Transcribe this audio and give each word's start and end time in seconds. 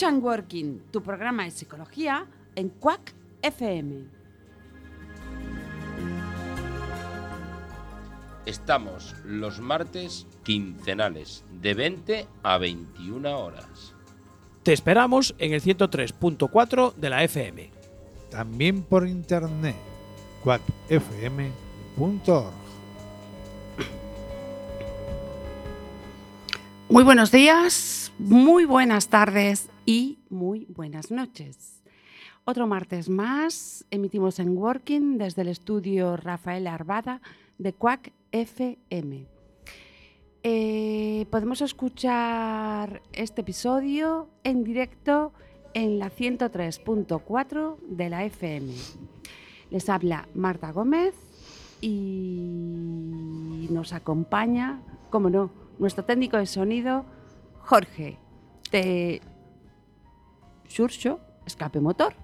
Escuchan 0.00 0.24
Working, 0.24 0.80
tu 0.90 1.02
programa 1.02 1.44
de 1.44 1.50
psicología 1.50 2.26
en 2.56 2.70
Quack 2.70 3.12
FM. 3.42 4.06
Estamos 8.46 9.14
los 9.26 9.60
martes 9.60 10.26
quincenales 10.42 11.44
de 11.60 11.74
20 11.74 12.26
a 12.42 12.56
21 12.56 13.38
horas. 13.38 13.94
Te 14.62 14.72
esperamos 14.72 15.34
en 15.36 15.52
el 15.52 15.60
103.4 15.60 16.94
de 16.94 17.10
la 17.10 17.22
FM. 17.22 17.70
También 18.30 18.82
por 18.82 19.06
internet, 19.06 19.76
quackfm.org. 20.42 21.50
Muy 26.88 27.04
buenos 27.04 27.30
días, 27.30 28.12
muy 28.18 28.64
buenas 28.64 29.08
tardes 29.08 29.68
y 29.90 30.20
muy 30.28 30.66
buenas 30.66 31.10
noches. 31.10 31.82
Otro 32.44 32.68
martes 32.68 33.08
más 33.08 33.84
emitimos 33.90 34.38
en 34.38 34.56
Working 34.56 35.18
desde 35.18 35.42
el 35.42 35.48
estudio 35.48 36.16
Rafael 36.16 36.68
Arbada 36.68 37.20
de 37.58 37.72
Quack 37.72 38.12
FM. 38.30 39.26
Eh, 40.44 41.26
podemos 41.28 41.60
escuchar 41.60 43.02
este 43.12 43.40
episodio 43.40 44.28
en 44.44 44.62
directo 44.62 45.32
en 45.74 45.98
la 45.98 46.08
103.4 46.08 47.78
de 47.80 48.10
la 48.10 48.24
FM. 48.24 48.72
Les 49.70 49.88
habla 49.88 50.28
Marta 50.36 50.70
Gómez 50.70 51.16
y 51.80 53.66
nos 53.70 53.92
acompaña, 53.92 54.82
como 55.10 55.30
no, 55.30 55.50
nuestro 55.80 56.04
técnico 56.04 56.36
de 56.36 56.46
sonido, 56.46 57.04
Jorge, 57.58 58.18
de 58.70 59.20
Surcho 60.74 61.18
Escape 61.46 61.80
Motor. 61.80 62.14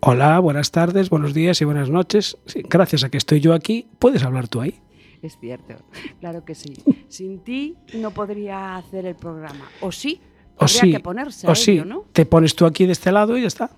Hola, 0.00 0.38
buenas 0.38 0.70
tardes, 0.70 1.08
buenos 1.08 1.32
días 1.32 1.60
y 1.62 1.64
buenas 1.64 1.88
noches. 1.88 2.36
Sí, 2.44 2.62
gracias 2.68 3.04
a 3.04 3.08
que 3.08 3.16
estoy 3.16 3.40
yo 3.40 3.54
aquí, 3.54 3.88
puedes 3.98 4.22
hablar 4.22 4.48
tú 4.48 4.60
ahí. 4.60 4.78
Es 5.22 5.38
cierto, 5.40 5.74
claro 6.20 6.44
que 6.44 6.54
sí. 6.54 6.74
Sin 7.08 7.40
ti 7.40 7.74
no 7.94 8.10
podría 8.10 8.76
hacer 8.76 9.06
el 9.06 9.16
programa. 9.16 9.66
O 9.80 9.90
sí, 9.90 10.20
O 10.58 10.68
sí, 10.68 10.92
que 10.92 11.00
ponerse 11.00 11.48
o 11.48 11.54
sí, 11.54 11.82
¿no? 11.84 12.04
te 12.12 12.26
pones 12.26 12.54
tú 12.54 12.66
aquí 12.66 12.84
de 12.84 12.92
este 12.92 13.10
lado 13.10 13.36
y 13.38 13.40
ya 13.42 13.48
está. 13.48 13.70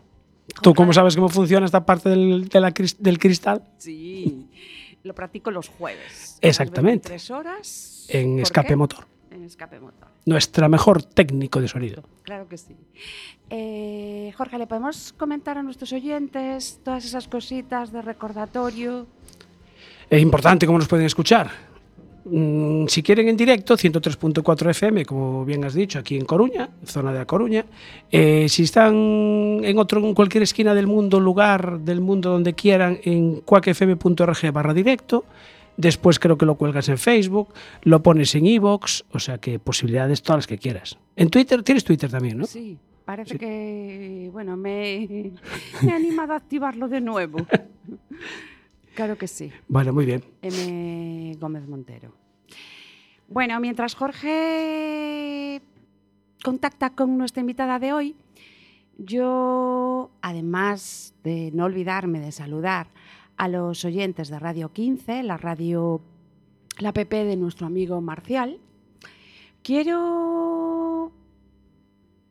¿Tú 0.62 0.74
cómo 0.74 0.92
sabes 0.92 1.14
cómo 1.14 1.28
funciona 1.28 1.64
esta 1.66 1.86
parte 1.86 2.08
del, 2.08 2.48
de 2.48 2.60
la 2.60 2.72
del 2.98 3.18
cristal? 3.18 3.62
Sí, 3.78 4.48
lo 5.04 5.14
practico 5.14 5.50
los 5.52 5.68
jueves. 5.68 6.38
Exactamente. 6.40 7.06
Tres 7.08 7.30
horas. 7.30 8.06
En 8.08 8.32
¿Por 8.34 8.40
escape 8.42 8.68
qué? 8.68 8.76
motor. 8.76 9.06
Escape 9.48 9.80
motor. 9.80 10.08
Nuestra 10.26 10.68
mejor 10.68 11.02
técnico 11.02 11.60
de 11.60 11.68
sonido. 11.68 12.02
Claro 12.22 12.48
que 12.48 12.58
sí. 12.58 12.76
Eh, 13.50 14.32
Jorge, 14.36 14.58
¿le 14.58 14.66
podemos 14.66 15.12
comentar 15.14 15.58
a 15.58 15.62
nuestros 15.62 15.92
oyentes 15.92 16.80
todas 16.84 17.04
esas 17.04 17.28
cositas 17.28 17.90
de 17.90 18.02
recordatorio? 18.02 19.06
Es 20.10 20.20
importante 20.20 20.66
cómo 20.66 20.78
nos 20.78 20.88
pueden 20.88 21.06
escuchar. 21.06 21.50
Mm, 22.24 22.86
si 22.88 23.02
quieren 23.02 23.28
en 23.28 23.36
directo, 23.36 23.76
103.4 23.76 24.70
FM, 24.70 25.04
como 25.06 25.44
bien 25.44 25.64
has 25.64 25.72
dicho, 25.72 25.98
aquí 25.98 26.16
en 26.16 26.26
Coruña, 26.26 26.68
zona 26.84 27.12
de 27.12 27.18
La 27.18 27.24
Coruña. 27.24 27.64
Eh, 28.10 28.46
si 28.48 28.64
están 28.64 28.94
en 29.64 29.78
otro, 29.78 30.04
en 30.06 30.14
cualquier 30.14 30.42
esquina 30.42 30.74
del 30.74 30.86
mundo, 30.86 31.20
lugar 31.20 31.80
del 31.80 32.00
mundo 32.00 32.30
donde 32.30 32.52
quieran, 32.52 32.98
en 33.02 33.40
cuacfm.org 33.40 34.52
barra 34.52 34.74
directo. 34.74 35.24
Después 35.78 36.18
creo 36.18 36.36
que 36.36 36.44
lo 36.44 36.56
cuelgas 36.56 36.88
en 36.90 36.98
Facebook, 36.98 37.54
lo 37.82 38.02
pones 38.02 38.34
en 38.34 38.44
iVoox, 38.46 39.04
o 39.12 39.18
sea 39.20 39.38
que 39.38 39.58
posibilidades 39.60 40.22
todas 40.22 40.38
las 40.38 40.46
que 40.48 40.58
quieras. 40.58 40.98
En 41.16 41.30
Twitter, 41.30 41.62
tienes 41.62 41.84
Twitter 41.84 42.10
también, 42.10 42.36
¿no? 42.36 42.46
Sí, 42.46 42.76
parece 43.04 43.34
Sí. 43.34 43.38
que, 43.38 44.28
bueno, 44.32 44.56
me, 44.56 45.30
me 45.82 45.90
he 45.90 45.94
animado 45.94 46.32
a 46.32 46.36
activarlo 46.36 46.88
de 46.88 47.00
nuevo. 47.00 47.38
claro 48.94 49.16
que 49.16 49.28
sí. 49.28 49.52
Bueno, 49.68 49.92
muy 49.92 50.04
bien. 50.04 50.24
M. 50.42 51.36
Gómez 51.40 51.66
Montero. 51.68 52.12
Bueno, 53.28 53.60
mientras 53.60 53.94
Jorge 53.94 55.62
contacta 56.42 56.90
con 56.90 57.16
nuestra 57.18 57.40
invitada 57.40 57.78
de 57.78 57.92
hoy, 57.92 58.16
yo, 58.98 60.10
además 60.22 61.14
de 61.22 61.50
no 61.54 61.66
olvidarme 61.66 62.18
de 62.18 62.32
saludar 62.32 62.88
a 63.38 63.48
los 63.48 63.84
oyentes 63.84 64.28
de 64.28 64.38
Radio 64.38 64.72
15, 64.72 65.22
la 65.22 65.36
radio, 65.36 66.02
la 66.78 66.92
PP 66.92 67.24
de 67.24 67.36
nuestro 67.36 67.66
amigo 67.66 68.00
Marcial, 68.00 68.58
quiero 69.62 71.12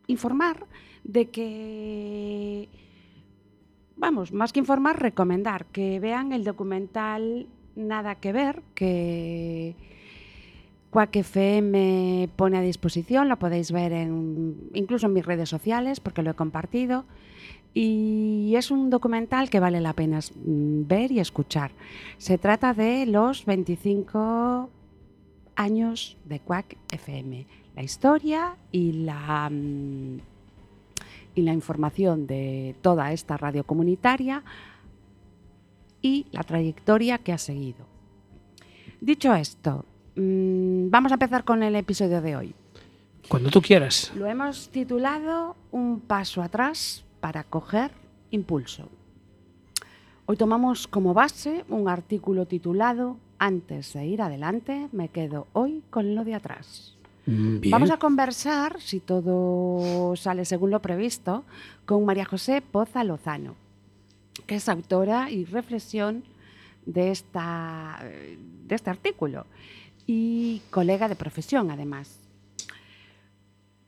informar 0.08 0.68
de 1.06 1.30
que, 1.30 2.70
vamos, 3.96 4.34
más 4.34 4.52
que 4.52 4.60
informar, 4.60 5.02
recomendar 5.02 5.66
que 5.68 6.00
vean 6.00 6.34
el 6.34 6.44
documental 6.44 7.48
Nada 7.78 8.16
que 8.16 8.34
ver, 8.34 8.64
que 8.74 9.76
Quack 10.90 11.18
FM 11.18 12.28
pone 12.36 12.58
a 12.58 12.62
disposición, 12.62 13.30
lo 13.30 13.38
podéis 13.38 13.72
ver 13.72 13.94
en, 13.94 14.72
incluso 14.74 15.06
en 15.06 15.14
mis 15.14 15.26
redes 15.26 15.48
sociales 15.48 16.00
porque 16.00 16.24
lo 16.24 16.32
he 16.32 16.34
compartido. 16.34 17.06
Y 17.80 18.56
es 18.56 18.72
un 18.72 18.90
documental 18.90 19.52
que 19.52 19.60
vale 19.60 19.80
la 19.82 19.94
pena 19.94 20.18
mm, 20.18 20.88
ver 20.88 21.12
y 21.12 21.20
escuchar. 21.20 21.70
Se 22.18 22.40
trata 22.40 22.74
de 22.74 23.06
los 23.06 23.46
25 23.46 24.68
años 25.56 26.18
de 26.26 26.40
Quack 26.40 26.76
FM, 26.92 27.46
la 27.76 27.84
historia 27.84 28.56
y 28.72 28.94
la, 28.94 29.48
mm, 29.52 30.18
y 31.36 31.42
la 31.44 31.54
información 31.54 32.26
de 32.26 32.76
toda 32.82 33.12
esta 33.12 33.38
radio 33.38 33.64
comunitaria 33.64 34.44
y 36.02 36.26
la 36.32 36.42
trayectoria 36.42 37.20
que 37.20 37.32
ha 37.32 37.38
seguido. 37.38 37.86
Dicho 39.02 39.36
esto, 39.36 39.86
mm, 40.16 40.90
vamos 40.90 41.12
a 41.12 41.16
empezar 41.16 41.44
con 41.44 41.62
el 41.62 41.76
episodio 41.76 42.24
de 42.24 42.36
hoy. 42.38 42.56
Cuando 43.30 43.52
tú 43.52 43.62
quieras. 43.62 44.12
Lo 44.16 44.26
hemos 44.26 44.70
titulado 44.70 45.56
Un 45.70 46.00
paso 46.00 46.42
atrás 46.42 47.04
para 47.20 47.44
coger 47.44 47.92
impulso. 48.32 48.90
Hoy 50.26 50.36
tomamos 50.36 50.88
como 50.88 51.14
base 51.14 51.64
un 51.70 51.88
artículo 51.88 52.46
titulado 52.46 53.18
Antes 53.40 53.94
de 53.94 54.06
ir 54.06 54.22
adelante, 54.22 54.90
me 54.92 55.10
quedo 55.10 55.48
hoy 55.54 55.84
con 55.90 56.16
lo 56.16 56.26
de 56.26 56.36
atrás. 56.36 56.98
Mm, 57.26 57.60
Bien. 57.60 57.72
Vamos 57.72 57.92
a 57.92 57.98
conversar, 57.98 58.82
si 58.82 59.00
todo 59.00 60.16
sale 60.16 60.44
según 60.44 60.72
lo 60.72 60.82
previsto, 60.82 61.44
con 61.86 62.04
María 62.04 62.26
José 62.26 62.62
Poza 62.62 63.04
Lozano, 63.04 63.56
que 64.46 64.56
es 64.56 64.68
autora 64.68 65.30
y 65.30 65.46
reflexión 65.46 66.24
de, 66.86 67.12
esta, 67.12 68.00
de 68.68 68.76
este 68.76 68.90
artículo 68.90 69.46
y 70.08 70.62
colega 70.72 71.08
de 71.10 71.16
profesión, 71.16 71.70
además. 71.70 72.27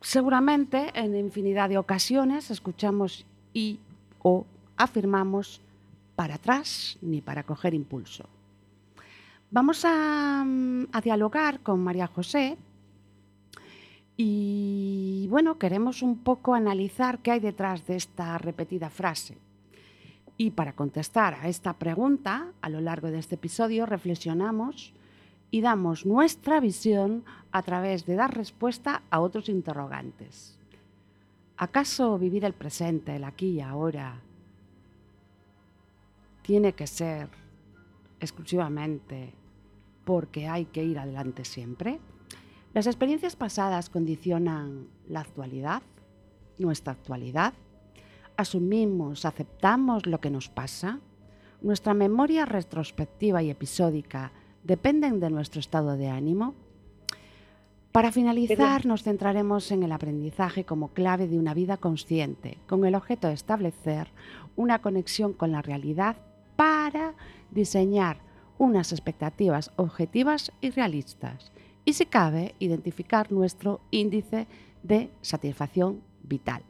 Seguramente 0.01 0.91
en 0.93 1.15
infinidad 1.15 1.69
de 1.69 1.77
ocasiones 1.77 2.51
escuchamos 2.51 3.25
y 3.53 3.79
o 4.21 4.45
afirmamos 4.77 5.61
para 6.15 6.35
atrás 6.35 6.97
ni 7.01 7.21
para 7.21 7.43
coger 7.43 7.73
impulso. 7.73 8.25
Vamos 9.51 9.83
a, 9.83 10.43
mm, 10.45 10.87
a 10.91 11.01
dialogar 11.01 11.59
con 11.61 11.83
María 11.83 12.07
José 12.07 12.57
y 14.15 15.27
bueno, 15.29 15.57
queremos 15.57 16.01
un 16.01 16.17
poco 16.17 16.53
analizar 16.53 17.19
qué 17.19 17.31
hay 17.31 17.39
detrás 17.39 17.87
de 17.87 17.95
esta 17.95 18.37
repetida 18.37 18.89
frase. 18.89 19.37
Y 20.37 20.51
para 20.51 20.73
contestar 20.73 21.35
a 21.35 21.47
esta 21.49 21.73
pregunta, 21.73 22.47
a 22.61 22.69
lo 22.69 22.79
largo 22.79 23.11
de 23.11 23.19
este 23.19 23.35
episodio 23.35 23.85
reflexionamos 23.85 24.93
y 25.51 25.61
damos 25.61 26.05
nuestra 26.05 26.59
visión 26.59 27.23
a 27.51 27.61
través 27.63 28.05
de 28.05 28.15
dar 28.15 28.35
respuesta 28.35 29.03
a 29.09 29.19
otros 29.19 29.49
interrogantes. 29.49 30.57
¿Acaso 31.57 32.17
vivir 32.17 32.45
el 32.45 32.53
presente, 32.53 33.15
el 33.15 33.23
aquí 33.23 33.47
y 33.47 33.61
ahora, 33.61 34.21
tiene 36.41 36.73
que 36.73 36.87
ser 36.87 37.29
exclusivamente 38.19 39.33
porque 40.05 40.47
hay 40.47 40.65
que 40.65 40.83
ir 40.83 40.99
adelante 40.99 41.43
siempre? 41.43 41.99
¿Las 42.73 42.87
experiencias 42.87 43.35
pasadas 43.35 43.89
condicionan 43.89 44.87
la 45.07 45.21
actualidad, 45.21 45.81
nuestra 46.59 46.93
actualidad? 46.93 47.53
¿Asumimos, 48.37 49.25
aceptamos 49.25 50.05
lo 50.05 50.21
que 50.21 50.29
nos 50.29 50.49
pasa? 50.49 50.99
¿Nuestra 51.61 51.93
memoria 51.93 52.45
retrospectiva 52.45 53.43
y 53.43 53.49
episódica 53.49 54.31
dependen 54.63 55.19
de 55.19 55.29
nuestro 55.29 55.59
estado 55.59 55.97
de 55.97 56.07
ánimo? 56.09 56.55
Para 57.91 58.11
finalizar, 58.11 58.85
nos 58.85 59.01
centraremos 59.01 59.71
en 59.71 59.81
el 59.81 59.91
aprendizaje 59.91 60.63
como 60.63 60.89
clave 60.89 61.27
de 61.27 61.39
una 61.39 61.55
vida 61.55 61.77
consciente, 61.77 62.57
con 62.67 62.85
el 62.85 62.93
objeto 62.93 63.27
de 63.27 63.33
establecer 63.33 64.09
una 64.55 64.79
conexión 64.79 65.33
con 65.33 65.51
la 65.51 65.63
realidad 65.63 66.17
para 66.55 67.15
diseñar 67.49 68.17
unas 68.59 68.91
expectativas 68.91 69.71
objetivas 69.75 70.51
y 70.61 70.69
realistas 70.69 71.51
y, 71.83 71.93
si 71.93 72.05
cabe, 72.05 72.53
identificar 72.59 73.31
nuestro 73.31 73.81
índice 73.89 74.45
de 74.83 75.09
satisfacción 75.21 76.01
vital. 76.21 76.61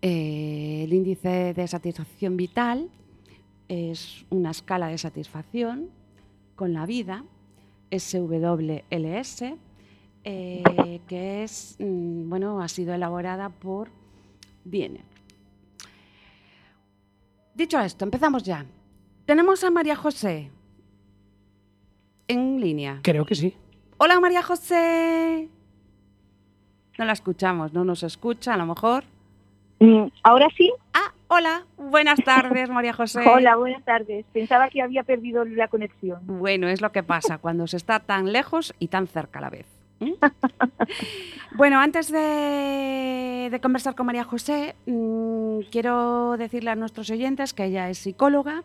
Eh, 0.00 0.82
el 0.84 0.92
índice 0.92 1.54
de 1.54 1.66
satisfacción 1.66 2.36
vital 2.36 2.88
es 3.68 4.24
una 4.30 4.52
escala 4.52 4.88
de 4.88 4.98
satisfacción 4.98 5.90
con 6.54 6.72
la 6.72 6.86
vida, 6.86 7.24
SWLS, 7.90 9.42
eh, 10.24 11.00
que 11.06 11.42
es, 11.44 11.76
mm, 11.78 12.28
bueno, 12.28 12.60
ha 12.60 12.68
sido 12.68 12.94
elaborada 12.94 13.48
por 13.48 13.88
Diener. 14.64 15.04
Dicho 17.54 17.80
esto, 17.80 18.04
empezamos 18.04 18.42
ya. 18.42 18.64
Tenemos 19.26 19.62
a 19.64 19.70
María 19.70 19.96
José 19.96 20.50
en 22.28 22.60
línea. 22.60 23.00
Creo 23.02 23.24
que 23.26 23.34
sí. 23.34 23.54
Hola 23.98 24.18
María 24.20 24.42
José. 24.42 25.48
No 26.98 27.04
la 27.04 27.12
escuchamos, 27.12 27.72
no 27.72 27.84
nos 27.84 28.02
escucha 28.02 28.54
a 28.54 28.56
lo 28.56 28.66
mejor. 28.66 29.04
Mm, 29.80 30.06
Ahora 30.22 30.48
sí. 30.56 30.70
Ah, 30.92 31.09
hola, 31.30 31.64
buenas 31.76 32.18
tardes 32.24 32.68
María 32.68 32.92
José. 32.92 33.20
Hola, 33.26 33.56
buenas 33.56 33.84
tardes. 33.84 34.26
Pensaba 34.32 34.68
que 34.68 34.82
había 34.82 35.04
perdido 35.04 35.44
la 35.44 35.68
conexión. 35.68 36.20
Bueno, 36.26 36.68
es 36.68 36.80
lo 36.80 36.90
que 36.92 37.02
pasa 37.02 37.38
cuando 37.42 37.66
se 37.66 37.76
está 37.76 38.00
tan 38.00 38.32
lejos 38.32 38.74
y 38.78 38.88
tan 38.88 39.06
cerca 39.06 39.38
a 39.38 39.42
la 39.42 39.50
vez. 39.50 39.66
¿m? 40.00 40.16
bueno, 41.56 41.78
antes 41.78 42.10
de, 42.10 43.48
de 43.50 43.60
conversar 43.60 43.94
con 43.94 44.06
María 44.06 44.24
José, 44.24 44.74
mm, 44.86 45.60
quiero 45.70 46.36
decirle 46.36 46.70
a 46.70 46.74
nuestros 46.74 47.08
oyentes 47.10 47.54
que 47.54 47.64
ella 47.64 47.88
es 47.88 47.98
psicóloga, 47.98 48.64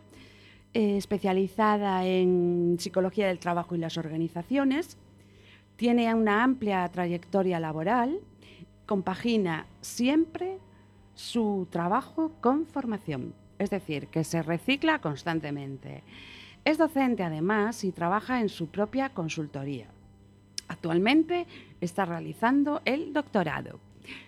eh, 0.73 0.97
especializada 0.97 2.05
en 2.05 2.77
psicología 2.79 3.27
del 3.27 3.39
trabajo 3.39 3.75
y 3.75 3.77
las 3.77 3.97
organizaciones. 3.97 4.97
Tiene 5.75 6.13
una 6.15 6.43
amplia 6.43 6.87
trayectoria 6.89 7.59
laboral, 7.59 8.19
compagina 8.87 9.67
siempre 9.81 10.57
su 11.15 11.67
trabajo 11.71 12.31
con 12.41 12.65
formación, 12.67 13.33
es 13.57 13.69
decir, 13.69 14.07
que 14.07 14.23
se 14.23 14.43
recicla 14.43 14.99
constantemente. 14.99 16.03
Es 16.65 16.77
docente 16.77 17.23
además 17.23 17.83
y 17.83 17.91
trabaja 17.91 18.41
en 18.41 18.49
su 18.49 18.67
propia 18.67 19.09
consultoría. 19.09 19.87
Actualmente 20.67 21.47
está 21.81 22.05
realizando 22.05 22.81
el 22.85 23.13
doctorado. 23.13 23.79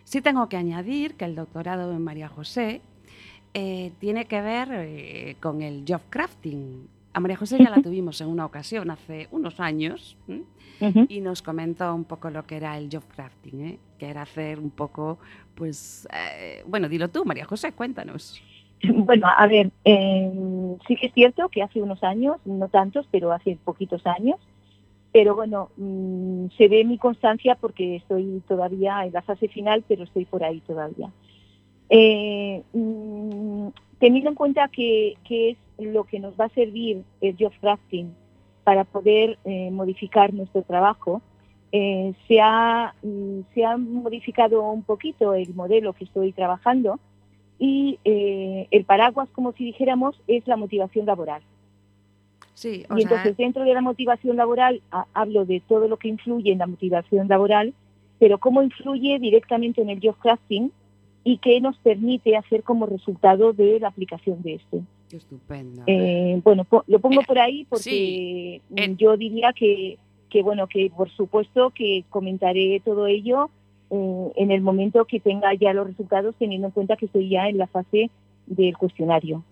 Sí 0.04 0.22
tengo 0.22 0.50
que 0.50 0.58
añadir 0.58 1.16
que 1.16 1.26
el 1.26 1.36
doctorado 1.36 1.92
de 1.92 2.00
María 2.00 2.30
José 2.30 2.82
eh, 3.54 3.92
tiene 4.00 4.26
que 4.26 4.42
ver 4.42 4.70
eh, 4.72 5.36
con 5.40 5.62
el 5.62 5.84
job 5.88 6.02
crafting. 6.10 6.88
A 7.14 7.20
María 7.20 7.38
José 7.38 7.58
ya 7.58 7.70
la 7.70 7.82
tuvimos 7.82 8.22
en 8.22 8.28
una 8.28 8.46
ocasión 8.46 8.92
hace 8.92 9.28
unos 9.32 9.60
años 9.60 10.18
y 11.08 11.22
nos 11.22 11.42
comentó 11.42 11.94
un 11.96 12.04
poco 12.04 12.30
lo 12.30 12.46
que 12.46 12.58
era 12.58 12.78
el 12.78 12.90
job 12.92 13.04
crafting, 13.08 13.66
¿eh? 13.66 13.80
que 13.98 14.08
era 14.08 14.22
hacer 14.22 14.60
un 14.60 14.70
poco, 14.70 15.18
pues, 15.56 16.08
eh, 16.14 16.64
bueno, 16.68 16.88
dilo 16.88 17.10
tú, 17.10 17.26
María 17.26 17.46
José, 17.46 17.72
cuéntanos. 17.74 18.42
Bueno, 18.94 19.28
a 19.36 19.48
ver, 19.48 19.72
eh, 19.86 20.32
sí 20.88 20.96
que 20.96 21.08
es 21.08 21.14
cierto 21.14 21.50
que 21.50 21.64
hace 21.64 21.82
unos 21.82 22.04
años, 22.04 22.38
no 22.46 22.68
tantos, 22.68 23.08
pero 23.10 23.32
hace 23.32 23.58
poquitos 23.64 24.06
años, 24.06 24.38
pero 25.12 25.36
bueno, 25.36 25.72
mm, 25.78 26.50
se 26.58 26.68
ve 26.68 26.84
mi 26.86 27.00
constancia 27.00 27.56
porque 27.56 27.96
estoy 27.96 28.44
todavía 28.48 29.04
en 29.04 29.14
la 29.14 29.24
fase 29.24 29.48
final, 29.48 29.84
pero 29.88 30.04
estoy 30.04 30.26
por 30.26 30.44
ahí 30.44 30.62
todavía. 30.62 31.10
Eh, 31.90 32.62
mm, 32.74 33.68
teniendo 34.00 34.30
en 34.30 34.36
cuenta 34.36 34.68
que, 34.68 35.16
que 35.24 35.52
es 35.52 35.58
lo 35.80 36.04
que 36.06 36.20
nos 36.20 36.34
va 36.40 36.46
a 36.46 36.50
servir 36.50 37.04
el 37.22 37.36
job 37.40 37.52
crafting 37.62 38.14
para 38.64 38.84
poder 38.84 39.38
eh, 39.46 39.72
modificar 39.72 40.34
nuestro 40.34 40.62
trabajo, 40.64 41.22
eh, 41.72 42.14
se, 42.28 42.40
ha, 42.42 42.94
mm, 43.04 43.40
se 43.54 43.66
ha 43.66 43.78
modificado 43.78 44.62
un 44.72 44.84
poquito 44.84 45.34
el 45.34 45.54
modelo 45.54 45.94
que 45.94 46.06
estoy 46.06 46.32
trabajando 46.34 47.00
y 47.60 48.00
eh, 48.06 48.68
el 48.72 48.86
paraguas, 48.86 49.30
como 49.32 49.52
si 49.54 49.66
dijéramos, 49.66 50.20
es 50.28 50.48
la 50.48 50.58
motivación 50.58 51.06
laboral. 51.06 51.42
Sí, 52.54 52.86
o 52.90 52.98
Y 52.98 53.02
sea, 53.04 53.10
entonces 53.10 53.38
dentro 53.38 53.64
de 53.64 53.74
la 53.74 53.82
motivación 53.82 54.36
laboral 54.38 54.82
ha- 54.92 55.06
hablo 55.14 55.46
de 55.46 55.60
todo 55.62 55.88
lo 55.88 55.98
que 55.98 56.08
influye 56.08 56.52
en 56.52 56.60
la 56.60 56.68
motivación 56.68 57.28
laboral, 57.28 57.74
pero 58.20 58.40
cómo 58.40 58.64
influye 58.64 59.20
directamente 59.20 59.82
en 59.82 59.90
el 59.90 60.00
job 60.02 60.16
crafting 60.18 60.72
y 61.30 61.40
qué 61.40 61.60
nos 61.60 61.78
permite 61.80 62.38
hacer 62.38 62.64
como 62.64 62.86
resultado 62.86 63.52
de 63.52 63.80
la 63.82 63.90
aplicación 63.90 64.42
de 64.44 64.54
este. 64.56 64.82
qué 65.10 65.18
estupendo. 65.18 65.84
Eh, 65.86 66.40
bueno, 66.42 66.64
po- 66.64 66.86
lo 66.88 67.00
pongo 67.00 67.22
por 67.24 67.38
ahí 67.38 67.66
porque 67.70 67.84
sí, 67.84 68.62
mm, 68.70 68.78
eh. 68.78 68.96
yo 68.98 69.18
diría 69.18 69.52
que, 69.52 69.98
que, 70.30 70.42
bueno, 70.42 70.68
que 70.68 70.90
por 70.96 71.10
supuesto 71.10 71.72
que 71.72 72.06
comentaré 72.10 72.82
todo 72.86 73.08
ello 73.08 73.50
eh, 73.90 74.32
en 74.38 74.52
el 74.52 74.62
momento 74.62 75.04
que 75.04 75.20
tenga 75.20 75.54
ya 75.54 75.74
los 75.74 75.88
resultados, 75.88 76.34
teniendo 76.40 76.68
en 76.68 76.72
cuenta 76.72 76.96
que 76.96 77.08
estoy 77.08 77.28
ya 77.30 77.50
en 77.50 77.58
la 77.58 77.68
fase 77.68 78.10
del 78.46 78.78
cuestionario. 78.78 79.44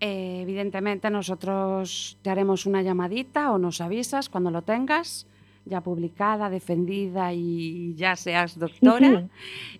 Eh, 0.00 0.40
evidentemente 0.42 1.08
nosotros 1.10 2.18
te 2.22 2.30
haremos 2.30 2.66
una 2.66 2.82
llamadita 2.82 3.52
o 3.52 3.58
nos 3.58 3.80
avisas 3.80 4.28
cuando 4.28 4.50
lo 4.50 4.62
tengas 4.62 5.28
ya 5.64 5.80
publicada, 5.80 6.50
defendida 6.50 7.32
y 7.32 7.94
ya 7.94 8.16
seas 8.16 8.58
doctora. 8.58 9.24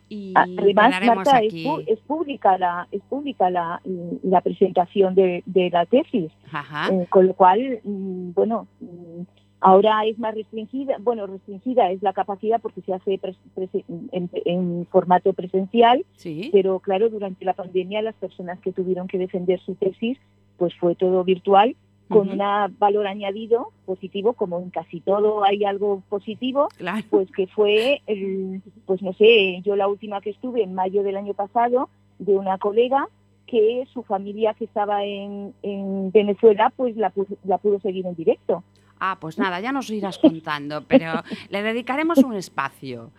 Y 0.09 0.33
Además, 0.37 0.95
Marta, 1.05 1.39
es, 1.41 1.47
aquí. 1.49 1.67
es 1.87 1.99
pública 2.01 2.57
la 2.59 2.87
es 2.93 3.03
pública 3.03 3.51
la, 3.51 3.81
la 4.23 4.41
presentación 4.43 5.15
de, 5.15 5.43
de 5.47 5.71
la 5.71 5.87
tesis, 5.87 6.31
eh, 6.91 7.07
con 7.09 7.27
lo 7.27 7.35
cual, 7.35 7.81
mm, 7.83 8.33
bueno, 8.33 8.67
mm, 8.81 9.23
ahora 9.61 10.05
es 10.07 10.19
más 10.19 10.35
restringida, 10.35 10.97
bueno, 11.01 11.27
restringida 11.27 11.91
es 11.91 12.03
la 12.03 12.13
capacidad 12.13 12.61
porque 12.61 12.83
se 12.83 12.93
hace 12.95 13.19
pres- 13.21 13.37
prese- 13.57 13.85
en, 14.13 14.29
en 14.45 14.87
formato 14.91 15.33
presencial, 15.33 16.05
Sí. 16.17 16.51
pero 16.53 16.79
claro, 16.81 17.09
durante 17.11 17.45
la 17.45 17.55
pandemia 17.55 18.03
las 18.03 18.15
personas 18.17 18.59
que 18.61 18.73
tuvieron 18.73 19.09
que 19.09 19.19
defender 19.19 19.61
su 19.61 19.75
tesis, 19.77 20.19
pues 20.59 20.75
fue 20.77 20.95
todo 20.95 21.25
virtual 21.25 21.75
con 22.09 22.29
Ujú. 22.29 22.33
un 22.43 22.79
valor 22.79 23.07
añadido 23.07 23.69
positivo, 23.87 24.35
como 24.35 24.59
en 24.61 24.71
casi 24.71 25.01
todo 25.01 25.45
hay 25.45 25.65
algo 25.65 26.03
positivo, 26.09 26.69
Claro. 26.77 27.05
pues 27.11 27.31
que 27.31 27.47
fue, 27.47 28.03
el, 28.07 28.61
pues 28.87 29.01
no 29.03 29.13
sé, 29.15 29.61
yo 29.65 29.77
la 29.77 29.89
última 29.89 30.21
que 30.21 30.31
estuve 30.31 30.63
en 30.63 30.75
mayo 30.75 31.03
del 31.03 31.17
año 31.17 31.35
pasado, 31.35 31.89
de 32.19 32.33
una 32.37 32.59
colega 32.59 33.09
que 33.47 33.85
su 33.93 34.03
familia 34.03 34.55
que 34.55 34.65
estaba 34.65 35.05
en, 35.05 35.53
en 35.63 36.11
Venezuela, 36.13 36.73
pues 36.77 36.97
la, 36.97 37.13
la 37.45 37.59
pudo 37.59 37.81
seguir 37.81 38.07
en 38.07 38.15
directo. 38.15 38.63
Ah, 39.05 39.17
pues 39.21 39.37
nada, 39.37 39.59
ya 39.61 39.73
nos 39.73 39.91
irás 39.91 40.17
contando, 40.19 40.85
pero 40.87 41.13
le 41.51 41.63
dedicaremos 41.63 42.19
un 42.19 42.35
espacio. 42.35 43.11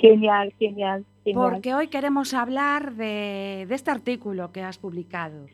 Genial, 0.00 0.52
genial, 0.58 1.04
genial. 1.24 1.50
Porque 1.52 1.74
hoy 1.74 1.86
queremos 1.86 2.34
hablar 2.34 2.94
de, 2.94 3.66
de 3.68 3.74
este 3.74 3.90
artículo 3.92 4.50
que 4.50 4.62
has 4.62 4.78
publicado. 4.78 5.46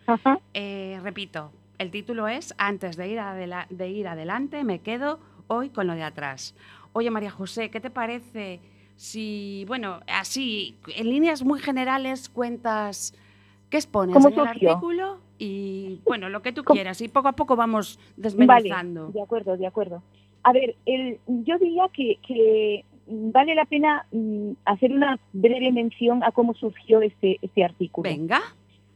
Eh, 0.55 0.99
repito, 1.03 1.51
el 1.79 1.91
título 1.91 2.29
es 2.29 2.55
Antes 2.59 2.97
de 2.97 3.09
ir, 3.09 3.19
adela- 3.21 3.67
de 3.71 3.89
ir 3.89 4.09
adelante, 4.09 4.65
me 4.65 4.81
quedo 4.81 5.21
hoy 5.47 5.71
con 5.71 5.87
lo 5.87 5.95
de 5.95 6.03
atrás. 6.03 6.55
Oye, 6.93 7.11
María 7.11 7.31
José, 7.31 7.71
¿qué 7.71 7.81
te 7.81 7.91
parece 7.91 8.61
si, 8.97 9.65
bueno, 9.69 10.01
así, 10.09 10.77
en 10.97 11.09
líneas 11.09 11.45
muy 11.45 11.61
generales 11.61 12.29
cuentas 12.29 13.15
qué 13.71 13.77
expones 13.77 14.15
¿Cómo 14.15 14.29
en 14.29 14.35
el 14.35 14.47
artículo? 14.47 15.19
Y, 15.39 16.01
bueno, 16.05 16.29
lo 16.29 16.43
que 16.43 16.51
tú 16.53 16.65
quieras, 16.65 17.01
y 17.01 17.07
poco 17.09 17.29
a 17.29 17.33
poco 17.33 17.55
vamos 17.55 17.99
Vale, 18.17 18.17
desmenuzando. 18.17 19.09
de 19.13 19.23
acuerdo, 19.23 19.57
de 19.57 19.67
acuerdo. 19.67 20.03
A 20.43 20.53
ver, 20.53 20.75
el, 20.85 21.19
yo 21.27 21.59
diría 21.59 21.85
que, 21.93 22.19
que 22.27 22.85
vale 23.07 23.55
la 23.55 23.65
pena 23.67 24.05
mm, 24.11 24.53
hacer 24.65 24.93
una 24.93 25.19
breve 25.33 25.71
mención 25.71 26.25
a 26.25 26.33
cómo 26.33 26.55
surgió 26.55 27.01
este, 27.03 27.39
este 27.41 27.65
artículo. 27.65 28.11
Venga. 28.11 28.41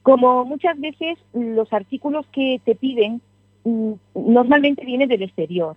Como 0.02 0.44
muchas 0.44 0.78
veces 0.80 1.18
los 1.32 1.72
artículos 1.72 2.26
que 2.32 2.60
te 2.64 2.74
piden 2.74 3.20
mm, 3.64 3.92
normalmente 4.14 4.84
vienen 4.84 5.08
del 5.08 5.22
exterior. 5.22 5.76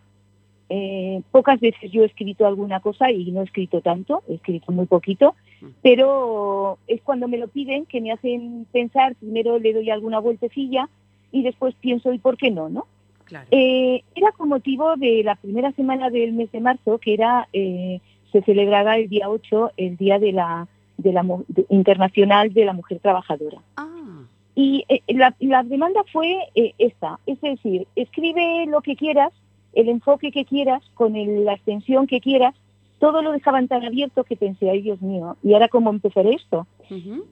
Eh, 0.68 1.22
pocas 1.30 1.60
veces 1.60 1.92
yo 1.92 2.02
he 2.02 2.08
escrito 2.08 2.48
alguna 2.48 2.80
cosa 2.80 3.12
y 3.12 3.32
no 3.32 3.42
he 3.42 3.44
escrito 3.44 3.82
tanto, 3.82 4.24
he 4.28 4.34
escrito 4.34 4.72
muy 4.72 4.88
poquito, 4.88 5.36
pero 5.84 6.80
es 6.88 7.04
cuando 7.04 7.28
me 7.28 7.38
lo 7.38 7.50
piden 7.50 7.86
que 7.86 8.02
me 8.02 8.12
hacen 8.12 8.66
pensar, 8.72 9.16
primero 9.16 9.60
le 9.60 9.74
doy 9.74 9.92
alguna 9.92 10.18
vueltecilla 10.18 10.90
y 11.32 11.44
después 11.44 11.76
pienso, 11.76 12.12
¿y 12.14 12.18
por 12.18 12.36
qué 12.38 12.50
no? 12.50 12.70
no? 12.70 12.88
Claro. 13.26 13.46
Eh, 13.52 14.04
era 14.16 14.32
con 14.32 14.50
motivo 14.50 14.96
de 14.96 15.24
la 15.24 15.36
primera 15.36 15.72
semana 15.74 16.10
del 16.10 16.34
mes 16.34 16.52
de 16.52 16.62
marzo, 16.62 16.98
que 16.98 17.14
era 17.14 17.48
eh, 17.54 18.00
se 18.32 18.42
celebraba 18.42 18.98
el 18.98 19.08
día 19.08 19.30
8, 19.30 19.72
el 19.78 19.98
Día 19.98 20.20
de 20.20 20.32
la, 20.32 20.68
de 20.98 21.14
la 21.14 21.24
de- 21.48 21.66
Internacional 21.70 22.54
de 22.54 22.66
la 22.66 22.74
Mujer 22.74 23.00
Trabajadora. 23.00 23.58
Ah, 23.78 24.22
Y 24.56 24.86
eh, 24.88 25.02
la, 25.10 25.36
la 25.40 25.64
demanda 25.64 26.02
fue 26.14 26.38
eh, 26.56 26.74
esta, 26.78 27.20
es 27.26 27.40
decir, 27.42 27.88
escribe 27.96 28.66
lo 28.68 28.82
que 28.82 28.96
quieras, 28.96 29.34
el 29.74 29.90
enfoque 29.90 30.32
que 30.32 30.46
quieras, 30.46 30.82
con 30.94 31.16
el- 31.16 31.44
la 31.46 31.54
extensión 31.54 32.08
que 32.08 32.22
quieras, 32.22 32.56
todo 33.00 33.22
lo 33.22 33.34
dejaban 33.34 33.68
tan 33.68 33.84
abierto 33.84 34.24
que 34.24 34.38
pensé, 34.38 34.70
ay 34.70 34.82
Dios 34.82 35.02
mío, 35.02 35.36
¿y 35.44 35.54
ahora 35.54 35.68
cómo 35.68 35.90
empezaré 35.90 36.34
esto? 36.36 36.66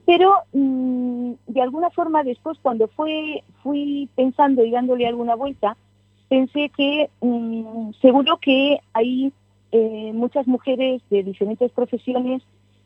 Pero 0.04 0.34
mm, 0.52 1.32
de 1.46 1.62
alguna 1.62 1.88
forma 1.90 2.22
después 2.22 2.58
cuando 2.60 2.88
fue, 2.88 3.42
fui 3.62 4.08
pensando 4.14 4.62
y 4.64 4.70
dándole 4.70 5.06
alguna 5.06 5.34
vuelta, 5.34 5.76
pensé 6.28 6.70
que 6.76 7.08
mm, 7.22 7.92
seguro 8.02 8.36
que 8.38 8.78
hay 8.92 9.32
eh, 9.72 10.10
muchas 10.14 10.46
mujeres 10.46 11.00
de 11.08 11.22
diferentes 11.22 11.72
profesiones 11.72 12.42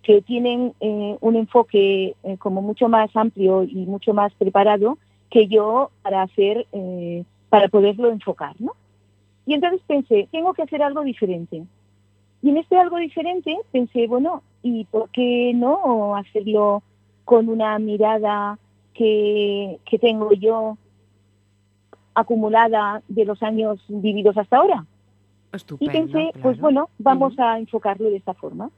que 0.09 0.23
tienen 0.23 0.73
eh, 0.81 1.19
un 1.21 1.37
enfoque 1.37 2.17
eh, 2.23 2.39
como 2.39 2.63
mucho 2.63 2.89
más 2.89 3.15
amplio 3.15 3.63
y 3.63 3.85
mucho 3.85 4.15
más 4.15 4.33
preparado 4.33 4.97
que 5.29 5.49
yo 5.49 5.91
para 6.01 6.23
hacer, 6.23 6.67
eh, 6.73 7.25
para 7.51 7.69
poderlo 7.69 8.11
enfocar, 8.11 8.57
¿no? 8.59 8.73
Y 9.45 9.53
entonces 9.53 9.83
pensé, 9.87 10.27
tengo 10.33 10.55
que 10.55 10.63
hacer 10.63 10.83
algo 10.83 11.03
diferente. 11.03 11.63
Y 12.41 12.49
en 12.49 12.57
este 12.57 12.79
algo 12.79 12.97
diferente 12.97 13.55
pensé, 13.71 14.07
bueno, 14.07 14.43
¿y 14.63 14.87
por 14.87 15.11
qué 15.11 15.53
no 15.55 16.17
hacerlo 16.17 16.83
con 17.27 17.51
una 17.51 17.79
mirada 17.79 18.59
que, 18.95 19.79
que 19.85 19.99
tengo 19.99 20.33
yo 20.33 20.79
acumulada 22.15 23.03
de 23.09 23.27
los 23.27 23.43
años 23.43 23.79
vividos 23.89 24.39
hasta 24.39 24.57
ahora? 24.57 24.87
Estupendo. 25.53 25.93
Y 25.93 25.95
pensé, 25.95 26.31
claro. 26.33 26.41
pues 26.41 26.59
bueno, 26.61 26.89
vamos 26.97 27.39
a 27.39 27.59
enfocarlo 27.59 28.09
de 28.09 28.17
esta 28.17 28.33
forma. 28.33 28.71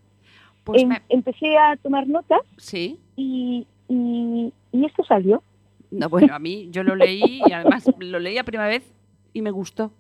Pues 0.65 0.83
Em- 0.83 0.89
me- 0.89 1.03
Empecé 1.09 1.57
a 1.59 1.77
tomar 1.77 2.07
notas 2.07 2.41
sí. 2.59 2.99
y, 3.17 3.67
y, 3.89 4.53
y 4.73 4.85
esto 4.85 5.03
salió. 5.05 5.43
No, 5.91 6.09
bueno, 6.09 6.35
a 6.35 6.39
mí 6.39 6.69
yo 6.71 6.83
lo 6.85 6.95
leí 6.95 7.43
y 7.47 7.53
además 7.53 7.91
lo 7.99 8.19
leí 8.21 8.39
a 8.39 8.45
primera 8.45 8.69
vez 8.69 8.85
y 9.33 9.43
me 9.43 9.51
gustó. 9.51 9.91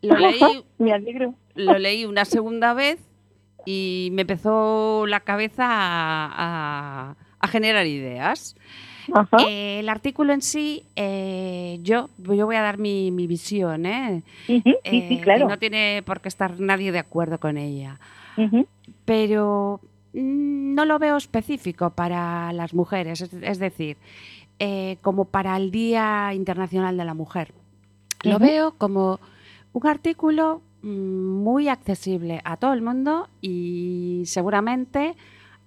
Lo 0.00 0.16
leí, 0.16 0.40
Me 0.78 0.92
alegro. 0.92 1.34
lo 1.54 1.78
leí 1.78 2.04
una 2.04 2.24
segunda 2.24 2.74
vez 2.74 2.98
y 3.64 4.08
me 4.12 4.22
empezó 4.22 5.06
la 5.06 5.20
cabeza 5.20 5.64
a, 5.66 6.30
a- 7.10 7.16
a 7.38 7.48
generar 7.48 7.86
ideas. 7.86 8.56
Eh, 9.46 9.80
el 9.80 9.88
artículo 9.88 10.32
en 10.32 10.42
sí, 10.42 10.84
eh, 10.96 11.78
yo, 11.82 12.08
yo 12.18 12.46
voy 12.46 12.54
a 12.56 12.62
dar 12.62 12.78
mi, 12.78 13.10
mi 13.10 13.26
visión, 13.26 13.84
¿eh? 13.86 14.22
Sí, 14.46 14.62
Eh, 14.64 15.06
sí, 15.08 15.16
que 15.18 15.22
claro. 15.22 15.48
no 15.48 15.58
tiene 15.58 16.02
por 16.06 16.20
qué 16.20 16.28
estar 16.28 16.58
nadie 16.60 16.92
de 16.92 17.00
acuerdo 17.00 17.38
con 17.38 17.58
ella. 17.58 17.98
Pero 19.04 19.80
mm, 20.12 20.74
no 20.74 20.84
lo 20.84 20.98
veo 20.98 21.16
específico 21.16 21.90
para 21.90 22.52
las 22.52 22.74
mujeres, 22.74 23.20
es, 23.20 23.58
decir, 23.58 23.96
eh, 24.58 24.98
como 25.02 25.24
para 25.24 25.56
el 25.56 25.70
Día 25.70 26.32
Internacional 26.34 26.96
de 26.96 27.04
la 27.04 27.14
Mujer. 27.14 27.52
Lo 28.22 28.38
veo 28.38 28.72
como 28.78 29.18
un 29.72 29.86
artículo 29.86 30.62
mm, 30.82 30.88
muy 30.88 31.68
accesible 31.68 32.40
a 32.44 32.56
todo 32.56 32.72
el 32.72 32.82
mundo 32.82 33.28
y 33.40 34.22
seguramente 34.26 35.16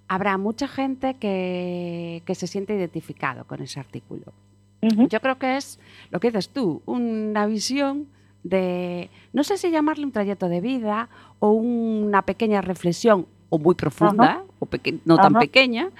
habrá 0.08 0.38
mucha 0.38 0.68
gente 0.68 1.14
que, 1.14 2.22
que 2.24 2.34
se 2.34 2.46
siente 2.46 2.74
identificado 2.74 3.44
con 3.44 3.62
ese 3.62 3.80
artículo. 3.80 4.32
Yo 4.80 5.20
creo 5.20 5.38
que 5.38 5.56
es 5.56 5.80
lo 6.10 6.20
que 6.20 6.28
dices 6.28 6.50
tú, 6.50 6.82
una 6.86 7.46
visión 7.46 8.06
de, 8.48 9.10
no 9.32 9.44
sé 9.44 9.56
si 9.56 9.70
llamarle 9.70 10.04
un 10.04 10.12
trayecto 10.12 10.48
de 10.48 10.60
vida 10.60 11.08
o 11.40 11.50
una 11.50 12.22
pequeña 12.22 12.60
reflexión, 12.60 13.26
o 13.48 13.58
muy 13.58 13.74
profunda, 13.74 14.42
o 14.58 14.68
no 15.04 15.16
tan 15.16 15.34
pequeña, 15.34 15.90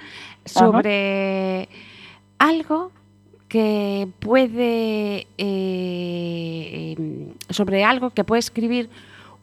sobre 0.45 1.69
algo 2.39 2.91
que 3.47 4.07
puede, 4.19 5.27
eh, 5.37 6.95
sobre 7.49 7.83
algo 7.83 8.09
que 8.09 8.23
puede 8.23 8.39
escribir 8.39 8.89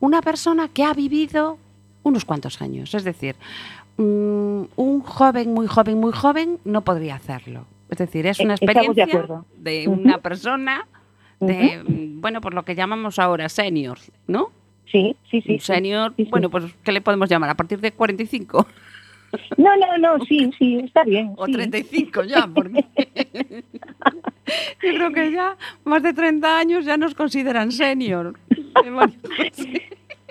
una 0.00 0.20
persona 0.20 0.68
que 0.68 0.84
ha 0.84 0.92
vivido 0.92 1.58
unos 2.02 2.24
cuantos 2.24 2.60
años. 2.60 2.94
Es 2.94 3.04
decir, 3.04 3.36
mm, 3.96 4.62
un 4.76 5.00
joven, 5.00 5.54
muy 5.54 5.66
joven, 5.66 5.98
muy 5.98 6.12
joven 6.12 6.58
no 6.64 6.82
podría 6.82 7.14
hacerlo. 7.14 7.64
Es 7.88 7.98
decir, 7.98 8.26
es 8.26 8.40
Eh, 8.40 8.44
una 8.44 8.56
de 8.56 8.64
experiencia 8.66 9.06
de 9.56 9.88
Ujú. 9.88 10.00
una 10.00 10.18
persona 10.18 10.86
de, 11.40 11.82
mm, 11.86 12.20
bueno, 12.20 12.40
por 12.40 12.54
lo 12.54 12.64
que 12.64 12.74
llamamos 12.74 13.18
ahora 13.18 13.48
seniors, 13.48 14.10
¿no? 14.26 14.50
Sí, 14.86 15.16
sí, 15.30 15.40
sí. 15.42 15.58
senior, 15.58 16.12
sí, 16.16 16.24
sí. 16.24 16.30
bueno, 16.30 16.50
pues 16.50 16.64
¿qué 16.84 16.92
le 16.92 17.00
podemos 17.00 17.28
llamar? 17.28 17.50
¿A 17.50 17.54
partir 17.54 17.80
de 17.80 17.92
45 17.92 18.66
No, 19.56 19.76
no, 19.76 19.98
no, 19.98 20.24
sí, 20.24 20.50
sí, 20.58 20.78
está 20.84 21.02
bien. 21.04 21.32
o 21.36 21.46
sí. 21.46 21.52
35 21.52 22.24
ya? 22.24 22.46
Porque 22.54 22.84
yo 24.82 24.94
creo 24.94 25.12
que 25.12 25.32
ya 25.32 25.56
más 25.84 26.02
de 26.02 26.12
30 26.12 26.58
años 26.58 26.84
ya 26.84 26.96
nos 26.96 27.14
consideran 27.14 27.72
senior. 27.72 28.34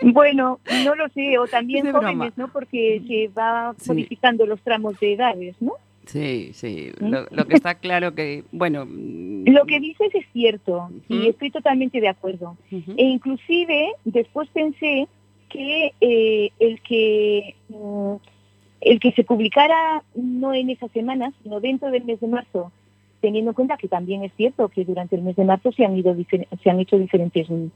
Bueno, 0.01 0.60
no 0.83 0.95
lo 0.95 1.07
sé, 1.10 1.38
o 1.38 1.48
también 1.48 1.89
jóvenes, 1.91 2.17
broma. 2.17 2.33
¿no? 2.36 2.48
Porque 2.50 3.01
se 3.07 3.29
va 3.29 3.74
modificando 3.88 4.45
los 4.45 4.60
tramos 4.62 5.00
de 5.00 5.13
edades, 5.13 5.55
¿no? 5.62 5.74
Sí, 6.05 6.51
sí, 6.53 6.91
¿Mm? 7.00 7.10
lo, 7.10 7.25
lo 7.31 7.45
que 7.45 7.53
está 7.55 7.75
claro 7.75 8.13
que, 8.13 8.43
bueno... 8.51 8.86
mm, 8.86 9.48
Lo 9.50 9.65
que 9.65 9.79
dices 9.79 10.13
es 10.13 10.25
cierto 10.33 10.89
y 11.10 11.19
Ujú. 11.19 11.29
estoy 11.29 11.51
totalmente 11.51 12.01
de 12.01 12.10
acuerdo. 12.10 12.57
E 12.72 13.03
inclusive 13.03 13.93
después 14.03 14.50
pensé 14.50 15.07
que 15.50 15.93
eh, 16.01 16.50
el 16.60 16.81
que 16.81 17.55
mm, 17.69 18.15
el 18.81 19.00
que 19.00 19.12
se 19.13 19.24
publicara 19.24 20.03
no 20.13 20.53
en 20.53 20.69
esa 20.69 20.89
semana, 20.89 21.31
sino 21.41 21.62
dentro 21.62 21.89
del 21.89 22.03
mes 22.03 22.19
de 22.19 22.27
marzo, 22.27 22.72
teniendo 23.22 23.51
en 23.51 23.55
cuenta 23.55 23.77
que 23.77 23.88
también 23.88 24.24
es 24.25 24.33
cierto 24.36 24.67
que 24.67 24.83
durante 24.83 25.15
el 25.15 25.22
mes 25.22 25.38
de 25.38 25.45
marzo 25.45 25.72
se 25.72 25.86
han 25.86 25.95
ido 25.95 26.13
se 26.62 26.69
han 26.69 26.79
hecho 26.81 26.98
diferentes 27.00 27.50
mm, 27.50 27.67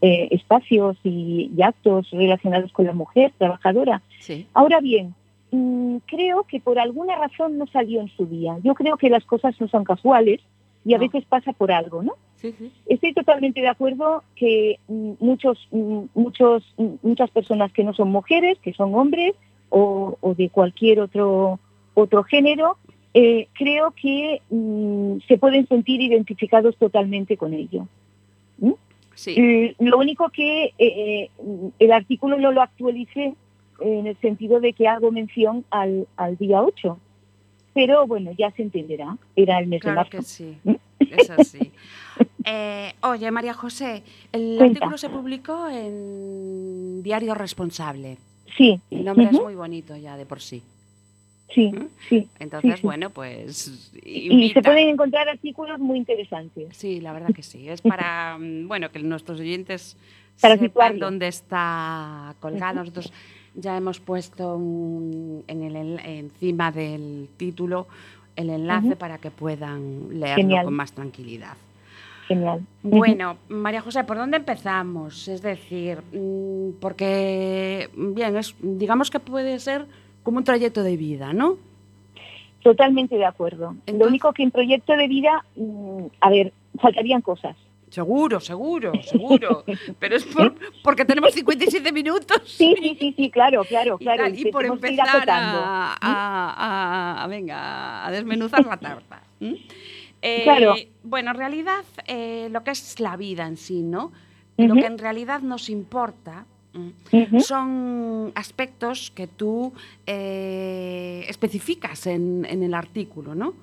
eh, 0.00 0.28
espacios 0.32 0.96
y, 1.04 1.50
y 1.56 1.62
actos 1.62 2.10
relacionados 2.10 2.72
con 2.72 2.86
la 2.86 2.92
mujer 2.92 3.32
trabajadora. 3.38 4.02
Sí, 4.18 4.46
Ahora 4.54 4.80
bien, 4.80 5.14
creo 6.06 6.44
que 6.44 6.60
por 6.60 6.78
alguna 6.78 7.16
razón 7.16 7.58
no 7.58 7.66
salió 7.66 8.00
en 8.00 8.08
su 8.08 8.26
día. 8.26 8.58
Yo 8.62 8.74
creo 8.74 8.96
que 8.96 9.10
las 9.10 9.24
cosas 9.24 9.58
no 9.60 9.68
son 9.68 9.84
casuales 9.84 10.40
y 10.84 10.94
a 10.94 10.98
No. 10.98 11.04
veces 11.04 11.24
pasa 11.26 11.52
por 11.52 11.70
algo, 11.72 12.02
¿no? 12.02 12.14
sí, 12.36 12.52
sí. 12.58 12.70
Estoy 12.86 13.12
totalmente 13.14 13.60
de 13.60 13.68
acuerdo 13.68 14.22
que 14.36 14.78
mm, 14.88 15.12
muchos, 15.20 15.66
mm, 15.72 16.00
muchos, 16.14 16.62
mm, 16.76 16.94
muchas 17.02 17.30
personas 17.30 17.72
que 17.72 17.82
no 17.84 17.92
son 17.94 18.10
mujeres, 18.10 18.58
que 18.60 18.72
son 18.74 18.94
hombres 18.94 19.34
o, 19.70 20.16
o 20.20 20.34
de 20.34 20.48
cualquier 20.50 21.00
otro, 21.00 21.58
otro 21.94 22.22
género, 22.24 22.76
eh, 23.14 23.48
creo 23.54 23.92
que 24.00 24.42
mm, 24.50 25.18
se 25.26 25.38
pueden 25.38 25.66
sentir 25.66 26.00
identificados 26.02 26.76
totalmente 26.76 27.36
con 27.36 27.52
ello. 27.54 27.88
sí. 29.14 29.34
Eh, 29.38 29.74
lo 29.78 29.98
único 29.98 30.28
que 30.28 30.66
eh, 30.66 30.74
eh, 30.78 31.30
el 31.78 31.92
artículo 31.92 32.38
no 32.38 32.52
lo 32.52 32.60
actualicé 32.60 33.34
en 33.80 34.06
el 34.06 34.16
sentido 34.18 34.60
de 34.60 34.72
que 34.72 34.88
hago 34.88 35.10
mención 35.12 35.64
al, 35.70 36.06
al 36.16 36.36
día 36.36 36.62
8. 36.62 36.98
Pero 37.74 38.06
bueno, 38.06 38.32
ya 38.38 38.50
se 38.52 38.62
entenderá. 38.62 39.16
Era 39.36 39.58
el 39.58 39.66
mes 39.66 39.82
Claro 39.82 40.04
de 40.04 40.10
que 40.10 40.16
marzo. 40.18 40.28
sí, 40.30 40.56
es 40.98 41.30
así. 41.30 41.72
Eh, 42.48 42.92
oye, 43.02 43.28
María 43.32 43.52
José, 43.54 44.04
el 44.32 44.54
Cuenta. 44.56 44.74
artículo 44.78 44.96
se 44.98 45.08
publicó 45.10 45.68
en 45.68 47.02
Diario 47.02 47.34
Responsable. 47.34 48.18
Sí, 48.56 48.80
El 48.88 49.04
nombre 49.04 49.26
es 49.26 49.32
muy 49.32 49.56
bonito 49.56 49.96
ya 49.96 50.16
de 50.16 50.24
por 50.26 50.40
sí. 50.40 50.62
sí, 51.52 51.72
¿Mm? 51.72 51.88
sí. 52.08 52.28
Entonces, 52.38 52.70
Sí, 52.74 52.76
sí. 52.76 52.86
bueno, 52.86 53.10
pues 53.10 53.90
Y 54.04 54.50
se 54.52 54.62
pueden 54.62 54.88
encontrar 54.90 55.28
artículos 55.28 55.80
muy 55.80 55.98
interesantes. 55.98 56.68
Sí, 56.76 57.00
la 57.00 57.12
verdad 57.12 57.34
que 57.34 57.42
sí. 57.42 57.68
Es 57.68 57.82
para, 57.82 58.38
mm, 58.38 58.68
bueno, 58.68 58.90
que 58.92 59.00
nuestros 59.00 59.40
oyentes 59.40 59.96
Para 60.40 60.54
sepan 60.54 60.68
situarlo. 60.68 61.06
dónde 61.06 61.26
está 61.26 62.34
colgado. 62.38 62.76
Nosotros 62.76 63.12
ya 63.56 63.76
hemos 63.76 63.98
puesto 64.00 64.56
un- 64.56 65.42
en 65.48 65.62
el, 65.62 65.98
encima 66.00 66.70
del 66.70 67.28
título 67.36 67.86
el 68.36 68.50
enlace 68.50 68.96
para 68.96 69.18
que 69.18 69.30
puedan 69.30 70.08
leerlo 70.20 70.36
Genial. 70.36 70.64
con 70.66 70.74
más 70.74 70.92
tranquilidad. 70.92 71.54
Genial. 72.28 72.60
Bueno, 72.82 73.36
María 73.48 73.80
José, 73.80 74.04
¿por 74.04 74.16
dónde 74.18 74.36
empezamos? 74.36 75.26
Es 75.28 75.40
decir, 75.42 76.02
mm, 76.12 76.78
porque, 76.80 77.88
bien, 77.96 78.36
es, 78.36 78.54
digamos 78.60 79.10
que 79.10 79.20
puede 79.20 79.58
ser 79.58 79.86
como 80.22 80.38
un 80.38 80.44
trayecto 80.44 80.82
de 80.82 80.96
vida, 80.96 81.32
¿no? 81.32 81.56
Totalmente 82.62 83.16
de 83.16 83.24
acuerdo. 83.24 83.70
Entonces- 83.86 84.00
Lo 84.00 84.08
único 84.08 84.32
que 84.32 84.42
en 84.42 84.50
proyecto 84.50 84.94
de 84.96 85.06
vida, 85.08 85.44
mm, 85.54 86.06
a 86.20 86.30
ver, 86.30 86.52
faltarían 86.80 87.22
cosas. 87.22 87.56
Seguro, 88.00 88.40
seguro, 88.40 88.92
seguro. 89.02 89.64
Pero 89.98 90.16
es 90.16 90.24
por- 90.26 90.54
porque 90.82 91.04
tenemos 91.06 91.32
57 91.32 91.92
minutos. 91.92 92.42
Sí, 92.44 92.74
sí, 92.78 92.94
sí, 93.00 93.14
sí, 93.16 93.30
claro, 93.30 93.64
claro, 93.64 93.96
y, 93.98 94.04
claro. 94.04 94.24
tal, 94.24 94.38
y 94.38 94.50
por 94.52 94.66
empezar 94.66 95.08
acotando. 95.08 95.58
a, 95.64 95.96
a- 95.98 96.54
a- 96.66 97.24
a- 97.24 97.26
venga, 97.26 98.06
a 98.06 98.10
desmenuzar 98.10 98.66
la 98.66 98.76
tarta. 98.76 99.22
Eh, 99.40 100.42
Claro. 100.44 100.74
Bueno, 101.04 101.30
en 101.30 101.36
realidad, 101.38 101.84
eh, 102.06 102.48
lo 102.50 102.62
que 102.64 102.72
es 102.72 103.00
la 103.00 103.16
vida 103.16 103.46
en 103.46 103.56
sí, 103.56 103.80
¿no? 103.82 104.12
Lo 104.58 104.74
que 104.74 104.84
en 104.86 104.98
realidad 104.98 105.40
nos 105.40 105.70
importa 105.70 106.44
son 107.40 108.32
aspectos 108.34 109.10
que 109.14 109.26
tú 109.26 109.72
eh, 110.06 111.24
especificas 111.28 112.06
en, 112.06 112.44
en 112.48 112.62
el 112.62 112.74
artículo, 112.74 113.34
¿no? 113.34 113.54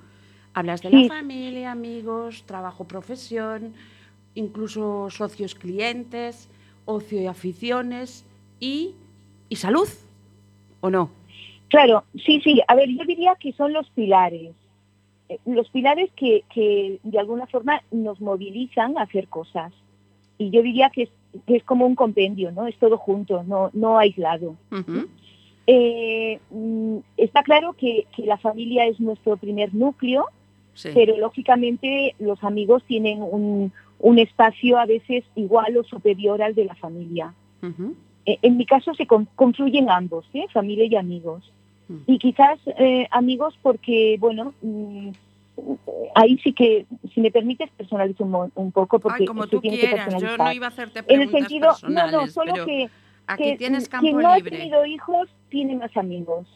Hablas 0.54 0.82
de 0.82 0.90
Sí. 0.90 1.02
la 1.04 1.14
familia, 1.14 1.70
amigos, 1.72 2.42
trabajo, 2.46 2.84
profesión, 2.84 3.74
incluso 4.34 5.08
socios, 5.10 5.54
clientes, 5.54 6.48
ocio 6.84 7.20
y 7.20 7.26
aficiones 7.26 8.24
y, 8.60 8.92
y 9.48 9.56
salud, 9.56 9.88
¿o 10.80 10.90
no? 10.90 11.10
Claro, 11.68 12.04
sí, 12.24 12.40
sí. 12.42 12.60
A 12.68 12.74
ver, 12.74 12.88
yo 12.90 13.04
diría 13.04 13.34
que 13.40 13.52
son 13.52 13.72
los 13.72 13.88
pilares. 13.90 14.52
Eh, 15.28 15.38
Los 15.46 15.68
pilares 15.70 16.10
que, 16.16 16.44
que 16.52 16.98
de 17.02 17.18
alguna 17.18 17.46
forma 17.46 17.82
nos 17.90 18.20
movilizan 18.20 18.96
a 18.98 19.02
hacer 19.02 19.28
cosas. 19.28 19.72
Y 20.38 20.50
yo 20.50 20.62
diría 20.62 20.90
que 20.90 21.04
es, 21.04 21.08
que 21.46 21.56
es 21.56 21.64
como 21.64 21.86
un 21.86 21.94
compendio, 21.94 22.52
¿no? 22.52 22.66
Es 22.66 22.76
todo 22.76 22.98
junto, 22.98 23.42
no, 23.44 23.70
no 23.72 23.98
aislado. 23.98 24.56
Eh, 25.66 26.38
mm, 26.50 26.98
está 27.16 27.42
claro 27.42 27.72
que, 27.72 28.06
que 28.14 28.24
la 28.26 28.36
familia 28.36 28.86
es 28.86 29.00
nuestro 29.00 29.36
primer 29.36 29.74
núcleo, 29.74 30.26
Sí. 30.74 30.88
pero 30.92 31.16
lógicamente 31.16 32.16
los 32.18 32.42
amigos 32.42 32.82
tienen 32.84 33.22
un, 33.22 33.72
un 34.04 34.18
espacio 34.18 34.78
a 34.78 34.84
veces 34.84 35.24
igual 35.34 35.78
o 35.78 35.82
superior 35.82 36.42
al 36.42 36.54
de 36.54 36.66
la 36.66 36.74
familia. 36.74 37.32
Eh, 38.26 38.38
En 38.42 38.58
mi 38.58 38.66
caso 38.66 38.92
se 38.94 39.06
con- 39.06 39.26
confluyen 39.34 39.88
ambos, 39.88 40.26
¿eh? 40.34 40.44
familia 40.52 40.84
y 40.84 40.94
amigos. 40.94 41.50
Mm. 41.88 41.96
Y 42.06 42.18
quizás 42.18 42.58
eh, 42.78 43.06
amigos 43.10 43.58
porque, 43.62 44.16
bueno, 44.20 44.52
mm, 44.60 45.08
ahí 46.14 46.36
sí 46.44 46.52
que, 46.52 46.84
si 47.14 47.22
me 47.22 47.30
permites, 47.30 47.70
personalizo 47.78 48.24
un, 48.24 48.52
un 48.54 48.72
poco 48.72 48.98
porque 48.98 49.22
Ay, 49.22 49.26
como 49.26 49.46
tú 49.46 49.62
quieras. 49.62 50.20
Yo 50.20 50.36
no 50.36 50.52
iba 50.52 50.66
a 50.66 50.68
hacerte 50.68 50.98
En 50.98 51.22
el 51.22 51.30
preguntas 51.30 51.40
sentido, 51.40 51.66
no, 51.68 51.72
personales, 51.80 52.12
no, 52.12 52.26
solo 52.26 52.52
pero 52.52 52.66
que, 52.66 52.90
aquí 53.26 53.42
que, 53.44 53.56
tienes 53.56 53.88
campo 53.88 54.02
quien 54.04 54.18
no 54.18 54.28
ha 54.32 54.40
tenido 54.40 54.84
hijos 54.84 55.28
tiene 55.48 55.76
más 55.76 55.96
amigos. 55.96 56.46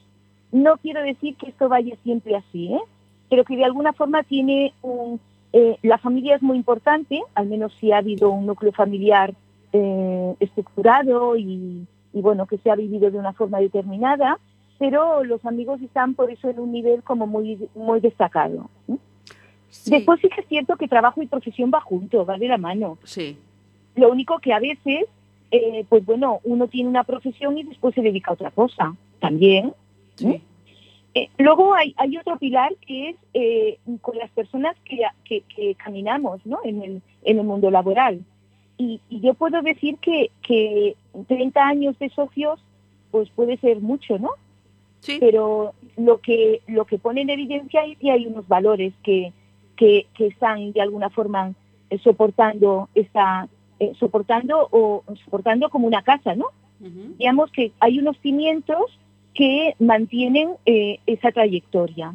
No 0.53 0.77
quiero 0.77 1.01
decir 1.01 1.35
que 1.37 1.49
esto 1.49 1.71
vaya 1.71 1.95
siempre 2.05 2.37
así, 2.37 2.75
¿eh? 2.75 2.81
pero 3.31 3.45
que 3.45 3.57
de 3.57 3.65
alguna 3.65 3.95
forma 3.95 4.23
tiene 4.23 4.75
un... 4.83 5.19
eh, 5.53 5.77
la 5.83 5.99
familia 5.99 6.37
es 6.37 6.43
muy 6.43 6.57
importante, 6.57 7.23
al 7.35 7.47
menos 7.47 7.73
si 7.81 7.93
ha 7.93 7.99
habido 7.99 8.31
un 8.31 8.47
núcleo 8.47 8.73
familiar 8.73 9.35
eh, 9.73 10.35
estructurado 10.41 11.37
y, 11.37 11.87
y, 12.13 12.21
bueno, 12.21 12.47
que 12.47 12.59
se 12.59 12.71
ha 12.71 12.77
vivido 12.77 13.11
de 13.11 13.19
una 13.19 13.33
forma 13.33 13.59
determinada, 13.59 14.39
pero 14.79 15.25
los 15.25 15.45
amigos 15.45 15.81
están 15.81 16.15
por 16.15 16.31
eso 16.31 16.49
en 16.51 16.61
un 16.61 16.73
nivel 16.73 17.03
como 17.03 17.27
muy, 17.27 17.59
muy 17.75 18.01
destacado. 18.01 18.71
Sí, 19.71 19.91
Después 19.91 20.21
sí 20.21 20.29
que 20.29 20.41
es 20.41 20.49
cierto 20.49 20.77
que 20.77 20.89
trabajo 20.89 21.23
y 21.23 21.27
profesión 21.27 21.71
va 21.73 21.81
junto, 21.81 22.25
va 22.25 22.39
de 22.39 22.49
la 22.49 22.59
mano. 22.59 22.99
sí. 23.05 23.39
Lo 23.97 24.13
único 24.13 24.39
que 24.39 24.53
a 24.53 24.61
veces, 24.61 25.07
eh, 25.51 25.85
pues 25.89 26.07
bueno, 26.07 26.39
uno 26.45 26.69
tiene 26.69 26.89
una 26.89 27.03
profesión 27.03 27.59
y 27.59 27.65
después 27.65 27.97
se 27.97 28.01
dedica 28.01 28.31
a 28.31 28.35
otra 28.35 28.53
cosa 28.53 28.95
también. 29.19 29.73
sí. 30.15 30.41
Eh, 31.19 31.31
luego 31.39 31.75
hay, 31.75 31.95
hay 31.97 32.17
otro 32.17 32.39
pilar 32.39 32.75
que 32.87 33.11
es 33.11 33.17
eh, 33.35 33.79
con 34.01 34.17
las 34.19 34.31
personas 34.31 34.77
que, 34.85 35.01
que- 35.25 35.43
que 35.43 35.75
caminamos 35.75 36.45
¿no? 36.45 36.59
en, 36.65 36.83
el, 36.83 37.03
en 37.25 37.39
el 37.39 37.45
mundo 37.45 37.71
laboral. 37.71 38.21
Y, 38.77 39.01
y 39.09 39.21
yo 39.21 39.35
puedo 39.35 39.61
decir 39.63 39.97
que, 39.99 40.31
que 40.43 40.95
30 41.27 41.67
años 41.67 41.99
de 41.99 42.09
socios 42.11 42.61
pues 43.11 43.29
puede 43.31 43.57
ser 43.57 43.81
mucho, 43.81 44.19
¿no? 44.19 44.31
Sí. 45.01 45.17
Pero 45.19 45.73
lo 45.97 46.21
que, 46.21 46.61
lo 46.67 46.85
que 46.85 46.99
pone 46.99 47.23
en 47.23 47.31
evidencia 47.31 47.85
es 47.85 47.97
que 47.99 48.11
hay 48.11 48.27
unos 48.27 48.47
valores 48.47 48.93
que, 49.03 49.33
que, 49.77 50.07
que 50.15 50.27
están 50.27 50.73
de 50.73 50.81
alguna 50.83 51.09
forma 51.11 51.53
eh, 51.91 51.99
soportando 51.99 52.89
esta 52.95 53.49
eh, 53.81 53.93
soportando 53.99 54.69
o 54.73 55.03
soportando 55.25 55.71
como 55.71 55.87
una 55.87 56.03
casa, 56.03 56.35
¿no? 56.35 56.47
Digamos 57.19 57.51
que 57.51 57.73
hay 57.81 57.99
unos 57.99 58.17
cimientos 58.19 58.99
que 59.39 59.75
mantienen 59.79 60.49
eh, 60.67 60.99
esa 61.07 61.31
trayectoria. 61.31 62.15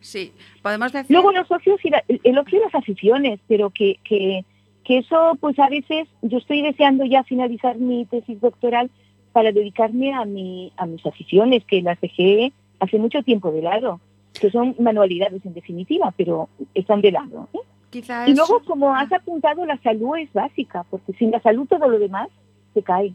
Sí, 0.00 0.32
podemos 0.62 0.90
decir. 0.92 1.10
Luego 1.14 1.32
los 1.32 1.46
socios 1.48 1.78
y 1.84 1.90
la- 1.90 2.02
el 2.08 2.38
ocio 2.38 2.58
y 2.58 2.62
las 2.62 2.74
aficiones, 2.74 3.40
pero 3.48 3.68
que, 3.70 3.98
que, 4.04 4.44
que 4.84 4.98
eso 4.98 5.36
pues 5.40 5.58
a 5.58 5.68
veces 5.68 6.08
yo 6.22 6.38
estoy 6.38 6.62
deseando 6.62 7.04
ya 7.04 7.24
finalizar 7.24 7.76
mi 7.76 8.06
tesis 8.06 8.40
doctoral 8.40 8.90
para 9.32 9.52
dedicarme 9.52 10.14
a, 10.14 10.24
mi, 10.24 10.72
a 10.76 10.86
mis 10.86 11.04
aficiones, 11.04 11.64
que 11.64 11.82
las 11.82 12.00
dejé 12.00 12.52
hace 12.80 12.96
mucho 12.98 13.22
tiempo 13.22 13.50
de 13.50 13.60
lado, 13.62 14.00
que 14.40 14.50
son 14.50 14.74
manualidades 14.78 15.44
en 15.44 15.52
definitiva, 15.52 16.14
pero 16.16 16.48
están 16.74 17.00
de 17.02 17.12
lado. 17.12 17.48
¿eh? 17.52 17.58
quizá 17.90 18.26
Y 18.28 18.30
es- 18.32 18.36
luego, 18.38 18.60
como 18.64 18.94
Ah. 18.94 19.00
has 19.00 19.12
apuntado, 19.12 19.66
la 19.66 19.76
salud 19.82 20.16
es 20.16 20.32
básica, 20.32 20.84
porque 20.90 21.12
sin 21.14 21.32
la 21.32 21.40
salud 21.42 21.66
todo 21.66 21.86
lo 21.88 21.98
demás 21.98 22.28
se 22.72 22.82
cae. 22.82 23.12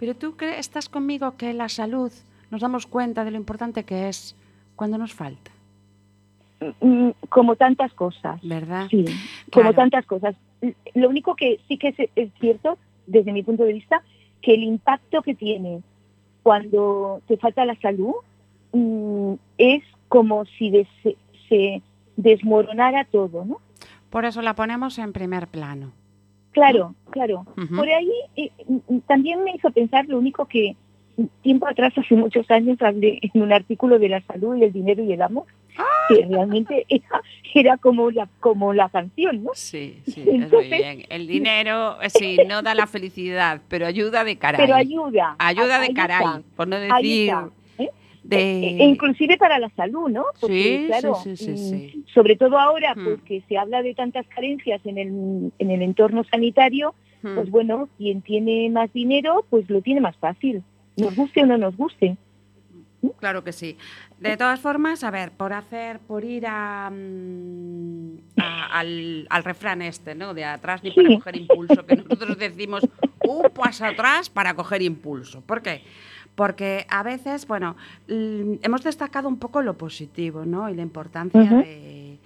Pero 0.00 0.14
tú 0.14 0.36
crees, 0.36 0.58
estás 0.58 0.88
conmigo 0.88 1.36
que 1.36 1.54
la 1.54 1.68
salud 1.68 2.12
nos 2.54 2.60
damos 2.62 2.86
cuenta 2.86 3.24
de 3.24 3.32
lo 3.32 3.36
importante 3.36 3.82
que 3.82 4.08
es 4.08 4.36
cuando 4.76 4.96
nos 4.96 5.12
falta, 5.12 5.50
Mm, 6.80 7.10
Como 7.28 7.56
tantas 7.56 7.92
cosas. 7.92 8.40
¿verdad? 8.42 8.86
Sí, 8.88 9.04
como 9.52 9.74
tantas 9.74 10.06
cosas. 10.06 10.34
Lo 10.94 11.08
único 11.10 11.34
que 11.34 11.58
sí 11.68 11.76
que 11.76 11.88
es, 11.88 11.96
es 12.14 12.30
cierto, 12.40 12.78
desde 13.06 13.32
mi 13.32 13.42
punto 13.42 13.64
de 13.64 13.72
vista, 13.74 14.02
que 14.40 14.54
el 14.54 14.62
impacto 14.62 15.20
que 15.22 15.34
tiene 15.34 15.82
cuando 16.42 17.20
te 17.26 17.36
falta 17.36 17.64
la 17.66 17.74
salud 17.80 18.14
mm, 18.72 19.34
es 19.58 19.82
como 20.08 20.44
si 20.56 20.70
des- 20.70 21.16
se 21.48 21.82
desmoronara 22.16 23.04
todo, 23.04 23.44
¿no? 23.44 23.58
Por 24.08 24.24
eso 24.24 24.40
la 24.40 24.54
ponemos 24.54 24.98
en 24.98 25.12
primer 25.12 25.48
plano. 25.48 25.90
Claro, 26.52 26.94
claro. 27.10 27.44
Por 27.76 27.88
ahí 27.88 28.10
eh, 28.36 28.50
mm, 28.88 28.98
también 29.08 29.42
me 29.44 29.50
hizo 29.56 29.70
pensar 29.72 30.06
lo 30.06 30.18
único 30.18 30.46
que 30.46 30.76
tiempo 31.42 31.66
atrás, 31.68 31.92
hace 31.96 32.14
muchos 32.14 32.50
años, 32.50 32.80
hablé 32.82 33.18
en 33.22 33.42
un 33.42 33.52
artículo 33.52 33.98
de 33.98 34.08
la 34.08 34.20
salud 34.22 34.56
y 34.56 34.64
el 34.64 34.72
dinero 34.72 35.02
y 35.04 35.12
el 35.12 35.22
amor, 35.22 35.44
que 36.08 36.26
realmente 36.26 36.84
era, 36.88 37.22
era 37.54 37.76
como, 37.76 38.10
la, 38.10 38.28
como 38.40 38.72
la 38.72 38.88
canción, 38.88 39.44
¿no? 39.44 39.50
Sí, 39.54 39.98
sí, 40.06 40.24
es 40.26 40.52
muy 40.52 40.68
bien. 40.68 41.04
El 41.08 41.26
dinero, 41.26 41.96
sí, 42.08 42.38
no 42.48 42.62
da 42.62 42.74
la 42.74 42.86
felicidad, 42.86 43.60
pero 43.68 43.86
ayuda 43.86 44.24
de 44.24 44.36
caray. 44.36 44.60
Pero 44.60 44.74
ayuda. 44.76 45.36
ayuda 45.38 45.78
de 45.80 45.94
caray, 45.94 46.26
por 46.56 46.66
no 46.68 46.78
decir 46.78 47.32
¿eh? 47.78 47.90
de... 48.24 48.36
E- 48.38 48.76
e 48.82 48.84
inclusive 48.84 49.36
para 49.36 49.58
la 49.58 49.68
salud, 49.70 50.08
¿no? 50.10 50.24
Porque, 50.40 50.80
Sí, 50.80 50.84
claro, 50.88 51.14
sí, 51.16 51.36
sí. 51.36 52.04
sobre 52.12 52.36
todo 52.36 52.58
ahora, 52.58 52.94
Hmm. 52.96 53.04
pues 53.04 53.20
que 53.22 53.42
se 53.48 53.56
habla 53.58 53.82
de 53.82 53.94
tantas 53.94 54.26
carencias 54.28 54.80
en 54.84 54.98
el, 54.98 55.52
en 55.58 55.70
el 55.70 55.82
entorno 55.82 56.24
sanitario, 56.24 56.94
Hmm. 57.22 57.36
pues 57.36 57.50
bueno, 57.50 57.88
quien 57.96 58.20
tiene 58.20 58.68
más 58.68 58.92
dinero, 58.92 59.46
pues 59.48 59.70
lo 59.70 59.80
tiene 59.80 60.00
más 60.02 60.14
fácil, 60.16 60.62
nos 60.96 61.14
guste 61.16 61.42
o 61.42 61.46
no 61.46 61.58
nos 61.58 61.76
guste. 61.76 62.16
Claro 63.18 63.44
que 63.44 63.52
sí. 63.52 63.76
De 64.18 64.36
todas 64.38 64.60
formas, 64.60 65.04
a 65.04 65.10
ver, 65.10 65.30
por 65.32 65.52
hacer, 65.52 65.98
por 66.00 66.24
ir 66.24 66.46
a, 66.46 66.90
mm, 66.90 68.16
a- 68.40 68.78
al, 68.78 69.26
al 69.28 69.44
refrán 69.44 69.82
este, 69.82 70.14
¿no? 70.14 70.32
De 70.32 70.44
atrás 70.44 70.82
ni 70.82 70.90
para 70.90 71.08
Sí. 71.08 71.14
coger 71.16 71.36
impulso, 71.36 71.84
que 71.84 71.96
nosotros 71.96 72.38
decimos 72.38 72.88
un 73.26 73.50
paso 73.50 73.84
atrás 73.84 74.30
para 74.30 74.54
coger 74.54 74.80
impulso. 74.82 75.42
¿Por 75.42 75.60
qué? 75.60 75.82
Porque 76.34 76.86
a 76.88 77.02
veces, 77.02 77.46
bueno, 77.46 77.76
mm, 78.08 78.54
hemos 78.62 78.82
destacado 78.82 79.28
un 79.28 79.38
poco 79.38 79.60
lo 79.60 79.76
positivo, 79.76 80.46
¿no? 80.46 80.70
Y 80.70 80.74
la 80.74 80.82
importancia 80.82 81.42
de, 81.42 82.18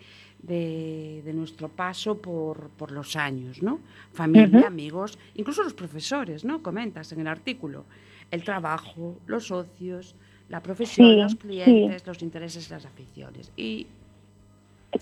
de- 0.42 1.22
de 1.24 1.33
nuestro 1.35 1.68
paso 1.68 2.18
por, 2.18 2.70
por 2.70 2.92
los 2.92 3.16
años, 3.16 3.62
¿no? 3.62 3.81
Familia, 4.12 4.68
amigos, 4.68 5.18
incluso 5.35 5.64
los 5.64 5.74
profesores, 5.74 6.44
¿no? 6.44 6.62
Comentas 6.62 7.11
en 7.12 7.20
el 7.20 7.26
artículo. 7.26 7.85
El 8.31 8.45
trabajo, 8.45 9.17
los 9.27 9.47
socios, 9.47 10.14
la 10.49 10.61
profesión, 10.62 11.09
Sí, 11.09 11.17
los 11.23 11.33
sí. 11.33 11.38
clientes, 11.38 12.07
los 12.07 12.23
intereses 12.23 12.69
y 12.69 12.73
las 12.73 12.85
aficiones. 12.87 13.53
Y 13.57 13.87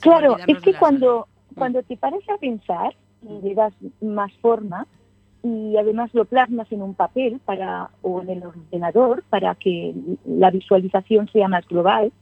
Claro, 0.00 0.36
es 0.46 0.60
que 0.62 0.74
cuando, 0.74 1.06
salud. 1.46 1.56
cuando 1.56 1.82
te 1.82 1.96
pares 1.96 2.28
a 2.28 2.36
pensar 2.38 2.94
y 3.22 3.40
le 3.46 3.54
das 3.54 3.72
más 4.00 4.32
forma 4.40 4.86
y 5.42 5.76
además 5.76 6.10
lo 6.12 6.24
plasmas 6.24 6.70
en 6.72 6.82
un 6.82 6.94
papel 6.94 7.38
para 7.44 7.90
o 8.02 8.20
en 8.20 8.30
el 8.30 8.42
ordenador 8.44 9.22
para 9.30 9.54
que 9.54 9.94
la 10.24 10.50
visualización 10.50 11.28
sea 11.32 11.46
más 11.46 11.66
global, 11.68 12.12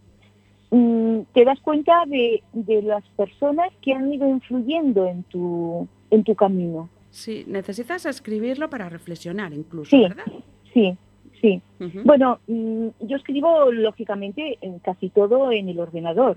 mm, 0.71 1.21
te 1.33 1.45
das 1.47 1.59
cuenta 1.61 2.05
de, 2.07 2.43
de 2.53 2.83
las 2.83 3.03
personas 3.17 3.71
que 3.81 3.95
han 3.95 4.13
ido 4.13 4.29
influyendo 4.29 5.07
en 5.07 5.23
tu, 5.25 5.89
en 6.11 6.23
tu 6.23 6.35
camino. 6.35 6.89
sí, 7.11 7.45
necesitas 7.47 8.05
escribirlo 8.07 8.69
para 8.69 8.89
reflexionar 8.91 9.53
incluso, 9.55 9.91
Sí. 9.97 10.03
¿verdad? 10.03 10.25
Sí, 10.75 10.97
sí. 11.41 11.63
Ujú. 11.81 12.01
Bueno, 12.05 12.41
mm, 12.47 12.89
yo 13.01 13.17
escribo 13.17 13.71
lógicamente 13.73 14.59
en 14.61 14.79
casi 14.81 15.09
todo 15.09 15.51
en 15.53 15.69
el 15.71 15.81
ordenador, 15.81 16.37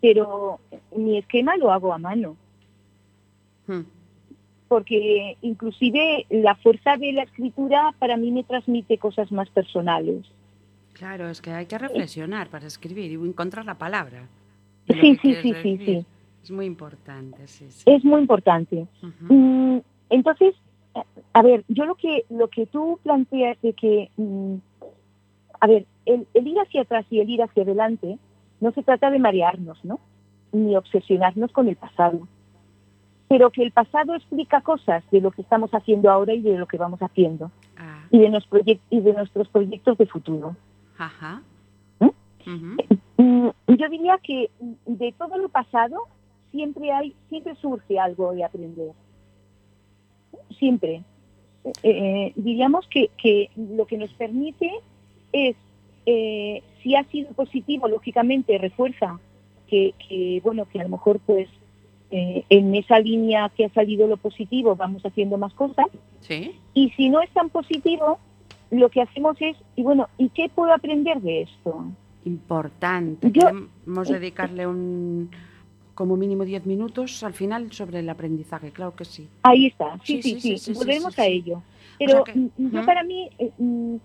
pero 0.00 0.58
mi 0.96 1.18
esquema 1.18 1.56
lo 1.56 1.70
hago 1.70 1.92
a 1.92 1.98
mano. 1.98 2.36
Mm. 3.66 3.80
porque 4.68 5.36
inclusive 5.40 6.26
la 6.30 6.54
fuerza 6.56 6.96
de 6.96 7.12
la 7.12 7.22
escritura 7.22 7.94
para 7.98 8.16
mí 8.16 8.30
me 8.32 8.42
transmite 8.44 8.98
cosas 8.98 9.30
más 9.30 9.48
personales. 9.50 10.26
Claro, 10.94 11.28
es 11.28 11.40
que 11.40 11.50
hay 11.52 11.66
que 11.66 11.78
reflexionar 11.78 12.48
para 12.48 12.66
escribir 12.66 13.12
y 13.12 13.14
encontrar 13.14 13.64
la 13.64 13.76
palabra. 13.78 14.28
Sí, 14.88 15.16
sí, 15.22 15.34
sí, 15.42 15.54
sí, 15.62 15.78
sí. 15.84 16.06
Es 16.42 16.50
muy 16.50 16.66
importante, 16.66 17.46
sí, 17.46 17.70
sí. 17.70 17.84
Es 17.86 18.04
muy 18.04 18.20
importante. 18.20 18.86
Ujú. 19.02 19.32
Mm, 19.34 19.80
Entonces, 20.10 20.54
a 21.34 21.42
ver, 21.42 21.64
yo 21.68 21.84
lo 21.84 21.96
que 21.96 22.24
lo 22.30 22.48
que 22.48 22.66
tú 22.66 22.98
planteas 23.02 23.60
de 23.60 23.72
que, 23.72 24.10
mm, 24.16 24.54
a 25.60 25.66
ver, 25.66 25.84
el, 26.06 26.26
el 26.32 26.46
ir 26.46 26.58
hacia 26.58 26.82
atrás 26.82 27.04
y 27.10 27.20
el 27.20 27.28
ir 27.28 27.42
hacia 27.42 27.62
adelante 27.64 28.18
no 28.60 28.70
se 28.72 28.82
trata 28.82 29.10
de 29.10 29.18
marearnos, 29.18 29.84
¿no? 29.84 29.98
Ni 30.52 30.76
obsesionarnos 30.76 31.52
con 31.52 31.68
el 31.68 31.76
pasado. 31.76 32.28
Pero 33.28 33.50
que 33.50 33.62
el 33.62 33.72
pasado 33.72 34.14
explica 34.14 34.60
cosas 34.60 35.02
de 35.10 35.20
lo 35.20 35.30
que 35.32 35.42
estamos 35.42 35.70
haciendo 35.72 36.10
ahora 36.10 36.34
y 36.34 36.40
de 36.40 36.56
lo 36.56 36.66
que 36.66 36.76
vamos 36.78 37.00
haciendo 37.00 37.50
Ah, 37.76 38.06
y 38.10 38.18
de, 38.18 38.30
nos 38.30 38.46
y 38.90 39.00
de 39.00 39.12
nuestros 39.12 39.48
proyectos 39.48 39.98
de 39.98 40.06
futuro. 40.06 40.56
ajá. 40.98 41.42
Ujú. 41.98 42.76
Mm, 43.16 43.48
Yo 43.68 43.88
diría 43.88 44.18
que 44.22 44.50
de 44.86 45.12
todo 45.18 45.38
lo 45.38 45.48
pasado 45.48 45.96
siempre 46.50 46.92
hay, 46.92 47.14
siempre 47.28 47.54
surge 47.56 47.98
algo 47.98 48.32
de 48.32 48.44
aprender. 48.44 48.92
Siempre. 50.58 51.02
Eh, 51.82 52.32
diríamos 52.36 52.86
que, 52.88 53.10
que 53.16 53.50
lo 53.56 53.86
que 53.86 53.96
nos 53.98 54.12
permite 54.14 54.70
es 55.32 55.56
eh, 56.06 56.62
si 56.82 56.94
ha 56.94 57.04
sido 57.04 57.32
positivo, 57.32 57.88
lógicamente 57.88 58.58
refuerza 58.58 59.18
que, 59.66 59.94
que, 60.06 60.40
bueno, 60.44 60.66
que 60.70 60.80
a 60.80 60.84
lo 60.84 60.90
mejor 60.90 61.20
pues 61.20 61.48
eh, 62.10 62.44
en 62.50 62.74
esa 62.74 62.98
línea 62.98 63.50
que 63.56 63.64
ha 63.64 63.70
salido 63.70 64.06
lo 64.06 64.18
positivo 64.18 64.76
vamos 64.76 65.02
haciendo 65.06 65.38
más 65.38 65.54
cosas. 65.54 65.86
Sí. 66.20 66.52
Y 66.74 66.90
si 66.90 67.08
no 67.08 67.22
es 67.22 67.30
tan 67.30 67.48
positivo, 67.48 68.18
lo 68.70 68.90
que 68.90 69.00
hacemos 69.00 69.36
es, 69.40 69.56
y 69.76 69.82
bueno, 69.82 70.08
¿y 70.18 70.28
qué 70.28 70.48
puedo 70.54 70.72
aprender 70.72 71.20
de 71.22 71.42
esto? 71.42 71.86
Importante. 72.26 73.30
Yo- 73.32 73.46
Queremos 73.48 74.08
dedicarle 74.08 74.66
un 74.66 75.30
como 75.94 76.16
mínimo 76.16 76.44
10 76.44 76.66
minutos 76.66 77.22
al 77.22 77.32
final 77.32 77.72
sobre 77.72 78.00
el 78.00 78.08
aprendizaje, 78.08 78.70
claro 78.70 78.94
que 78.94 79.04
sí. 79.04 79.28
Ahí 79.42 79.66
está, 79.66 79.98
Sí, 80.02 80.22
sí, 80.22 80.40
sí, 80.40 80.58
sí, 80.58 80.72
volvemos 80.72 81.18
a 81.18 81.26
ello. 81.26 81.62
Pero 81.98 82.24
yo 82.56 82.84
para 82.84 83.04
mí, 83.04 83.30
eh, 83.38 83.52
mm, 83.58 83.96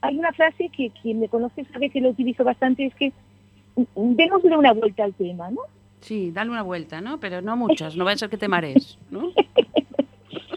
hay 0.00 0.18
una 0.18 0.32
frase 0.32 0.70
que 0.74 0.90
quien 1.02 1.20
me 1.20 1.28
conoce 1.28 1.64
sabe 1.72 1.90
que 1.90 2.00
lo 2.00 2.10
utilizo 2.10 2.44
bastante, 2.44 2.86
es 2.86 2.94
que 2.94 3.12
mm, 3.76 4.14
démosle 4.14 4.56
una 4.56 4.72
vuelta 4.72 5.04
al 5.04 5.14
tema, 5.14 5.50
¿no? 5.50 5.60
Sí, 6.00 6.30
dale 6.30 6.50
una 6.50 6.62
vuelta, 6.62 7.00
¿no? 7.00 7.18
Pero 7.18 7.42
no 7.42 7.56
muchas, 7.56 7.96
no 7.96 8.04
va 8.04 8.12
a 8.12 8.16
ser 8.16 8.30
que 8.30 8.38
te 8.38 8.48
marees, 8.48 8.98
¿no? 9.10 9.30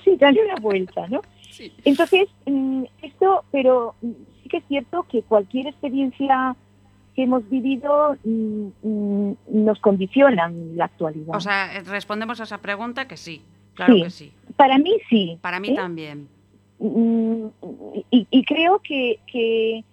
Sí, 0.04 0.15
dale 0.15 0.44
una 0.44 0.56
vuelta, 0.56 1.08
¿no? 1.08 1.22
Sí. 1.52 1.72
Entonces, 1.84 2.30
mm, 2.46 2.84
esto, 3.02 3.44
pero 3.52 3.96
sí 4.02 4.50
que 4.50 4.58
es 4.58 4.63
cierto 4.68 5.06
que 5.10 5.22
cualquier 5.24 5.68
experiencia 5.68 6.56
que 7.19 7.23
hemos 7.23 7.49
vivido 7.49 8.15
mm, 8.23 8.67
mm, 8.82 9.36
nos 9.65 9.77
condiciona 9.82 10.45
en 10.45 10.77
la 10.77 10.86
actualidad. 10.86 11.36
O 11.36 11.41
sea, 11.41 11.75
eh, 11.75 11.82
respondemos 11.84 12.39
a 12.39 12.43
esa 12.43 12.60
pregunta 12.60 13.10
que 13.10 13.17
sí, 13.17 13.41
claro 13.73 13.93
Sí. 13.95 14.03
que 14.03 14.10
sí. 14.10 14.32
para 14.55 14.77
mí 14.77 14.93
sí. 15.10 15.38
Para 15.41 15.60
mí 15.60 15.71
¿eh? 15.71 15.75
también. 15.75 16.29
Mm, 16.79 17.47
y, 18.10 18.25
y 18.32 18.43
creo 18.45 18.79
que, 18.79 19.19
que, 19.29 19.84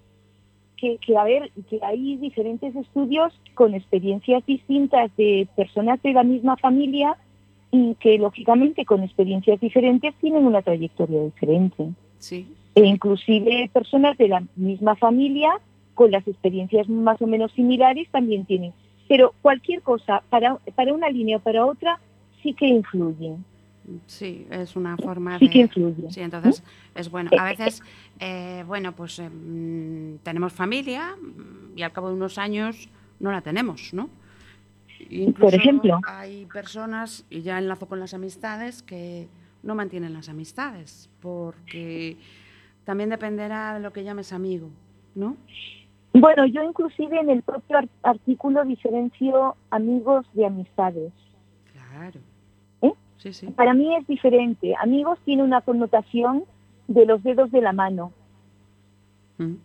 que, 0.76 0.98
que, 0.98 1.16
a 1.16 1.24
ver, 1.24 1.50
que 1.68 1.80
hay 1.82 2.16
diferentes 2.18 2.76
estudios 2.76 3.32
con 3.54 3.74
experiencias 3.74 4.46
distintas 4.46 5.10
de 5.16 5.48
personas 5.56 6.00
de 6.04 6.12
la 6.12 6.22
misma 6.22 6.56
familia 6.58 7.16
y 7.72 7.96
que 7.96 8.18
lógicamente 8.18 8.84
con 8.84 9.02
experiencias 9.02 9.58
diferentes 9.58 10.14
tienen 10.20 10.46
una 10.46 10.62
trayectoria 10.62 11.24
diferente. 11.24 11.88
Sí. 12.20 12.46
E 12.76 12.84
inclusive 12.84 13.68
personas 13.72 14.16
de 14.16 14.28
la 14.28 14.44
misma 14.54 14.94
familia 14.94 15.58
con 15.96 16.12
las 16.12 16.28
experiencias 16.28 16.88
más 16.88 17.20
o 17.20 17.26
menos 17.26 17.50
similares 17.52 18.06
también 18.12 18.44
tienen. 18.44 18.72
Pero 19.08 19.34
cualquier 19.42 19.82
cosa, 19.82 20.22
para, 20.30 20.58
para 20.76 20.92
una 20.92 21.08
línea 21.08 21.38
o 21.38 21.40
para 21.40 21.64
otra, 21.64 21.98
sí 22.42 22.52
que 22.52 22.66
influye. 22.66 23.34
Sí, 24.06 24.46
es 24.50 24.76
una 24.76 24.96
forma 24.96 25.38
Sí 25.38 25.46
de... 25.46 25.52
que 25.52 25.58
influye. 25.60 26.10
Sí, 26.10 26.20
entonces 26.20 26.62
es 26.94 27.10
bueno. 27.10 27.30
A 27.38 27.44
veces, 27.44 27.82
eh, 28.20 28.62
bueno, 28.66 28.92
pues 28.92 29.18
eh, 29.18 29.28
mm, 29.28 30.18
tenemos 30.22 30.52
familia 30.52 31.16
mm, 31.16 31.78
y 31.78 31.82
al 31.82 31.92
cabo 31.92 32.08
de 32.08 32.14
unos 32.14 32.36
años 32.36 32.88
no 33.18 33.32
la 33.32 33.40
tenemos, 33.40 33.94
¿no? 33.94 34.10
Incluso 35.08 35.56
ejemplo. 35.56 36.00
Hay 36.06 36.46
personas, 36.46 37.24
y 37.30 37.40
ya 37.42 37.58
enlazo 37.58 37.86
con 37.86 38.00
las 38.00 38.12
amistades, 38.12 38.82
que 38.82 39.28
no 39.62 39.74
mantienen 39.74 40.12
las 40.12 40.28
amistades, 40.28 41.08
porque 41.20 42.16
también 42.84 43.10
dependerá 43.10 43.74
de 43.74 43.80
lo 43.80 43.92
que 43.92 44.04
llames 44.04 44.32
amigo, 44.32 44.70
¿no? 45.14 45.36
Bueno, 46.18 46.46
yo 46.46 46.62
inclusive 46.62 47.18
en 47.20 47.28
el 47.30 47.42
propio 47.42 47.76
ar- 47.78 47.88
artículo 48.02 48.64
diferencio 48.64 49.54
amigos 49.70 50.24
de 50.32 50.46
amistades. 50.46 51.12
Claro. 51.72 52.20
¿Eh? 52.82 52.92
Sí, 53.18 53.32
sí. 53.34 53.46
Para 53.48 53.74
mí 53.74 53.94
es 53.96 54.06
diferente. 54.06 54.74
Amigos 54.80 55.18
tiene 55.26 55.42
una 55.42 55.60
connotación 55.60 56.44
de 56.88 57.04
los 57.04 57.22
dedos 57.22 57.50
de 57.50 57.60
la 57.60 57.72
mano. 57.72 58.12
Mm. 59.38 59.56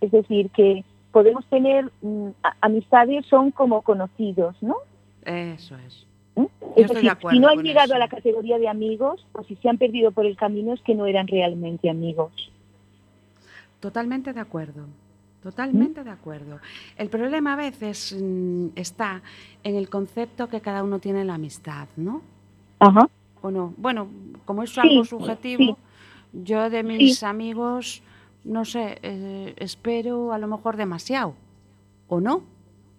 Es 0.00 0.12
decir, 0.12 0.50
que 0.50 0.84
podemos 1.10 1.44
tener 1.46 1.90
mm, 2.02 2.28
amistades 2.60 3.26
son 3.26 3.50
como 3.50 3.82
conocidos, 3.82 4.54
¿no? 4.62 4.76
Eso 5.24 5.76
es. 5.78 6.06
¿Eh? 6.36 6.46
Es 6.76 6.88
de 6.88 6.94
decir, 6.94 7.12
si 7.30 7.38
no 7.40 7.48
han 7.48 7.62
llegado 7.62 7.86
eso. 7.86 7.94
a 7.94 7.98
la 7.98 8.08
categoría 8.08 8.58
de 8.58 8.68
amigos 8.68 9.26
o 9.32 9.42
si 9.44 9.56
se 9.56 9.68
han 9.68 9.78
perdido 9.78 10.12
por 10.12 10.26
el 10.26 10.36
camino 10.36 10.74
es 10.74 10.80
que 10.82 10.94
no 10.94 11.06
eran 11.06 11.26
realmente 11.26 11.90
amigos. 11.90 12.32
Totalmente 13.80 14.32
de 14.32 14.40
acuerdo. 14.40 14.86
Totalmente 15.44 16.02
de 16.02 16.10
acuerdo. 16.10 16.58
El 16.96 17.10
problema 17.10 17.52
a 17.52 17.56
veces 17.56 18.16
mm, 18.18 18.68
está 18.76 19.20
en 19.62 19.76
el 19.76 19.90
concepto 19.90 20.48
que 20.48 20.62
cada 20.62 20.82
uno 20.82 21.00
tiene 21.00 21.18
de 21.18 21.26
la 21.26 21.34
amistad, 21.34 21.86
¿no? 21.98 22.22
Ajá. 22.78 23.10
¿O 23.42 23.50
no? 23.50 23.74
Bueno, 23.76 24.08
como 24.46 24.62
es 24.62 24.70
Sí, 24.70 24.80
algo 24.80 25.04
subjetivo, 25.04 25.76
sí. 26.32 26.40
yo 26.44 26.70
de 26.70 26.82
mis 26.82 27.22
amigos, 27.22 28.02
no 28.42 28.64
sé, 28.64 28.98
eh, 29.02 29.52
espero 29.58 30.32
a 30.32 30.38
lo 30.38 30.48
mejor 30.48 30.78
demasiado. 30.78 31.34
¿O 32.08 32.20
no? 32.20 32.42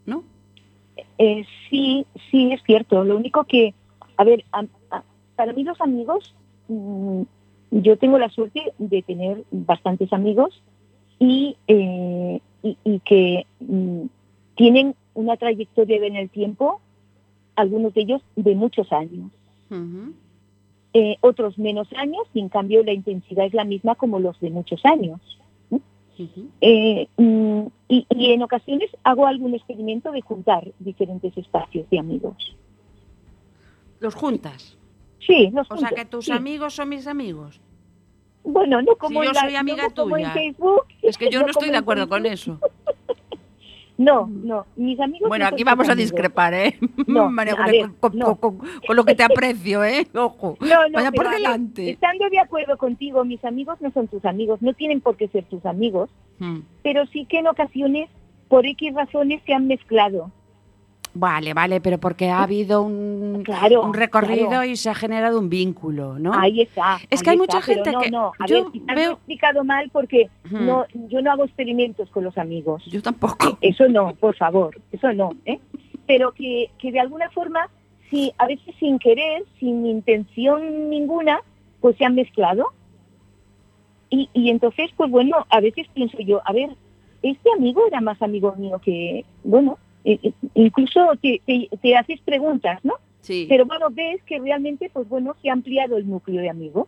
¿No? 0.05 0.23
Eh, 1.17 1.45
sí, 1.71 2.05
sí, 2.29 2.51
es 2.53 2.61
cierto. 2.63 3.03
Lo 3.03 3.17
único 3.17 3.43
que, 3.45 3.73
a 4.17 4.23
ver, 4.23 4.45
a- 4.51 4.65
a- 4.91 5.03
para 5.35 5.51
mí 5.53 5.63
los 5.63 5.81
amigos, 5.81 6.35
mm, 6.67 7.23
yo 7.71 7.97
tengo 7.97 8.19
la 8.19 8.29
suerte 8.29 8.71
de 8.77 9.01
tener 9.01 9.43
bastantes 9.49 10.13
amigos 10.13 10.61
y, 11.19 11.57
eh, 11.67 12.41
y, 12.63 12.77
y 12.83 12.99
que 12.99 13.45
mm, 13.59 14.05
tienen 14.55 14.95
una 15.13 15.37
trayectoria 15.37 15.97
en 16.05 16.15
el 16.15 16.29
tiempo, 16.29 16.81
algunos 17.55 17.93
de 17.93 18.01
ellos 18.01 18.21
de 18.35 18.55
muchos 18.55 18.91
años. 18.91 19.31
Eh, 20.93 21.17
otros 21.21 21.57
menos 21.57 21.87
años 21.97 22.25
y 22.33 22.39
en 22.39 22.49
cambio 22.49 22.83
la 22.83 22.93
intensidad 22.93 23.45
es 23.45 23.53
la 23.53 23.65
misma 23.65 23.95
como 23.95 24.19
los 24.19 24.39
de 24.39 24.49
muchos 24.49 24.85
años. 24.85 25.19
Eh, 26.61 27.07
mm, 27.17 27.61
y, 27.89 28.07
y 28.09 28.31
en 28.31 28.41
ocasiones 28.43 28.89
hago 29.03 29.27
algún 29.27 29.53
experimento 29.53 30.11
de 30.11 30.21
juntar 30.21 30.71
diferentes 30.79 31.37
espacios 31.37 31.89
de 31.89 31.99
amigos. 31.99 32.55
Los 33.99 34.15
juntas. 34.15 34.77
Sí, 35.19 35.49
los 35.51 35.69
O 35.69 35.77
sea 35.77 35.89
que 35.89 36.05
tus 36.05 36.25
sí. 36.25 36.31
amigos 36.31 36.75
son 36.75 36.89
mis 36.89 37.07
amigos. 37.07 37.59
Bueno, 38.45 38.81
no 38.81 38.95
como 38.95 39.23
yo 39.23 39.29
en 39.31 39.35
la- 39.35 39.41
soy 39.41 39.55
amiga 39.55 39.83
no 39.83 39.93
como 39.93 40.17
en 40.17 40.23
tuya. 40.23 40.33
Facebook. 40.33 40.83
Es 41.01 41.17
que 41.17 41.29
yo 41.29 41.41
no 41.43 41.47
estoy 41.47 41.69
de 41.71 41.77
acuerdo 41.77 42.07
con 42.07 42.25
eso. 42.25 42.59
No, 43.97 44.27
no, 44.27 44.65
mis 44.75 44.99
amigos. 44.99 45.29
Bueno, 45.29 45.45
aquí 45.47 45.63
vamos 45.63 45.87
a 45.87 45.95
discrepar, 45.95 46.53
¿eh? 46.53 46.77
No, 47.07 47.29
María 47.29 47.55
ver, 47.65 47.91
con, 48.01 48.17
no. 48.17 48.35
con- 48.35 48.57
con- 48.57 48.67
con 48.85 48.95
lo 48.97 49.05
que 49.05 49.15
te 49.15 49.23
aprecio, 49.23 49.85
¿eh? 49.85 50.05
Ojo. 50.13 50.57
No, 50.59 50.67
no, 50.89 50.95
Vaya 50.95 51.13
por 51.13 51.29
ver, 51.29 51.35
delante. 51.35 51.91
estando 51.91 52.29
de 52.29 52.39
acuerdo 52.39 52.77
contigo, 52.77 53.23
mis 53.23 53.43
amigos 53.45 53.79
no 53.79 53.91
son 53.91 54.09
tus 54.09 54.25
amigos, 54.25 54.61
no 54.61 54.73
tienen 54.73 54.99
por 54.99 55.15
qué 55.15 55.29
ser 55.29 55.45
tus 55.45 55.65
amigos, 55.65 56.09
Mm. 56.39 56.59
pero 56.83 57.05
sí 57.07 57.25
que 57.25 57.39
en 57.39 57.47
ocasiones, 57.47 58.09
por 58.49 58.65
X 58.65 58.93
razones, 58.93 59.41
se 59.45 59.53
han 59.53 59.67
mezclado. 59.67 60.29
Vale, 61.17 61.53
vale, 61.53 61.79
pero 61.79 61.97
porque 61.97 62.29
ha 62.29 62.43
habido 62.43 62.81
un, 62.81 63.41
Claro, 63.45 63.83
un 63.83 63.93
recorrido 63.93 64.49
claro. 64.49 64.65
y 64.65 64.75
se 64.75 64.89
ha 64.89 64.93
generado 64.95 65.39
un 65.39 65.47
vínculo, 65.49 66.19
¿no? 66.19 66.33
Ahí 66.33 66.61
está. 66.61 66.97
Es 67.09 67.21
ahí 67.21 67.23
que 67.23 67.29
hay 67.29 67.35
está, 67.37 67.55
mucha 67.55 67.61
gente 67.61 67.91
no, 67.93 67.99
que- 68.01 68.11
No, 68.11 68.31
a 68.37 68.45
yo 68.45 68.63
ver, 68.65 68.71
quizás 68.73 68.95
veo- 68.95 69.05
lo 69.05 69.11
he 69.11 69.13
explicado 69.13 69.63
mal 69.63 69.89
porque 69.93 70.29
no, 70.51 70.85
yo 71.07 71.21
no 71.21 71.31
hago 71.31 71.45
experimentos 71.45 72.09
con 72.09 72.25
los 72.25 72.37
amigos. 72.37 72.83
Yo 72.87 73.01
tampoco. 73.01 73.57
Eso 73.61 73.87
no, 73.87 74.13
por 74.15 74.35
favor, 74.35 74.77
eso 74.91 75.13
no. 75.13 75.29
¿eh? 75.45 75.59
Pero 76.05 76.33
que, 76.33 76.69
que 76.79 76.91
de 76.91 76.99
alguna 76.99 77.29
forma, 77.29 77.69
sí, 78.09 78.33
a 78.37 78.45
veces 78.45 78.75
sin 78.77 78.99
querer, 78.99 79.45
sin 79.57 79.85
intención 79.85 80.89
ninguna, 80.89 81.39
pues 81.79 81.95
se 81.95 82.03
han 82.03 82.15
mezclado. 82.15 82.73
Y, 84.09 84.29
y 84.33 84.49
entonces, 84.49 84.91
pues 84.97 85.09
bueno, 85.09 85.45
a 85.49 85.61
veces 85.61 85.87
pienso 85.93 86.17
yo, 86.19 86.41
a 86.45 86.51
ver, 86.51 86.71
este 87.23 87.49
amigo 87.57 87.87
era 87.87 88.01
más 88.01 88.21
amigo 88.21 88.53
mío 88.57 88.79
que, 88.83 89.23
bueno, 89.45 89.77
eh, 90.05 90.31
incluso 90.53 91.13
te, 91.21 91.41
te, 91.45 91.69
te 91.81 91.95
haces 91.97 92.21
preguntas, 92.21 92.79
¿no? 92.83 92.93
Sí. 93.21 93.45
Pero 93.49 93.65
bueno, 93.65 93.87
ves 93.91 94.21
que 94.23 94.39
realmente, 94.39 94.89
pues 94.93 95.09
bueno, 95.09 95.35
se 95.41 95.49
ha 95.49 95.53
ampliado 95.53 95.97
el 95.97 96.07
núcleo 96.09 96.41
de 96.41 96.49
amigos. 96.49 96.87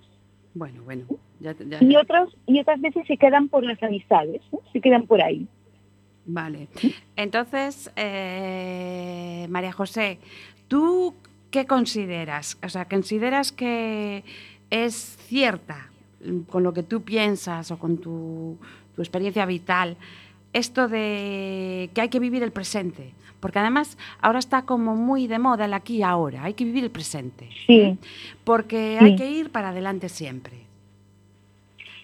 Bueno, 0.54 0.84
bueno. 0.84 1.04
Ya, 1.40 1.54
ya- 1.68 1.84
Y 1.84 1.96
otros 1.96 2.36
y 2.48 2.60
otras 2.60 2.80
veces 2.82 3.06
se 3.08 3.18
quedan 3.18 3.48
por 3.50 3.64
las 3.64 3.82
amistades, 3.84 4.42
¿no? 4.52 4.60
se 4.72 4.80
quedan 4.82 5.06
por 5.08 5.22
ahí. 5.22 5.48
Vale. 6.26 6.68
Entonces, 7.16 7.92
eh, 7.96 9.48
María 9.50 9.72
José, 9.72 10.20
¿tú 10.68 11.14
qué 11.52 11.66
consideras? 11.66 12.58
O 12.64 12.70
sea, 12.70 12.86
¿consideras 12.86 13.52
que 13.52 14.24
es 14.70 14.94
cierta 15.28 15.90
mm, 16.26 16.42
con 16.42 16.64
lo 16.64 16.74
que 16.74 16.84
tú 16.84 17.02
piensas 17.04 17.72
o 17.72 17.80
con 17.80 17.98
tu, 18.00 18.58
tu 18.96 19.02
experiencia 19.02 19.46
vital 19.46 19.96
esto 20.54 20.88
de 20.88 21.90
que 21.94 22.02
hay 22.02 22.10
que 22.10 22.20
vivir 22.20 22.44
el 22.44 22.52
presente? 22.52 23.14
Porque 23.40 23.60
además 23.60 23.98
ahora 24.22 24.40
está 24.40 24.64
como 24.64 24.96
muy 24.96 25.28
de 25.28 25.38
moda 25.40 25.66
el 25.66 25.74
aquí 25.74 25.98
y 25.98 26.04
ahora, 26.04 26.44
hay 26.44 26.54
que 26.56 26.66
vivir 26.66 26.84
el 26.84 26.92
presente. 26.92 27.50
Sí. 27.68 27.98
Porque 28.44 28.98
Sí. 29.00 29.06
hay 29.06 29.16
que 29.16 29.30
ir 29.30 29.52
para 29.52 29.70
adelante 29.70 30.10
siempre. 30.10 30.66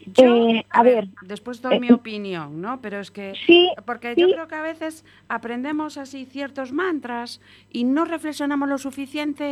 Yo, 0.05 0.49
Eh, 0.49 0.65
a 0.69 0.83
ver, 0.83 1.07
después 1.21 1.61
doy 1.61 1.77
eh, 1.77 1.79
mi 1.79 1.89
opinión, 1.91 2.59
¿no? 2.61 2.81
Pero 2.81 2.99
es 2.99 3.09
que 3.09 3.33
Sí, 3.47 3.69
porque 3.85 4.13
Sí. 4.15 4.21
yo 4.21 4.27
creo 4.31 4.47
que 4.49 4.55
a 4.55 4.61
veces 4.61 5.05
aprendemos 5.29 5.97
así 5.97 6.25
ciertos 6.25 6.73
mantras 6.73 7.39
y 7.71 7.85
no 7.85 8.03
reflexionamos 8.03 8.67
lo 8.67 8.77
suficiente 8.77 9.45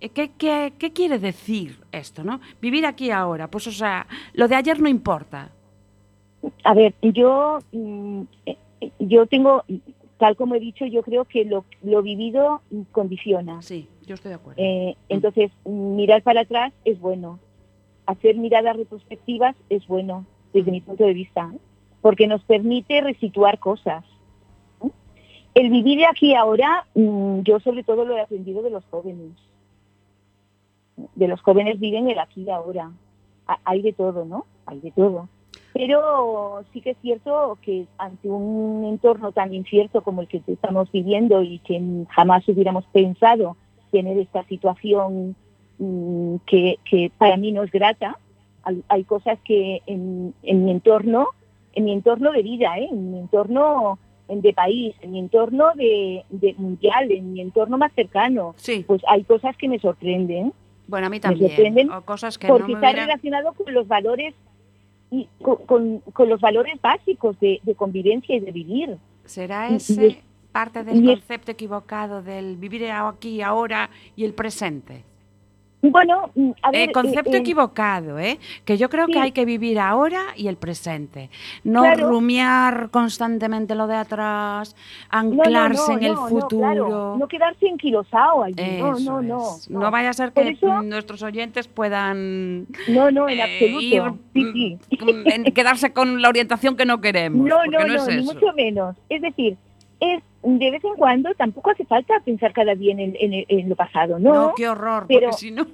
en 0.00 0.10
qué, 0.14 0.30
qué- 0.38 0.72
qué 0.78 0.92
quiere 0.92 1.18
decir 1.18 1.78
esto, 1.92 2.24
¿no? 2.24 2.40
Vivir 2.62 2.86
aquí 2.86 3.06
y 3.08 3.10
ahora. 3.10 3.48
Pues, 3.48 3.66
o 3.66 3.72
sea, 3.72 4.06
lo 4.32 4.48
de 4.48 4.54
ayer 4.56 4.80
no 4.80 4.88
importa. 4.88 5.50
A 6.64 6.74
ver, 6.74 6.94
yo, 7.02 7.58
mm, 7.72 8.22
eh, 8.46 8.56
eh, 8.80 8.90
yo 8.98 9.26
tengo, 9.26 9.62
tal 10.18 10.36
como 10.36 10.54
he 10.54 10.60
dicho, 10.60 10.86
yo 10.86 11.02
creo 11.02 11.24
que 11.26 11.44
lo, 11.44 11.64
lo 11.82 12.02
vivido 12.02 12.62
condiciona. 12.92 13.60
Sí, 13.62 13.88
yo 14.06 14.14
estoy 14.14 14.30
de 14.30 14.34
acuerdo. 14.36 14.62
Eh, 14.62 14.96
entonces, 15.08 15.50
mirar 15.64 16.22
para 16.22 16.42
atrás 16.42 16.72
es 16.84 16.98
bueno. 17.00 17.38
Hacer 18.06 18.36
miradas 18.36 18.76
retrospectivas 18.76 19.54
es 19.68 19.86
bueno, 19.86 20.24
desde 20.52 20.70
mi 20.72 20.80
punto 20.80 21.04
de 21.04 21.12
vista, 21.12 21.52
porque 22.00 22.26
nos 22.26 22.42
permite 22.44 23.00
resituar 23.02 23.58
cosas. 23.58 24.04
El 25.54 25.68
vivir 25.70 25.98
de 25.98 26.06
aquí 26.06 26.34
ahora, 26.34 26.86
mm, 26.94 27.40
yo 27.42 27.60
sobre 27.60 27.82
todo 27.82 28.04
lo 28.04 28.16
he 28.16 28.20
aprendido 28.20 28.62
de 28.62 28.70
los 28.70 28.84
jóvenes. 28.86 29.32
De 31.14 31.28
los 31.28 31.40
jóvenes 31.42 31.78
viven 31.80 32.08
el 32.08 32.18
aquí 32.18 32.42
y 32.44 32.50
ahora. 32.50 32.90
Ha- 33.46 33.58
Hay 33.64 33.82
de 33.82 33.92
todo, 33.92 34.24
¿no? 34.24 34.46
Hay 34.66 34.80
de 34.80 34.90
todo. 34.92 35.28
Pero 35.72 36.64
sí 36.72 36.80
que 36.80 36.90
es 36.90 36.96
cierto 37.00 37.58
que 37.62 37.86
ante 37.98 38.28
un 38.28 38.84
entorno 38.84 39.32
tan 39.32 39.54
incierto 39.54 40.02
como 40.02 40.22
el 40.22 40.28
que 40.28 40.42
estamos 40.46 40.90
viviendo 40.90 41.42
y 41.42 41.58
que 41.60 41.80
jamás 42.10 42.46
hubiéramos 42.48 42.84
pensado 42.86 43.56
tener 43.92 44.18
esta 44.18 44.44
situación 44.44 45.36
mm, 45.78 46.36
que, 46.46 46.78
que 46.88 47.12
para 47.16 47.36
mí 47.36 47.52
no 47.52 47.62
es 47.62 47.70
grata, 47.70 48.18
hay, 48.62 48.82
hay 48.88 49.04
cosas 49.04 49.38
que 49.44 49.82
en, 49.86 50.34
en 50.42 50.64
mi 50.64 50.70
entorno, 50.72 51.28
en 51.74 51.84
mi 51.84 51.92
entorno 51.92 52.32
de 52.32 52.42
vida, 52.42 52.78
¿eh? 52.78 52.88
en 52.90 53.12
mi 53.12 53.18
entorno 53.18 53.98
de 54.28 54.52
país, 54.52 54.94
en 55.00 55.12
mi 55.12 55.18
entorno 55.18 55.72
de, 55.74 56.24
de 56.30 56.54
mundial, 56.56 57.10
en 57.10 57.32
mi 57.32 57.40
entorno 57.40 57.78
más 57.78 57.92
cercano, 57.94 58.54
Sí, 58.56 58.84
pues 58.86 59.02
hay 59.08 59.24
cosas 59.24 59.56
que 59.56 59.68
me 59.68 59.78
sorprenden 59.80 60.52
bueno, 60.86 61.06
a 61.06 61.10
mí 61.10 61.20
sorprenden 61.20 61.56
también. 61.56 61.92
O 61.92 62.02
cosas 62.02 62.36
que 62.36 62.48
no 62.48 62.54
porque 62.54 62.72
me 62.72 62.74
está 62.74 62.88
hubieran... 62.88 63.06
relacionado 63.06 63.52
con 63.52 63.72
los 63.72 63.86
valores 63.86 64.34
y 65.10 65.28
con, 65.42 65.56
con- 65.66 65.98
con 66.12 66.28
los 66.28 66.40
valores 66.40 66.80
básicos 66.80 67.38
de, 67.40 67.60
de 67.62 67.74
convivencia 67.74 68.36
y 68.36 68.40
de 68.40 68.52
vivir. 68.52 68.96
¿Será 69.24 69.70
y 69.70 69.76
ese 69.76 70.06
es- 70.06 70.16
parte 70.52 70.82
del 70.82 71.04
y 71.04 71.06
concepto 71.06 71.52
equivocado 71.52 72.22
del 72.22 72.56
vivir 72.56 72.90
aquí, 72.90 73.40
ahora 73.42 73.88
y 74.16 74.24
el 74.24 74.34
presente? 74.34 75.04
Bueno, 75.82 76.30
mm, 76.34 76.50
a 76.62 76.70
ver, 76.72 76.90
Eh, 76.90 76.92
concepto 76.92 77.30
eh, 77.32 77.36
eh, 77.36 77.40
equivocado, 77.40 78.18
¿eh? 78.18 78.38
Que 78.66 78.76
yo 78.76 78.90
creo 78.90 79.06
sí. 79.06 79.12
que 79.12 79.18
hay 79.18 79.32
que 79.32 79.46
vivir 79.46 79.78
ahora 79.78 80.20
y 80.36 80.48
el 80.48 80.56
presente. 80.56 81.30
No 81.64 81.82
Claro. 81.82 82.08
rumiar 82.10 82.90
constantemente 82.90 83.74
lo 83.74 83.86
de 83.86 83.96
atrás, 83.96 84.76
no, 85.10 85.22
no, 85.22 85.42
anclarse 85.42 85.92
no, 85.92 85.98
en 85.98 86.04
el 86.04 86.12
no, 86.14 86.20
no, 86.22 86.28
futuro. 86.28 86.60
claro, 86.60 87.16
no 87.18 87.28
quedarse 87.28 87.66
enquilosado 87.66 88.42
allí. 88.42 88.56
No, 88.78 88.96
Eso 88.96 89.10
no, 89.10 89.22
no, 89.22 89.56
es. 89.56 89.70
No 89.70 89.90
vaya 89.90 90.10
a 90.10 90.12
ser 90.12 90.32
que 90.32 90.48
eso- 90.50 90.82
nuestros 90.82 91.22
oyentes 91.22 91.66
puedan 91.66 92.66
No, 92.88 93.10
no, 93.10 93.28
en 93.28 93.40
absoluto. 93.40 93.80
ir, 93.80 94.02
sí, 94.34 94.78
sí. 94.90 94.98
mm, 95.02 95.28
en 95.30 95.44
quedarse 95.54 95.92
con 95.94 96.20
la 96.20 96.28
orientación 96.28 96.76
que 96.76 96.84
no 96.84 97.00
queremos. 97.00 97.46
No, 97.46 97.64
no, 97.66 97.78
no, 97.80 97.86
no, 97.86 97.94
es 97.94 98.06
ni 98.08 98.22
mucho 98.22 98.52
menos. 98.54 98.96
Es 99.08 99.22
decir, 99.22 99.56
es 100.00 100.22
de 100.42 100.70
vez 100.70 100.82
en 100.84 100.94
cuando 100.96 101.32
tampoco 101.34 101.70
hace 101.70 101.84
falta 101.84 102.18
pensar 102.24 102.52
cada 102.52 102.74
día 102.74 102.92
en, 102.92 103.00
el- 103.00 103.16
en 103.20 103.44
en 103.48 103.68
lo 103.68 103.76
pasado, 103.76 104.18
No, 104.18 104.32
¿no? 104.34 104.54
qué 104.56 104.68
horror, 104.68 105.04
pero- 105.06 105.28
porque 105.30 105.36
si 105.36 105.50
no, 105.50 105.66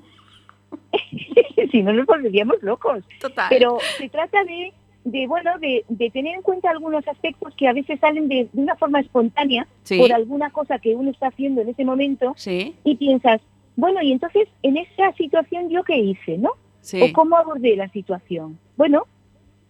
si 1.71 1.83
no 1.83 1.93
nos 1.93 2.07
volveríamos 2.07 2.63
locos. 2.63 3.05
total. 3.21 3.47
Pero 3.49 3.79
se 3.99 4.09
trata 4.09 4.43
de, 4.45 4.73
de 5.05 5.27
bueno, 5.27 5.59
de, 5.59 5.85
de 5.89 6.11
tener 6.11 6.35
en 6.35 6.43
cuenta 6.43 6.71
algunos 6.71 7.07
aspectos 7.09 7.55
que 7.57 7.69
a 7.69 7.73
veces 7.73 7.99
salen 8.01 8.29
de, 8.29 8.49
de 8.53 8.61
una 8.63 8.77
forma 8.77 9.01
espontánea 9.01 9.67
sí, 9.85 9.99
por 9.99 10.13
alguna 10.13 10.51
cosa 10.51 10.79
que 10.79 10.95
uno 10.95 11.11
está 11.11 11.29
haciendo 11.29 11.61
en 11.63 11.69
ese 11.69 11.85
momento 11.85 12.33
sí, 12.37 12.75
y 12.85 12.97
piensas, 12.97 13.41
bueno, 13.77 14.03
y 14.03 14.13
entonces 14.13 14.49
en 14.63 14.77
esa 14.79 15.13
situación 15.13 15.69
yo 15.71 15.85
qué 15.85 15.97
hice, 15.99 16.39
¿no? 16.39 16.51
sí. 16.81 17.01
o 17.03 17.13
cómo 17.13 17.37
abordé 17.37 17.77
la 17.77 17.89
situación. 17.89 18.59
Bueno, 18.77 19.07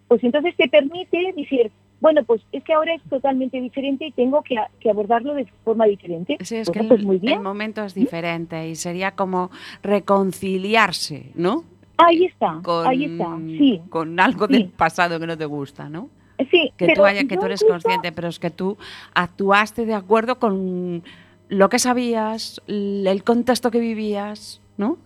pues 0.09 0.23
entonces 0.25 0.55
te 0.57 0.69
permite 0.69 1.33
decir, 1.37 1.71
bueno, 2.07 2.23
pues 2.23 2.41
es 2.53 2.63
que 2.63 2.73
ahora 2.73 2.95
es 2.95 3.03
totalmente 3.11 3.61
diferente 3.61 4.07
y 4.07 4.13
tengo 4.13 4.41
que, 4.45 4.57
abordarlo 4.89 5.35
de 5.35 5.45
forma 5.65 5.87
diferente. 5.87 6.37
Sí, 6.41 6.55
es 6.55 6.69
Bueno, 6.69 6.89
que 6.89 6.95
el, 6.95 7.05
pues 7.05 7.21
el 7.21 7.41
momento 7.41 7.83
es 7.83 7.95
diferente 7.95 8.69
y 8.69 8.77
sería 8.77 9.17
como 9.17 9.51
reconciliarse, 9.83 11.33
¿no? 11.35 11.65
Ahí 11.97 12.27
está, 12.27 12.61
Con, 12.63 12.87
ahí 12.87 13.07
está, 13.07 13.37
sí, 13.39 13.83
con 13.91 14.21
algo 14.21 14.47
del 14.47 14.69
pasado 14.69 15.19
que 15.19 15.27
no 15.27 15.37
te 15.37 15.47
gusta, 15.47 15.89
¿no? 15.89 16.09
sí. 16.49 16.73
Que 16.77 16.87
pero 16.87 16.95
tú, 16.95 17.05
haya, 17.07 17.25
que 17.25 17.37
tú 17.37 17.47
eres 17.47 17.65
consciente, 17.65 18.13
pero 18.13 18.29
es 18.29 18.39
que 18.39 18.51
tú 18.51 18.77
actuaste 19.13 19.85
de 19.85 19.95
acuerdo 19.95 20.39
con 20.39 21.03
lo 21.49 21.69
que 21.69 21.81
sabías, 21.81 22.63
el 22.69 23.25
contexto 23.25 23.73
que 23.73 23.81
vivías, 23.81 24.61
¿no? 24.77 24.97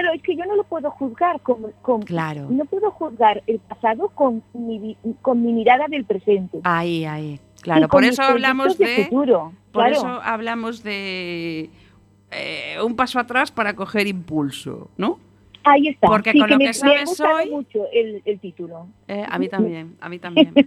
Claro, 0.00 0.14
es 0.14 0.22
que 0.22 0.36
yo 0.36 0.44
no 0.46 0.56
lo 0.56 0.64
puedo 0.64 0.90
juzgar 0.90 1.40
con, 1.40 1.72
con- 1.82 2.02
Claro. 2.02 2.46
no 2.48 2.64
puedo 2.64 2.90
juzgar 2.92 3.42
el 3.46 3.58
pasado 3.60 4.08
con 4.10 4.42
mi, 4.54 4.96
con 5.20 5.42
mi 5.44 5.52
mirada 5.52 5.86
del 5.88 6.04
presente. 6.04 6.60
Ahí, 6.64 7.04
ahí. 7.04 7.38
Claro, 7.60 7.88
por 7.88 8.04
eso 8.04 8.22
hablamos 8.22 8.78
de, 8.78 9.04
futuro. 9.04 9.52
por 9.70 9.84
claro. 9.84 9.92
eso 9.96 10.06
hablamos 10.22 10.82
de 10.82 11.68
eh, 12.30 12.76
un 12.84 12.96
paso 12.96 13.18
atrás 13.18 13.52
para 13.52 13.76
coger 13.76 14.06
impulso, 14.06 14.88
¿no? 14.96 15.18
Ahí 15.64 15.88
está. 15.88 16.08
porque 16.08 16.32
sí, 16.32 16.38
con 16.40 16.48
que 16.48 16.52
lo 16.54 16.58
me, 16.58 16.64
que 16.64 16.68
me 16.70 16.74
sabes 16.74 17.02
ha 17.02 17.04
gustado 17.04 17.36
hoy- 17.36 17.50
mucho 17.50 17.84
el, 17.92 18.20
el 18.24 18.40
título. 18.40 18.88
Eh, 19.06 19.24
a 19.28 19.38
mí 19.38 19.48
también, 19.48 19.96
a 20.00 20.08
mí 20.08 20.18
también. 20.18 20.52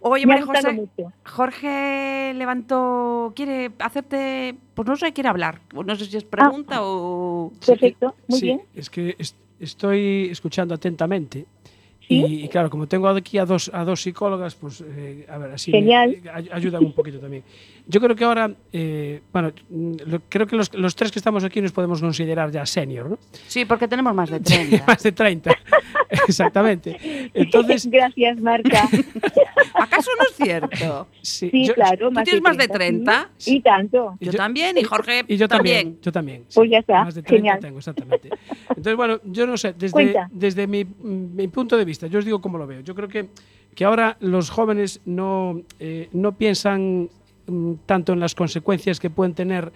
Oye, 0.00 0.26
María 0.26 0.46
José, 0.46 0.72
mucho. 0.72 1.12
Jorge 1.26 2.32
levantó, 2.34 3.32
quiere 3.34 3.70
hacerte, 3.80 4.54
pues 4.74 4.86
no 4.86 4.96
sé, 4.96 5.12
quiere 5.12 5.28
hablar. 5.28 5.60
No 5.74 5.96
sé 5.96 6.04
si 6.04 6.16
es 6.16 6.24
pregunta 6.24 6.78
o... 6.82 7.52
Sí, 7.60 7.72
Perfecto, 7.72 8.14
muy 8.28 8.38
sí, 8.38 8.46
bien. 8.46 8.60
Es 8.76 8.88
que 8.90 9.16
est- 9.18 9.36
estoy 9.58 10.28
escuchando 10.30 10.74
atentamente. 10.74 11.46
¿Sí? 12.06 12.24
Y, 12.24 12.44
y 12.44 12.48
claro, 12.48 12.70
como 12.70 12.86
tengo 12.86 13.06
aquí 13.08 13.36
a 13.36 13.44
dos, 13.44 13.70
a 13.74 13.84
dos 13.84 14.00
psicólogas, 14.00 14.54
pues 14.54 14.82
eh, 14.86 15.26
a 15.28 15.36
ver, 15.36 15.52
así 15.52 15.72
Genial. 15.72 16.16
me, 16.22 16.30
ay- 16.30 16.48
ayudan 16.52 16.82
un 16.84 16.92
poquito 16.94 17.18
también. 17.18 17.42
Yo 17.86 18.00
creo 18.00 18.16
que 18.16 18.24
ahora, 18.24 18.50
eh, 18.72 19.20
bueno, 19.32 19.52
lo- 20.06 20.20
creo 20.28 20.46
que 20.46 20.56
los, 20.56 20.72
los 20.74 20.94
tres 20.96 21.10
que 21.12 21.18
estamos 21.18 21.44
aquí 21.44 21.60
nos 21.60 21.72
podemos 21.72 22.00
considerar 22.00 22.50
ya 22.50 22.64
senior, 22.64 23.10
¿no? 23.10 23.18
Sí, 23.48 23.64
porque 23.66 23.88
tenemos 23.88 24.14
más 24.14 24.30
de 24.30 24.40
30. 24.40 24.84
Más 24.86 25.02
de 25.02 25.12
30, 25.12 25.50
exactamente. 26.28 27.30
Entonces, 27.34 27.86
Gracias, 27.90 28.40
Marta. 28.40 28.88
¿Acaso 29.74 30.10
no 30.18 30.24
es 30.30 30.36
cierto? 30.36 31.06
sí, 31.22 31.50
Sí, 31.50 31.66
yo- 31.66 31.74
claro. 31.74 32.08
¿Tú 32.10 32.22
tienes 32.22 32.42
más 32.42 32.56
de 32.56 32.68
30, 32.68 33.12
30? 33.12 33.30
sí. 33.36 33.56
Y 33.56 33.60
tanto. 33.60 34.16
Yo, 34.20 34.32
Yo- 34.32 34.38
también 34.38 34.76
y 34.78 34.84
Jorge 34.84 35.24
Y 35.28 35.36
yo 35.36 35.48
también, 35.48 35.76
también. 35.82 36.00
yo 36.02 36.12
también. 36.12 36.44
sí. 36.48 36.54
Pues 36.56 36.70
ya 36.70 36.78
está, 36.78 37.04
Más 37.04 37.14
de 37.14 37.22
30 37.22 37.36
genial. 37.36 37.60
tengo, 37.60 37.78
exactamente. 37.78 38.28
Entonces, 38.68 38.96
bueno, 38.96 39.20
yo 39.24 39.46
no 39.46 39.56
sé, 39.56 39.74
desde, 39.78 39.92
Cuenta. 39.92 40.28
desde 40.32 40.66
mi, 40.66 40.84
mi 40.84 41.48
punto 41.48 41.76
de 41.76 41.84
vista, 41.84 42.06
yo 42.06 42.18
os 42.18 42.24
digo 42.24 42.40
cómo 42.40 42.58
lo 42.58 42.66
veo. 42.66 42.80
Yo 42.80 42.94
creo 42.94 43.08
que, 43.08 43.28
que 43.74 43.84
ahora 43.84 44.16
los 44.20 44.50
jóvenes 44.50 45.00
no, 45.04 45.60
eh, 45.78 46.08
no 46.12 46.36
piensan 46.36 47.08
mm, 47.46 47.72
tanto 47.86 48.12
en 48.12 48.20
las 48.20 48.34
consecuencias 48.34 48.98
que 49.00 49.10
pueden 49.10 49.34
tener 49.34 49.72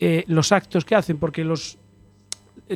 eh, 0.00 0.24
los 0.26 0.50
actos 0.52 0.84
que 0.84 0.94
hacen, 0.96 1.18
porque 1.18 1.44
los 1.44 1.78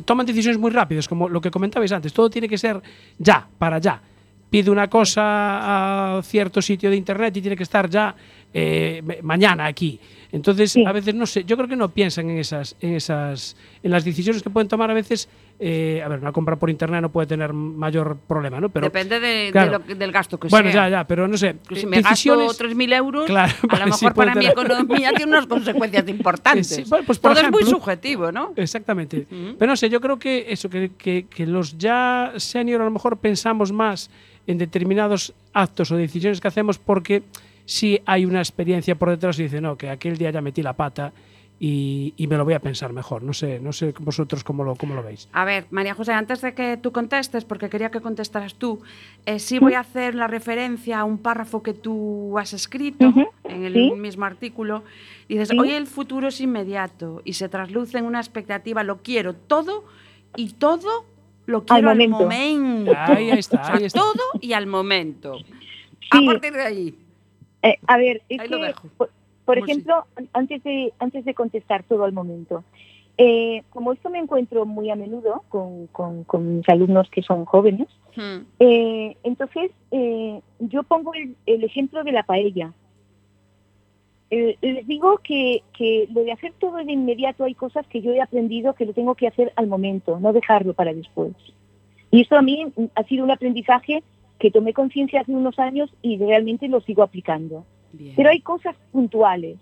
toman 0.05 0.25
decisiones 0.25 0.59
muy 0.59 0.71
rápidas, 0.71 1.07
como 1.07 1.29
lo 1.29 1.41
que 1.41 1.51
comentabais 1.51 1.91
antes. 1.91 2.13
Todo 2.13 2.29
tiene 2.29 2.47
que 2.47 2.57
ser 2.57 2.81
ya, 3.17 3.47
para 3.57 3.79
ya. 3.79 4.01
Pide 4.49 4.71
una 4.71 4.89
cosa 4.89 6.17
a 6.17 6.21
cierto 6.23 6.61
sitio 6.61 6.89
de 6.89 6.95
internet 6.95 7.37
y 7.37 7.41
tiene 7.41 7.55
que 7.55 7.63
estar 7.63 7.89
ya 7.89 8.15
eh, 8.53 9.01
ma- 9.05 9.15
mañana 9.21 9.65
aquí. 9.65 9.99
Entonces, 10.31 10.71
Sí. 10.73 10.85
a 10.85 10.91
veces 10.91 11.15
no 11.15 11.25
sé, 11.25 11.43
yo 11.43 11.55
creo 11.57 11.67
que 11.67 11.75
no 11.75 11.89
piensan 11.89 12.29
en 12.29 12.37
esas, 12.37 12.75
en 12.81 12.93
esas, 12.93 13.55
en 13.81 13.89
las 13.91 14.05
decisiones 14.05 14.43
que 14.43 14.49
pueden 14.49 14.67
tomar 14.67 14.89
a 14.91 14.93
veces. 14.93 15.27
eh, 15.61 16.01
a 16.01 16.07
ver, 16.07 16.19
una 16.21 16.31
compra 16.31 16.55
por 16.55 16.69
internet 16.69 17.01
no 17.01 17.09
puede 17.11 17.27
tener 17.27 17.51
mayor 17.51 18.15
problema, 18.29 18.61
¿no? 18.61 18.69
Pero 18.69 18.85
Depende 18.85 19.19
de, 19.19 19.27
de 19.27 19.51
claro. 19.51 19.71
lo 19.73 19.83
que- 19.85 19.93
del 19.93 20.09
gasto 20.09 20.39
que 20.39 20.47
bueno, 20.47 20.71
sea. 20.71 20.87
ya, 20.87 20.99
ya, 20.99 21.03
pero 21.05 21.27
no 21.27 21.35
sé. 21.37 21.57
Que 21.67 21.75
si 21.75 21.81
eh, 21.81 21.85
me 21.85 21.97
gasto 21.97 22.11
decisiones. 22.37 22.57
3.000 22.57 22.93
euros, 22.93 23.25
Claro, 23.25 23.51
a 23.67 23.79
lo 23.85 23.93
sí 23.97 24.05
mejor 24.05 24.13
puede 24.13 24.27
para 24.29 24.35
mi 24.39 24.45
tener- 24.47 24.51
economía 24.53 25.11
tiene 25.11 25.31
unas 25.33 25.47
consecuencias 25.47 26.07
importantes. 26.07 26.71
Eh, 26.71 26.75
sí, 26.85 26.89
bueno, 26.89 27.03
pues, 27.05 27.19
por 27.19 27.33
Todo 27.33 27.43
es 27.43 27.51
muy 27.51 27.63
ejemplo- 27.63 27.77
subjetivo, 27.77 28.31
¿no? 28.31 28.53
Exactamente. 28.55 29.27
Ujú. 29.29 29.55
Pero 29.59 29.69
no 29.69 29.75
sé, 29.75 29.89
yo 29.89 29.99
creo 29.99 30.17
que 30.17 30.45
eso, 30.47 30.69
que, 30.69 30.91
que- 30.97 31.25
que 31.29 31.45
los 31.45 31.77
ya 31.77 32.31
senior 32.37 32.79
a 32.79 32.85
lo 32.85 32.91
mejor 32.91 33.17
pensamos 33.17 33.73
más 33.73 34.09
en 34.47 34.57
determinados 34.59 35.33
actos 35.51 35.91
o 35.91 35.97
decisiones 35.97 36.39
que 36.39 36.47
hacemos 36.47 36.77
porque 36.77 37.21
sí 37.69 38.01
hay 38.05 38.25
una 38.25 38.39
experiencia 38.39 38.95
por 38.95 39.09
detrás 39.11 39.37
y 39.39 39.43
dice, 39.43 39.61
no, 39.61 39.77
que 39.77 39.89
aquel 39.91 40.17
día 40.17 40.31
ya 40.31 40.41
metí 40.41 40.63
la 40.63 40.73
pata 40.73 41.13
y, 41.59 42.13
y 42.17 42.25
me 42.27 42.35
lo 42.37 42.45
voy 42.45 42.53
a 42.55 42.59
pensar 42.59 42.93
mejor. 42.93 43.21
No 43.21 43.31
sé, 43.33 43.59
no 43.59 43.71
sé 43.73 43.93
vosotros 43.99 44.43
cómo 44.43 44.63
lo, 44.63 44.75
cómo 44.75 44.95
lo 44.95 45.03
veis. 45.03 45.29
A 45.33 45.45
ver, 45.45 45.65
María 45.69 45.93
José, 45.93 46.13
antes 46.13 46.41
de 46.41 46.53
que 46.55 46.77
tú 46.77 46.91
contestes, 46.91 47.45
porque 47.45 47.69
quería 47.69 47.91
que 47.91 47.99
contestaras 48.01 48.55
tú, 48.55 48.81
eh, 49.27 49.37
sí 49.39 49.59
voy 49.59 49.73
a 49.75 49.81
hacer 49.81 50.15
la 50.15 50.25
referencia 50.27 50.99
a 50.99 51.03
un 51.03 51.17
párrafo 51.19 51.61
que 51.61 51.73
tú 51.75 52.39
has 52.39 52.53
escrito 52.53 53.13
en 53.43 53.65
el 53.65 53.73
sí. 53.73 53.91
mismo 53.97 54.25
artículo. 54.25 54.83
Y 55.27 55.33
dices, 55.33 55.49
Sí. 55.49 55.59
hoy 55.59 55.71
el 55.71 55.85
futuro 55.85 56.29
es 56.29 56.41
inmediato 56.41 57.21
y 57.23 57.33
se 57.33 57.49
trasluce 57.49 57.97
en 57.99 58.05
una 58.05 58.19
expectativa, 58.19 58.83
lo 58.83 59.03
quiero 59.03 59.35
todo 59.35 59.83
y 60.35 60.53
todo 60.53 61.05
lo 61.45 61.65
quiero 61.65 61.89
al 61.91 61.97
momento. 61.97 62.17
momento. 62.19 62.93
Ahí 62.97 63.29
está, 63.31 63.61
O 63.61 63.65
sea, 63.65 63.75
ahí 63.75 63.83
está. 63.83 63.99
todo 63.99 64.23
y 64.41 64.53
al 64.53 64.65
momento. 64.65 65.37
Sí. 65.37 65.45
A 66.09 66.25
partir 66.25 66.53
de 66.53 66.61
ahí. 66.63 66.95
Eh, 67.63 67.75
a 67.87 67.97
ver, 67.97 68.21
es 68.29 68.39
Ahí 68.39 68.47
lo 68.47 68.57
que, 68.59 68.65
dejo. 68.67 68.87
por, 69.45 69.57
ejemplo, 69.57 70.05
an- 70.15 70.29
antes 70.33 70.63
de, 70.63 70.93
antes 70.99 71.25
de 71.25 71.33
contestar 71.33 71.83
todo 71.83 72.03
al 72.05 72.13
momento, 72.13 72.63
eh, 73.17 73.63
como 73.69 73.91
esto 73.91 74.09
me 74.09 74.19
encuentro 74.19 74.65
muy 74.65 74.89
a 74.89 74.95
menudo 74.95 75.43
con, 75.49 75.87
con- 75.87 76.23
con 76.23 76.57
mis 76.57 76.69
alumnos 76.69 77.09
que 77.09 77.21
son 77.21 77.45
jóvenes, 77.45 77.87
Hmm. 78.15 78.41
eh, 78.59 79.15
entonces 79.23 79.71
eh, 79.91 80.41
yo 80.59 80.81
pongo 80.83 81.13
el, 81.13 81.35
el 81.45 81.63
ejemplo 81.63 82.03
de 82.03 82.11
la 82.11 82.23
paella. 82.23 82.73
Eh, 84.31 84.57
les 84.61 84.85
digo 84.87 85.19
que, 85.23 85.63
que 85.73 86.07
lo 86.13 86.23
de 86.23 86.31
hacer 86.31 86.53
todo 86.59 86.77
de 86.77 86.91
inmediato 86.91 87.43
hay 87.43 87.55
cosas 87.55 87.85
que 87.87 88.01
yo 88.01 88.11
he 88.11 88.21
aprendido 88.21 88.73
que 88.73 88.85
lo 88.85 88.93
tengo 88.93 89.15
que 89.15 89.27
hacer 89.27 89.51
al 89.55 89.67
momento, 89.67 90.19
no 90.19 90.33
dejarlo 90.33 90.73
para 90.73 90.93
después. 90.93 91.33
Y 92.11 92.21
esto 92.21 92.35
a 92.35 92.41
mí 92.41 92.65
ha 92.95 93.03
sido 93.03 93.23
un 93.23 93.31
aprendizaje 93.31 94.03
que 94.39 94.51
tomé 94.51 94.73
conciencia 94.73 95.21
hace 95.21 95.31
unos 95.33 95.59
años 95.59 95.89
y 96.01 96.17
realmente 96.17 96.67
lo 96.67 96.81
sigo 96.81 97.03
aplicando. 97.03 97.65
Bien. 97.93 98.13
Pero 98.15 98.29
hay 98.29 98.39
cosas 98.41 98.75
puntuales. 98.91 99.57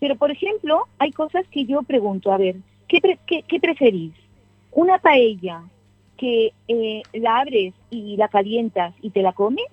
Pero, 0.00 0.16
por 0.16 0.30
ejemplo, 0.30 0.84
hay 0.98 1.12
cosas 1.12 1.46
que 1.48 1.64
yo 1.64 1.82
pregunto, 1.82 2.32
a 2.32 2.38
ver, 2.38 2.56
¿qué, 2.88 3.00
pre- 3.00 3.18
qué- 3.26 3.42
qué 3.42 3.60
preferís? 3.60 4.12
¿Una 4.72 4.98
paella 4.98 5.62
que 6.16 6.52
eh, 6.68 7.02
la 7.14 7.38
abres 7.40 7.74
y 7.90 8.16
la 8.16 8.28
calientas 8.28 8.94
y 9.02 9.10
te 9.10 9.22
la 9.22 9.32
comes? 9.32 9.66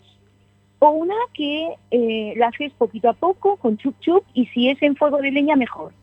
¿O 0.80 0.90
una 0.92 1.16
que 1.34 1.70
eh, 1.92 2.34
la 2.36 2.48
haces 2.48 2.74
poquito 2.74 3.10
a 3.10 3.14
poco, 3.14 3.56
con 3.58 3.78
chup 3.78 3.96
chup, 4.02 4.24
y 4.34 4.46
si 4.48 4.70
es 4.70 4.82
en 4.82 4.96
fuego 4.98 5.18
de 5.20 5.32
leña, 5.32 5.56
mejor? 5.56 5.94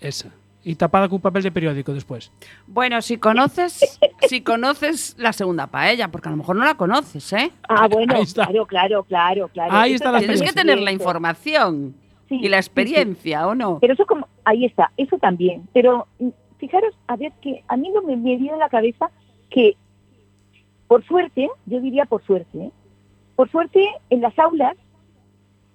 Esa. 0.00 0.32
Y 0.62 0.74
tapada 0.74 1.08
con 1.08 1.20
papel 1.20 1.42
de 1.42 1.50
periódico 1.50 1.94
después. 1.94 2.30
Bueno, 2.66 3.00
si 3.00 3.16
conoces, 3.16 3.98
si 4.28 4.42
conoces 4.42 5.14
la 5.18 5.32
segunda 5.32 5.66
paella, 5.68 6.08
porque 6.08 6.28
a 6.28 6.32
lo 6.32 6.36
mejor 6.36 6.56
no 6.56 6.64
la 6.64 6.74
conoces, 6.74 7.32
¿eh? 7.32 7.50
Ah, 7.68 7.88
bueno, 7.88 8.14
Ahí 8.14 8.22
está. 8.22 8.44
claro, 8.44 8.66
claro, 8.66 9.02
claro, 9.04 9.48
claro. 9.48 9.72
Ahí 9.72 9.94
Eso 9.94 10.04
está 10.04 10.12
la 10.12 10.18
Tienes 10.18 10.42
que 10.42 10.52
tener 10.52 10.78
la 10.80 10.92
información 10.92 11.94
Sí, 12.28 12.36
y 12.42 12.48
la 12.48 12.58
sí, 12.58 12.62
sí. 12.64 12.68
experiencia, 12.68 13.46
¿o 13.46 13.54
no? 13.54 13.78
Pero 13.80 13.94
eso 13.94 14.04
como, 14.06 14.28
ahí 14.44 14.66
está, 14.66 14.92
eso 14.98 15.16
también. 15.18 15.66
Pero 15.72 16.06
mm, 16.18 16.28
fijaros, 16.58 16.94
a 17.06 17.16
ver, 17.16 17.32
que 17.40 17.64
a 17.66 17.76
mí 17.76 17.88
no 17.88 18.02
me, 18.02 18.16
me 18.16 18.36
viene 18.36 18.52
a 18.52 18.56
la 18.58 18.68
cabeza 18.68 19.10
que, 19.48 19.76
por 20.86 21.04
suerte, 21.06 21.48
yo 21.66 21.80
diría 21.80 22.04
por 22.04 22.22
suerte, 22.24 22.58
¿eh? 22.58 22.70
por 23.34 23.50
suerte 23.50 23.82
en 24.10 24.20
las 24.20 24.38
aulas 24.38 24.76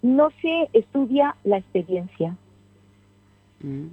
no 0.03 0.29
se 0.41 0.69
estudia 0.73 1.35
la 1.43 1.57
experiencia. 1.57 2.35
Mm. 3.61 3.87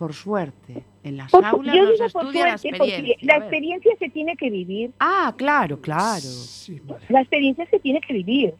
Por 0.00 0.14
suerte, 0.14 0.82
en 1.04 1.18
las 1.18 1.30
Por- 1.30 1.44
aulas 1.44 1.76
yo 1.76 1.82
no 1.82 1.88
se 1.90 1.92
digo 2.04 2.08
por 2.10 2.24
la 2.24 2.56
suerte 2.56 2.78
porque 2.78 2.94
experiencia. 2.94 3.16
la 3.20 3.36
experiencia 3.36 3.92
se 3.98 4.08
tiene 4.08 4.34
que 4.34 4.48
vivir, 4.48 4.92
Ah, 4.98 5.34
claro, 5.36 5.78
claro. 5.78 6.22
Sí, 6.22 6.80
vale. 6.82 7.04
la 7.10 7.20
experiencia 7.20 7.66
se 7.70 7.78
tiene 7.80 8.00
que 8.00 8.14
vivir. 8.14 8.54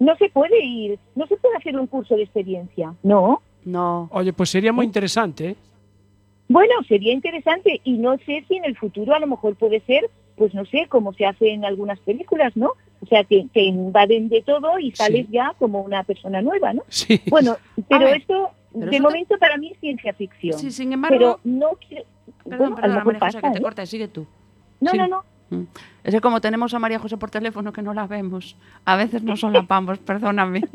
No 0.00 0.16
se 0.16 0.28
puede 0.30 0.64
ir, 0.64 0.98
no 1.14 1.28
se 1.28 1.36
puede 1.36 1.56
hacer 1.58 1.78
un 1.78 1.86
curso 1.86 2.16
de 2.16 2.24
experiencia, 2.24 2.92
no. 3.04 3.40
No. 3.64 4.08
Oye, 4.10 4.32
pues 4.32 4.50
sería 4.50 4.72
muy 4.72 4.84
interesante, 4.84 5.50
¿eh? 5.50 5.56
Bueno, 6.48 6.74
sería 6.88 7.12
interesante 7.12 7.80
y 7.84 7.92
no 7.92 8.18
sé 8.26 8.44
si 8.48 8.56
en 8.56 8.64
el 8.64 8.76
futuro 8.76 9.14
a 9.14 9.20
lo 9.20 9.28
mejor 9.28 9.54
puede 9.54 9.78
ser, 9.82 10.10
pues 10.36 10.52
no 10.54 10.64
sé, 10.64 10.86
como 10.88 11.12
se 11.14 11.24
hace 11.24 11.50
en 11.52 11.64
algunas 11.64 12.00
películas, 12.00 12.56
¿no? 12.56 12.72
O 13.00 13.06
sea, 13.06 13.22
que 13.22 13.46
te 13.52 13.62
invaden 13.62 14.28
de 14.28 14.42
todo 14.42 14.76
y 14.80 14.90
sales 14.90 15.26
Sí. 15.26 15.32
ya 15.34 15.54
como 15.60 15.82
una 15.82 16.02
persona 16.02 16.42
nueva, 16.42 16.72
¿no? 16.72 16.82
Sí. 16.88 17.20
Bueno, 17.30 17.56
pero 17.88 18.08
esto 18.08 18.50
pero 18.72 18.86
de 18.86 18.90
te- 18.90 19.00
momento 19.00 19.38
para 19.38 19.56
mí 19.56 19.72
es 19.72 19.80
ciencia 19.80 20.12
ficción. 20.14 20.58
Sí, 20.58 20.70
sin 20.70 20.92
embargo, 20.92 21.16
pero 21.18 21.40
no 21.44 21.70
quiero... 21.86 22.04
perdón, 22.48 22.74
mejor 22.74 23.04
María 23.04 23.20
José, 23.20 23.40
que 23.40 23.50
te 23.50 23.58
¿eh? 23.58 23.62
corte, 23.62 23.86
sigue 23.86 24.08
tú. 24.08 24.26
No, 24.80 24.92
no, 24.92 25.08
no. 25.08 25.24
Mm. 25.50 25.64
Es 26.04 26.14
que 26.14 26.20
como 26.20 26.40
tenemos 26.40 26.72
a 26.74 26.78
María 26.78 26.98
José 26.98 27.16
por 27.16 27.30
teléfono 27.30 27.72
que 27.72 27.82
no 27.82 27.92
la 27.92 28.06
vemos, 28.06 28.56
a 28.84 28.96
veces 28.96 29.22
nos 29.22 29.40
solapamos, 29.40 29.98
perdóname. 30.10 30.62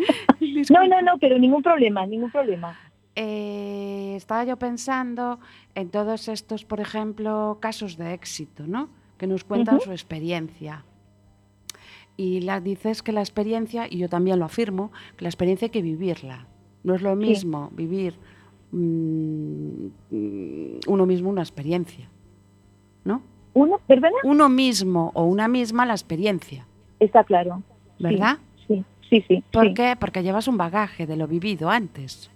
No, 0.70 0.88
no, 0.88 1.02
no, 1.02 1.18
pero 1.20 1.38
ningún 1.38 1.62
problema, 1.62 2.06
ningún 2.06 2.32
problema. 2.32 2.78
Eh, 3.16 4.14
estaba 4.16 4.44
yo 4.46 4.58
pensando 4.58 5.40
en 5.76 5.90
todos 5.90 6.28
estos, 6.28 6.66
por 6.66 6.80
ejemplo, 6.80 7.60
casos 7.62 7.98
de 7.98 8.14
éxito, 8.14 8.66
¿no? 8.66 8.90
Que 9.18 9.28
nos 9.28 9.44
cuentan 9.44 9.80
su 9.80 9.92
experiencia. 9.92 10.84
Y 12.18 12.42
la, 12.42 12.62
dices 12.62 13.04
que 13.04 13.12
la 13.12 13.22
experiencia, 13.22 13.88
y 13.90 13.98
yo 13.98 14.10
también 14.10 14.40
lo 14.40 14.46
afirmo, 14.46 14.92
que 15.18 15.24
la 15.24 15.30
experiencia 15.30 15.68
hay 15.68 15.72
que 15.72 15.82
vivirla. 15.82 16.48
No 16.86 16.94
es 16.94 17.02
lo 17.02 17.16
mismo 17.16 17.72
vivir 17.74 18.14
mm, 18.72 19.88
uno 20.88 21.06
mismo 21.08 21.30
una 21.32 21.42
experiencia, 21.42 22.08
¿no? 23.04 23.24
Uno, 23.56 23.80
¿verdad? 23.88 24.12
Uno 24.24 24.50
mismo 24.50 25.12
o 25.16 25.24
una 25.24 25.48
misma 25.48 25.86
la 25.88 25.94
experiencia, 25.94 26.68
Está 27.00 27.24
claro. 27.24 27.64
¿verdad? 28.00 28.38
Sí, 28.68 28.86
sí, 29.10 29.26
sí. 29.28 29.44
¿Por 29.52 29.68
sí. 29.68 29.74
qué? 29.74 29.96
Porque 30.00 30.22
llevas 30.22 30.48
un 30.48 30.58
bagaje 30.58 31.08
de 31.08 31.18
lo 31.18 31.28
vivido 31.28 31.70
antes. 31.72 32.30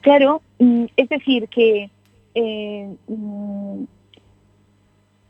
Claro, 0.00 0.40
mm, 0.58 0.84
es 0.96 1.08
decir, 1.10 1.48
que 1.48 1.90
eh, 2.34 2.96
mm, 3.06 3.84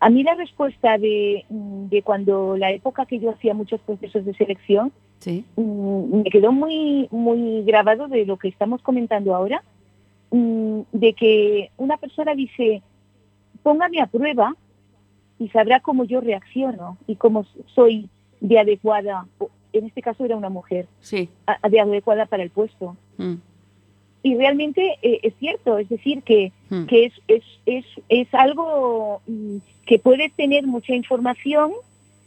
a 0.04 0.10
mí 0.10 0.22
la 0.22 0.34
respuesta 0.34 0.98
de, 0.98 1.46
mm, 1.48 1.86
de 1.88 2.02
cuando 2.02 2.58
la 2.58 2.70
época 2.72 3.06
que 3.06 3.18
yo 3.18 3.30
hacía 3.30 3.54
muchos 3.54 3.80
procesos 3.80 4.22
de 4.26 4.34
selección 4.34 4.92
Sí. 5.20 5.44
mm, 5.56 6.16
me 6.22 6.30
quedó 6.30 6.52
muy, 6.52 7.08
muy 7.10 7.62
grabado 7.64 8.06
de 8.08 8.26
lo 8.26 8.36
que 8.36 8.48
estamos 8.48 8.82
comentando 8.82 9.34
ahora, 9.34 9.62
mm, 10.30 10.80
de 10.92 11.12
que 11.14 11.70
una 11.78 11.96
persona 11.96 12.34
dice, 12.34 12.82
póngame 13.62 14.00
a 14.02 14.06
prueba 14.06 14.54
y 15.38 15.48
sabrá 15.48 15.80
cómo 15.80 16.04
yo 16.04 16.20
reacciono 16.20 16.98
y 17.06 17.16
cómo 17.16 17.46
soy 17.74 18.10
de 18.42 18.58
adecuada, 18.58 19.26
en 19.72 19.86
este 19.86 20.02
caso 20.02 20.24
era 20.26 20.36
una 20.36 20.50
mujer, 20.50 20.86
Sí. 21.00 21.30
de 21.70 21.80
adecuada 21.80 22.26
para 22.26 22.42
el 22.42 22.50
puesto. 22.50 22.94
Mm, 23.16 23.36
Y 24.24 24.36
realmente 24.36 24.96
eh, 25.02 25.20
es 25.22 25.34
cierto, 25.38 25.76
es 25.78 25.88
decir, 25.88 26.22
que, 26.22 26.50
mm. 26.70 26.86
que 26.86 27.04
es, 27.04 27.12
es, 27.28 27.44
es, 27.66 27.84
es 28.08 28.26
algo 28.34 29.20
mm, 29.26 29.58
que 29.86 29.98
puedes 29.98 30.32
tener 30.32 30.66
mucha 30.66 30.94
información, 30.94 31.72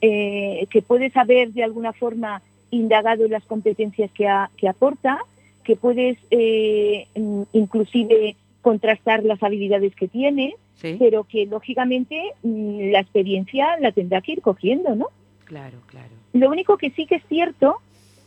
eh, 0.02 0.68
que 0.70 0.84
puedes 0.84 1.18
haber 1.18 1.54
de 1.54 1.64
alguna 1.64 1.94
forma 1.94 2.44
indagado 2.70 3.26
en 3.26 3.32
las 3.32 3.44
competencias 3.46 4.12
que, 4.12 4.28
a- 4.28 4.52
que 4.58 4.68
aporta, 4.70 5.18
que 5.64 5.76
puedes 5.76 6.20
eh, 6.30 7.08
mm, 7.16 7.42
inclusive 7.54 8.36
contrastar 8.62 9.24
las 9.24 9.42
habilidades 9.42 9.96
que 9.96 10.08
tiene, 10.08 10.56
Sí, 10.76 10.96
pero 11.00 11.24
que 11.24 11.48
lógicamente 11.48 12.22
mm, 12.44 12.92
la 12.92 13.00
experiencia 13.00 13.76
la 13.80 13.92
tendrá 13.92 14.22
que 14.22 14.34
ir 14.34 14.42
cogiendo, 14.42 14.94
¿no? 14.96 15.08
claro, 15.46 15.80
claro. 15.88 16.10
Lo 16.34 16.50
único 16.50 16.78
que 16.78 16.92
sí 16.92 17.08
que 17.08 17.16
es 17.16 17.24
cierto 17.28 17.78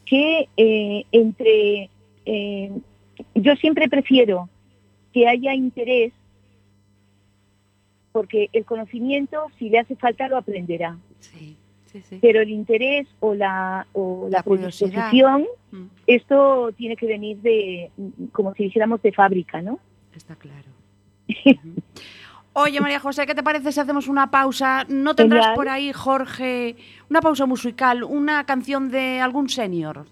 que 0.06 0.48
entre 1.12 1.88
eh, 2.26 2.70
yo 3.34 3.56
siempre 3.56 3.88
prefiero 3.88 4.48
que 5.12 5.28
haya 5.28 5.54
interés 5.54 6.12
porque 8.12 8.48
el 8.52 8.64
conocimiento 8.64 9.46
si 9.58 9.68
le 9.68 9.78
hace 9.78 9.96
falta 9.96 10.28
lo 10.28 10.36
aprenderá 10.36 10.96
Sí, 11.20 11.56
sí, 11.86 12.02
sí. 12.02 12.18
pero 12.20 12.40
el 12.40 12.50
interés 12.50 13.06
o 13.20 13.34
la 13.34 13.86
o 13.92 14.28
la, 14.30 14.42
predisposición 14.42 15.46
Mm, 15.72 15.84
esto 16.08 16.72
tiene 16.76 16.96
que 16.96 17.06
venir 17.06 17.38
de 17.42 17.92
como 18.32 18.52
si 18.54 18.64
dijéramos 18.64 19.00
de 19.02 19.12
fábrica 19.12 19.62
no 19.62 19.78
Está 20.14 20.34
claro. 20.34 20.68
Oye, 22.52 22.80
María 22.80 22.98
José, 22.98 23.26
¿qué 23.26 23.34
te 23.34 23.44
parece 23.44 23.70
si 23.70 23.78
hacemos 23.78 24.08
una 24.08 24.30
pausa? 24.32 24.84
¿No 24.88 25.14
tendrás 25.14 25.42
Genial. 25.42 25.54
por 25.54 25.68
ahí, 25.68 25.92
Jorge, 25.92 26.74
una 27.08 27.20
pausa 27.20 27.46
musical, 27.46 28.02
una 28.02 28.44
canción 28.44 28.90
de 28.90 29.20
algún 29.20 29.48
senior? 29.48 30.06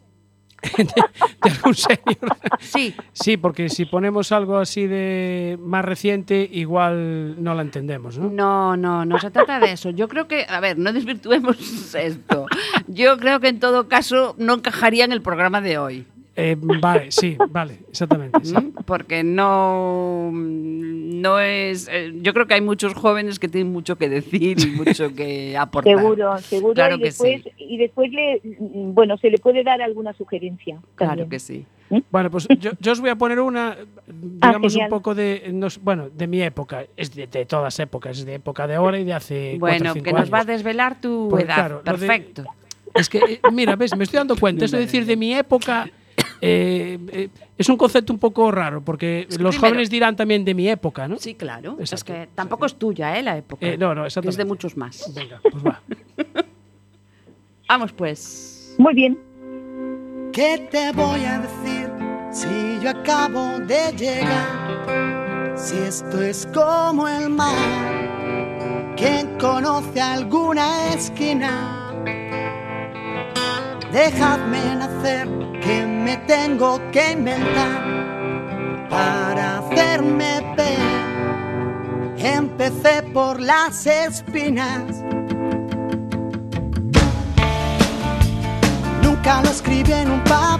De 0.77 1.51
algún 1.51 1.75
señor. 1.75 2.37
Sí, 2.61 2.95
Sí, 3.13 3.37
porque 3.37 3.69
si 3.69 3.85
ponemos 3.85 4.33
algo 4.33 4.59
así 4.59 4.87
de 4.87 5.59
más 5.61 5.85
reciente, 5.85 6.49
igual 6.53 7.43
no 7.43 7.55
la 7.55 7.63
entendemos, 7.63 8.19
¿no? 8.19 8.29
no, 8.29 8.77
no, 8.77 9.05
no 9.05 9.19
se 9.19 9.31
trata 9.31 9.61
de 9.61 9.73
eso. 9.73 9.91
Yo 9.91 10.09
creo 10.09 10.27
que, 10.29 10.47
a 10.49 10.61
ver, 10.61 10.79
no 10.79 10.93
desvirtuemos 10.93 11.57
esto. 11.95 12.47
Yo 12.87 13.19
creo 13.19 13.41
que 13.41 13.49
en 13.49 13.61
todo 13.61 13.89
caso 13.89 14.35
no 14.39 14.55
encajaría 14.55 15.05
en 15.05 15.13
el 15.13 15.23
programa 15.23 15.61
de 15.61 15.79
hoy. 15.79 16.07
Eh, 16.41 16.57
vale, 16.57 17.11
sí, 17.11 17.37
vale, 17.49 17.81
exactamente. 17.91 18.39
porque 18.85 19.25
no, 19.25 20.31
no 20.33 21.41
es... 21.41 21.89
eh, 21.91 22.13
yo 22.23 22.33
creo 22.33 22.47
que 22.47 22.55
hay 22.55 22.61
muchos 22.61 22.95
jóvenes 22.95 23.41
que 23.41 23.49
tienen 23.49 23.73
mucho 23.73 23.97
que 23.97 24.09
decir 24.09 24.57
y 24.61 24.67
mucho 24.71 25.13
que 25.17 25.57
aportar. 25.59 25.97
seguro 25.97 26.39
seguro 26.39 26.75
Claro 26.75 26.95
y 26.95 26.99
que 27.01 27.05
después 27.07 27.43
sí. 27.43 27.51
y 27.59 27.77
después 27.79 28.13
le 28.13 28.41
bueno 28.61 29.19
se 29.19 29.31
le 29.31 29.39
puede 29.39 29.65
dar 29.65 29.83
alguna 29.83 30.13
sugerencia 30.13 30.79
Claro 30.95 31.29
que 31.29 31.41
sí. 31.41 31.67
Bueno, 32.11 32.31
pues 32.31 32.47
yo, 32.61 32.71
yo 32.79 32.93
os 32.93 33.01
voy 33.01 33.09
a 33.11 33.17
poner 33.17 33.41
una, 33.41 33.77
digamos, 34.07 34.77
un 34.77 34.89
poco 34.91 35.15
de, 35.15 35.51
nos- 35.55 35.83
bueno, 35.83 36.11
de 36.11 36.27
mi 36.27 36.43
época. 36.43 36.85
Es 36.97 37.15
de, 37.15 37.27
de 37.27 37.47
todas 37.47 37.81
épocas, 37.81 38.19
es 38.19 38.27
de 38.27 38.35
época 38.35 38.67
de 38.67 38.75
ahora 38.75 38.99
y 38.99 39.05
de 39.05 39.15
hace 39.15 39.57
Bueno, 39.59 39.95
cinco 39.95 40.05
que 40.05 40.13
nos 40.13 40.31
va 40.33 40.41
a 40.41 40.45
desvelar 40.45 41.01
tu 41.01 41.29
Porque, 41.31 41.47
edad. 41.47 41.55
claro, 41.55 41.83
Perfecto. 41.83 42.45
Es 42.95 43.09
que, 43.09 43.19
eh, 43.19 43.41
mira, 43.53 43.75
ves, 43.75 43.97
me 43.97 44.05
estoy 44.05 44.19
dando 44.19 44.37
cuenta. 44.37 44.67
De 44.67 44.79
decir 44.79 45.07
de 45.07 45.17
mi 45.17 45.33
época 45.35 45.89
eh, 46.41 46.99
eh, 47.13 47.29
es 47.57 47.69
un 47.69 47.77
concepto 47.77 48.13
un 48.13 48.19
poco 48.19 48.51
raro, 48.51 48.83
porque 48.83 49.27
Es 49.29 49.37
que 49.37 49.43
los 49.43 49.55
primero- 49.57 49.71
jóvenes 49.73 49.91
dirán 49.91 50.17
también 50.17 50.45
de 50.45 50.55
mi 50.55 50.69
época, 50.69 51.09
¿no? 51.09 51.19
Sí, 51.19 51.35
claro. 51.35 51.77
Es 51.81 51.93
Exacto. 51.93 52.13
que 52.15 52.29
tampoco 52.35 52.67
es 52.67 52.75
tuya, 52.77 53.19
¿eh? 53.19 53.23
La 53.23 53.37
época. 53.37 53.67
Eh, 53.67 53.77
no, 53.77 53.95
no, 53.95 54.03
que 54.03 54.09
es 54.09 54.15
de 54.15 54.21
exactamente. 54.21 54.45
muchos 54.49 54.77
más. 54.77 55.13
Venga, 55.15 55.41
pues 55.43 55.65
va. 55.65 55.81
Vamos, 57.69 57.93
pues. 57.93 58.75
muy 58.79 58.95
bien 58.95 59.19
¿Qué 60.33 60.69
te 60.71 60.93
voy 60.93 61.25
a 61.25 61.41
decir 61.41 61.91
si 62.31 62.83
yo 62.83 62.91
acabo 62.91 63.59
de 63.61 63.93
llegar? 63.97 65.55
Si 65.59 65.77
esto 65.77 66.23
es 66.23 66.47
como 66.55 67.09
el 67.09 67.29
mar, 67.31 68.95
¿quién 68.97 69.37
conoce 69.39 70.01
alguna 70.01 70.95
esquina? 70.95 71.75
Dejadme 73.93 74.77
nacer, 74.77 75.27
que 75.63 75.87
me 75.87 76.17
tengo 76.19 76.81
que 76.91 77.13
inventar 77.13 78.89
para 78.89 79.59
hacerme 79.59 80.55
ver. 80.57 80.79
Empecé 82.19 83.03
por 83.13 83.41
las 83.41 83.87
espinas. 83.87 84.83
Nunca 89.03 89.43
lo 89.43 89.51
escribí 89.51 89.93
en 89.93 90.11
un 90.11 90.25
papel 90.25 90.58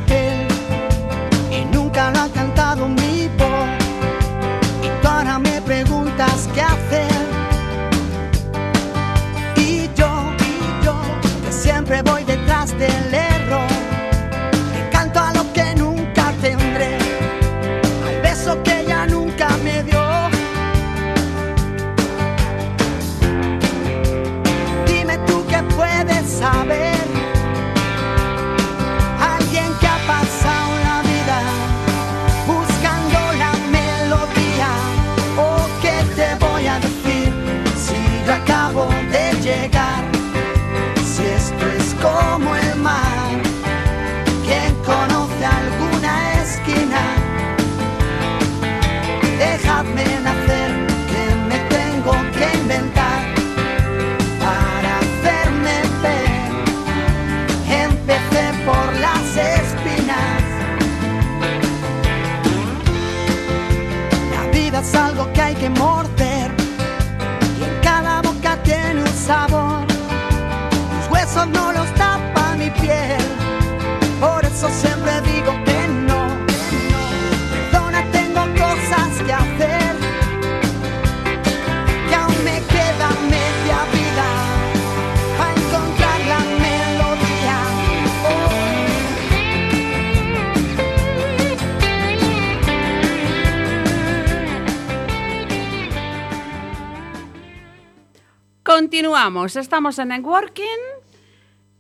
Continuamos, 98.89 99.55
estamos 99.57 99.99
en 99.99 100.09
Networking 100.09 100.65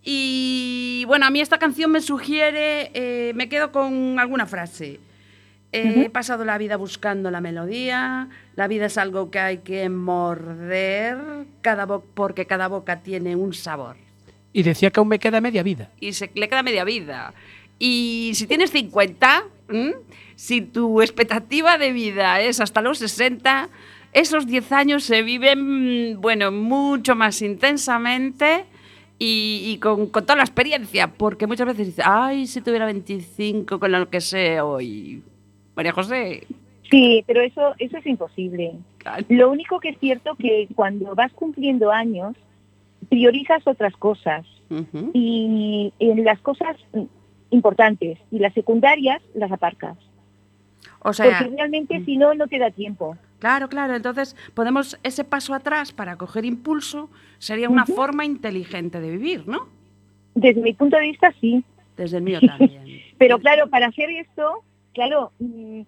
y 0.03 1.05
bueno, 1.07 1.25
a 1.25 1.31
mí 1.31 1.41
esta 1.41 1.59
canción 1.59 1.91
me 1.91 2.03
sugiere, 2.03 2.91
eh, 2.93 3.33
me 3.35 3.49
quedo 3.49 3.73
con 3.73 4.19
alguna 4.19 4.45
frase. 4.45 5.01
Eh, 5.73 6.03
He 6.05 6.11
pasado 6.11 6.45
la 6.45 6.59
vida 6.59 6.77
buscando 6.77 7.31
la 7.31 7.41
melodía, 7.41 8.29
la 8.57 8.69
vida 8.69 8.85
es 8.85 8.99
algo 8.99 9.31
que 9.31 9.39
hay 9.39 9.59
que 9.59 9.89
morder 9.89 11.17
cada 11.63 11.87
porque 11.87 12.45
cada 12.45 12.69
boca 12.69 13.01
tiene 13.01 13.37
un 13.37 13.55
sabor 13.55 13.97
Y 14.53 14.63
decía 14.63 14.91
que 14.91 15.01
aún 15.01 15.09
me 15.09 15.19
queda 15.19 15.41
media 15.41 15.63
vida. 15.63 15.89
y 16.01 16.13
se 16.13 16.31
le 16.35 16.47
queda 16.47 16.63
media 16.63 16.85
vida. 16.85 17.33
Y 17.79 18.33
si 18.35 18.47
tienes 18.47 18.71
50, 18.71 19.45
¿m? 19.71 19.95
si 20.37 20.61
tu 20.61 21.01
expectativa 21.01 21.79
de 21.79 21.91
vida 21.91 22.43
es 22.43 22.61
hasta 22.61 22.83
los 22.83 22.99
60, 22.99 23.71
esos 24.13 24.47
10 24.47 24.73
años 24.73 25.05
se 25.05 25.23
viven, 25.23 26.21
bueno, 26.21 26.51
mucho 26.51 27.15
más 27.15 27.43
intensamente 27.43 28.65
y, 29.19 29.63
y 29.67 29.79
con, 29.79 30.07
con 30.07 30.25
toda 30.25 30.37
la 30.37 30.45
experiencia, 30.45 31.09
porque 31.09 31.47
muchas 31.47 31.67
veces 31.67 31.87
dices, 31.89 32.05
ay, 32.07 32.47
si 32.47 32.61
tuviera 32.61 32.87
25 32.87 33.79
con 33.79 33.93
lo 33.93 34.09
que 34.09 34.21
sé 34.21 34.61
hoy. 34.61 35.23
María 35.75 35.93
José. 35.93 36.47
Sí, 36.91 37.23
pero 37.27 37.41
eso, 37.43 37.75
eso 37.79 37.99
es 37.99 38.07
imposible. 38.07 38.73
claro. 38.99 39.25
Lo 39.29 39.51
único 39.51 39.79
que 39.79 39.91
es 39.91 39.99
cierto 39.99 40.35
que 40.37 40.69
cuando 40.75 41.15
vas 41.15 41.33
cumpliendo 41.33 41.93
años, 41.93 42.35
priorizas 43.09 43.67
otras 43.67 43.95
cosas 43.95 44.45
y 45.15 45.93
en 45.99 46.25
las 46.25 46.39
cosas 46.41 46.77
mm, 46.93 47.05
importantes 47.51 48.19
y 48.31 48.39
las 48.39 48.53
secundarias 48.53 49.23
las 49.35 49.51
aparcas. 49.51 49.97
O 51.01 51.13
sea, 51.13 51.27
Porque 51.27 51.57
realmente 51.57 52.05
si 52.05 52.17
no, 52.17 52.35
no 52.35 52.49
te 52.49 52.59
da 52.59 52.71
tiempo. 52.71 53.17
Claro, 53.39 53.68
claro. 53.68 53.95
Entonces, 53.95 54.36
podemos 54.55 54.99
ese 55.03 55.24
paso 55.24 55.55
atrás 55.55 55.93
para 55.93 56.16
coger 56.16 56.45
impulso 56.45 57.09
sería 57.39 57.68
una 57.68 57.86
forma 57.86 58.24
inteligente 58.24 59.01
de 59.01 59.11
vivir, 59.11 59.47
¿no? 59.47 59.68
Desde 60.34 60.61
mi 60.61 60.72
punto 60.72 60.97
de 60.97 61.03
vista, 61.03 61.32
sí. 61.41 61.64
Desde 61.97 62.18
el 62.18 62.22
mío 62.22 62.41
también. 62.41 63.01
Pero 63.18 63.39
claro, 63.39 63.68
para 63.68 63.86
hacer 63.86 64.11
esto, 64.11 64.62
claro, 64.95 65.32
mm, 65.39 65.80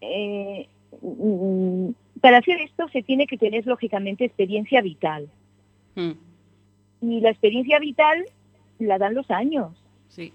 eh, 0.00 0.68
mm, 1.00 1.90
para 2.20 2.38
hacer 2.38 2.60
esto 2.60 2.88
se 2.88 3.02
tiene 3.02 3.26
que 3.26 3.38
tener 3.38 3.66
lógicamente 3.66 4.24
experiencia 4.24 4.80
vital. 4.80 5.28
Mm, 5.94 6.12
Y 7.00 7.20
la 7.20 7.30
experiencia 7.30 7.78
vital 7.80 8.24
la 8.78 8.98
dan 8.98 9.14
los 9.14 9.30
años. 9.30 9.72
sí. 10.08 10.32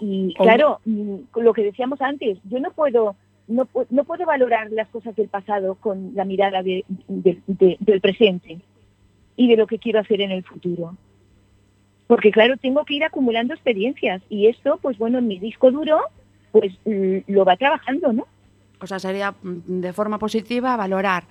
Y, 0.00 0.34
claro, 0.34 0.80
mm, 0.86 1.18
lo 1.36 1.52
que 1.52 1.62
decíamos 1.62 2.00
antes, 2.00 2.38
yo 2.50 2.58
no 2.58 2.72
puedo 2.72 3.14
no, 3.48 3.66
no 3.90 4.04
puedo 4.04 4.24
valorar 4.26 4.70
las 4.70 4.88
cosas 4.88 5.16
del 5.16 5.28
pasado 5.28 5.74
con 5.76 6.12
la 6.14 6.24
mirada 6.24 6.62
de- 6.62 6.84
de- 7.08 7.40
de- 7.46 7.76
del 7.80 8.00
presente 8.00 8.60
y 9.36 9.48
de 9.48 9.56
lo 9.56 9.66
que 9.66 9.78
quiero 9.78 10.00
hacer 10.00 10.20
en 10.20 10.30
el 10.30 10.44
futuro. 10.44 10.96
Porque 12.06 12.30
claro, 12.30 12.56
tengo 12.56 12.84
que 12.84 12.94
ir 12.94 13.04
acumulando 13.04 13.52
experiencias 13.54 14.22
y 14.30 14.46
esto, 14.46 14.78
pues 14.80 14.96
bueno, 14.98 15.18
en 15.18 15.26
mi 15.28 15.38
disco 15.38 15.70
duro, 15.70 16.00
pues 16.52 16.72
mm, 16.86 17.18
lo 17.26 17.44
va 17.44 17.56
trabajando, 17.56 18.12
¿no? 18.12 18.26
O 18.80 18.86
sea, 18.86 18.98
sería 18.98 19.32
mm, 19.42 19.80
de 19.80 19.92
forma 19.92 20.18
positiva 20.18 20.76
valorar 20.76 21.24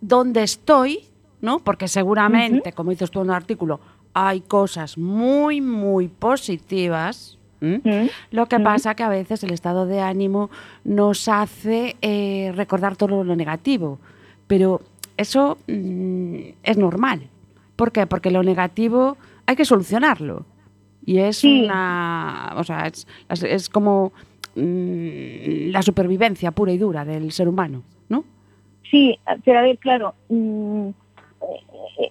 dónde 0.00 0.42
estoy, 0.42 1.00
¿no? 1.40 1.60
Porque 1.60 1.88
seguramente, 1.88 2.72
como 2.72 2.90
dices 2.90 3.10
tú 3.10 3.20
en 3.20 3.28
un 3.28 3.34
artículo, 3.34 3.80
hay 4.12 4.40
cosas 4.40 4.98
muy, 4.98 5.60
muy 5.60 6.08
positivas. 6.08 7.38
¿M? 7.60 7.80
Mm. 7.84 8.08
Lo 8.30 8.46
que 8.46 8.56
Ujú. 8.56 8.64
pasa 8.64 8.94
que 8.94 9.02
a 9.02 9.08
veces 9.08 9.42
el 9.44 9.52
estado 9.52 9.86
de 9.86 10.00
ánimo 10.00 10.50
nos 10.84 11.28
hace 11.28 11.96
eh, 12.02 12.52
recordar 12.56 12.96
todo 12.96 13.24
lo 13.24 13.36
negativo. 13.36 13.98
Pero 14.46 14.80
eso 15.16 15.58
mm, 15.68 16.34
es 16.62 16.76
normal. 16.76 17.22
¿Por 17.76 17.92
qué? 17.92 18.06
Porque 18.06 18.30
lo 18.30 18.42
negativo 18.42 19.16
hay 19.46 19.56
que 19.56 19.64
solucionarlo. 19.64 20.44
Y 21.06 21.18
es 21.18 21.38
Sí. 21.38 21.64
una. 21.64 22.54
O 22.56 22.64
sea, 22.64 22.86
es, 22.86 23.06
es- 23.42 23.68
como 23.68 24.12
mm, 24.54 25.70
la 25.70 25.82
supervivencia 25.82 26.50
pura 26.50 26.72
y 26.72 26.78
dura 26.78 27.04
del 27.04 27.32
ser 27.32 27.48
humano, 27.48 27.82
¿no? 28.08 28.24
Sí, 28.90 29.18
pero 29.44 29.60
a 29.60 29.62
ver, 29.62 29.78
claro, 29.78 30.14
mm, 30.28 30.88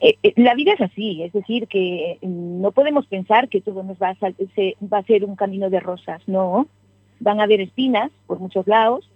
eh, 0.02 0.16
eh, 0.24 0.34
la 0.38 0.54
vida 0.56 0.74
es 0.74 0.82
así, 0.82 1.24
es 1.24 1.34
decir, 1.34 1.68
que 1.68 2.18
mm, 2.22 2.62
no 2.62 2.72
podemos 2.72 3.06
pensar 3.08 3.50
que 3.50 3.62
todo 3.62 3.84
nos 3.84 3.98
va 3.98 4.10
a, 4.10 4.16
se- 4.56 4.76
va 4.82 4.98
a 5.00 5.04
ser 5.04 5.26
un 5.26 5.36
camino 5.36 5.70
de 5.70 5.80
rosas, 5.80 6.22
no. 6.28 6.68
Van 7.20 7.40
a 7.40 7.44
haber 7.44 7.62
espinas 7.62 8.12
por 8.28 8.40
muchos 8.40 8.68
lados, 8.68 9.10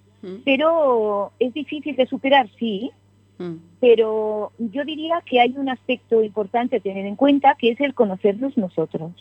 pero 0.46 1.32
es 1.40 1.54
difícil 1.54 1.96
de 1.96 2.06
superar, 2.08 2.48
sí, 2.60 2.92
Mm. 3.40 3.56
pero 3.80 4.52
yo 4.60 4.86
diría 4.86 5.22
que 5.26 5.40
hay 5.40 5.56
un 5.58 5.68
aspecto 5.68 6.22
importante 6.24 6.76
a 6.76 6.80
tener 6.80 7.04
en 7.08 7.16
cuenta 7.16 7.56
que 7.58 7.72
es 7.72 7.82
el 7.82 7.96
conocernos 7.96 8.56
nosotros. 8.58 9.12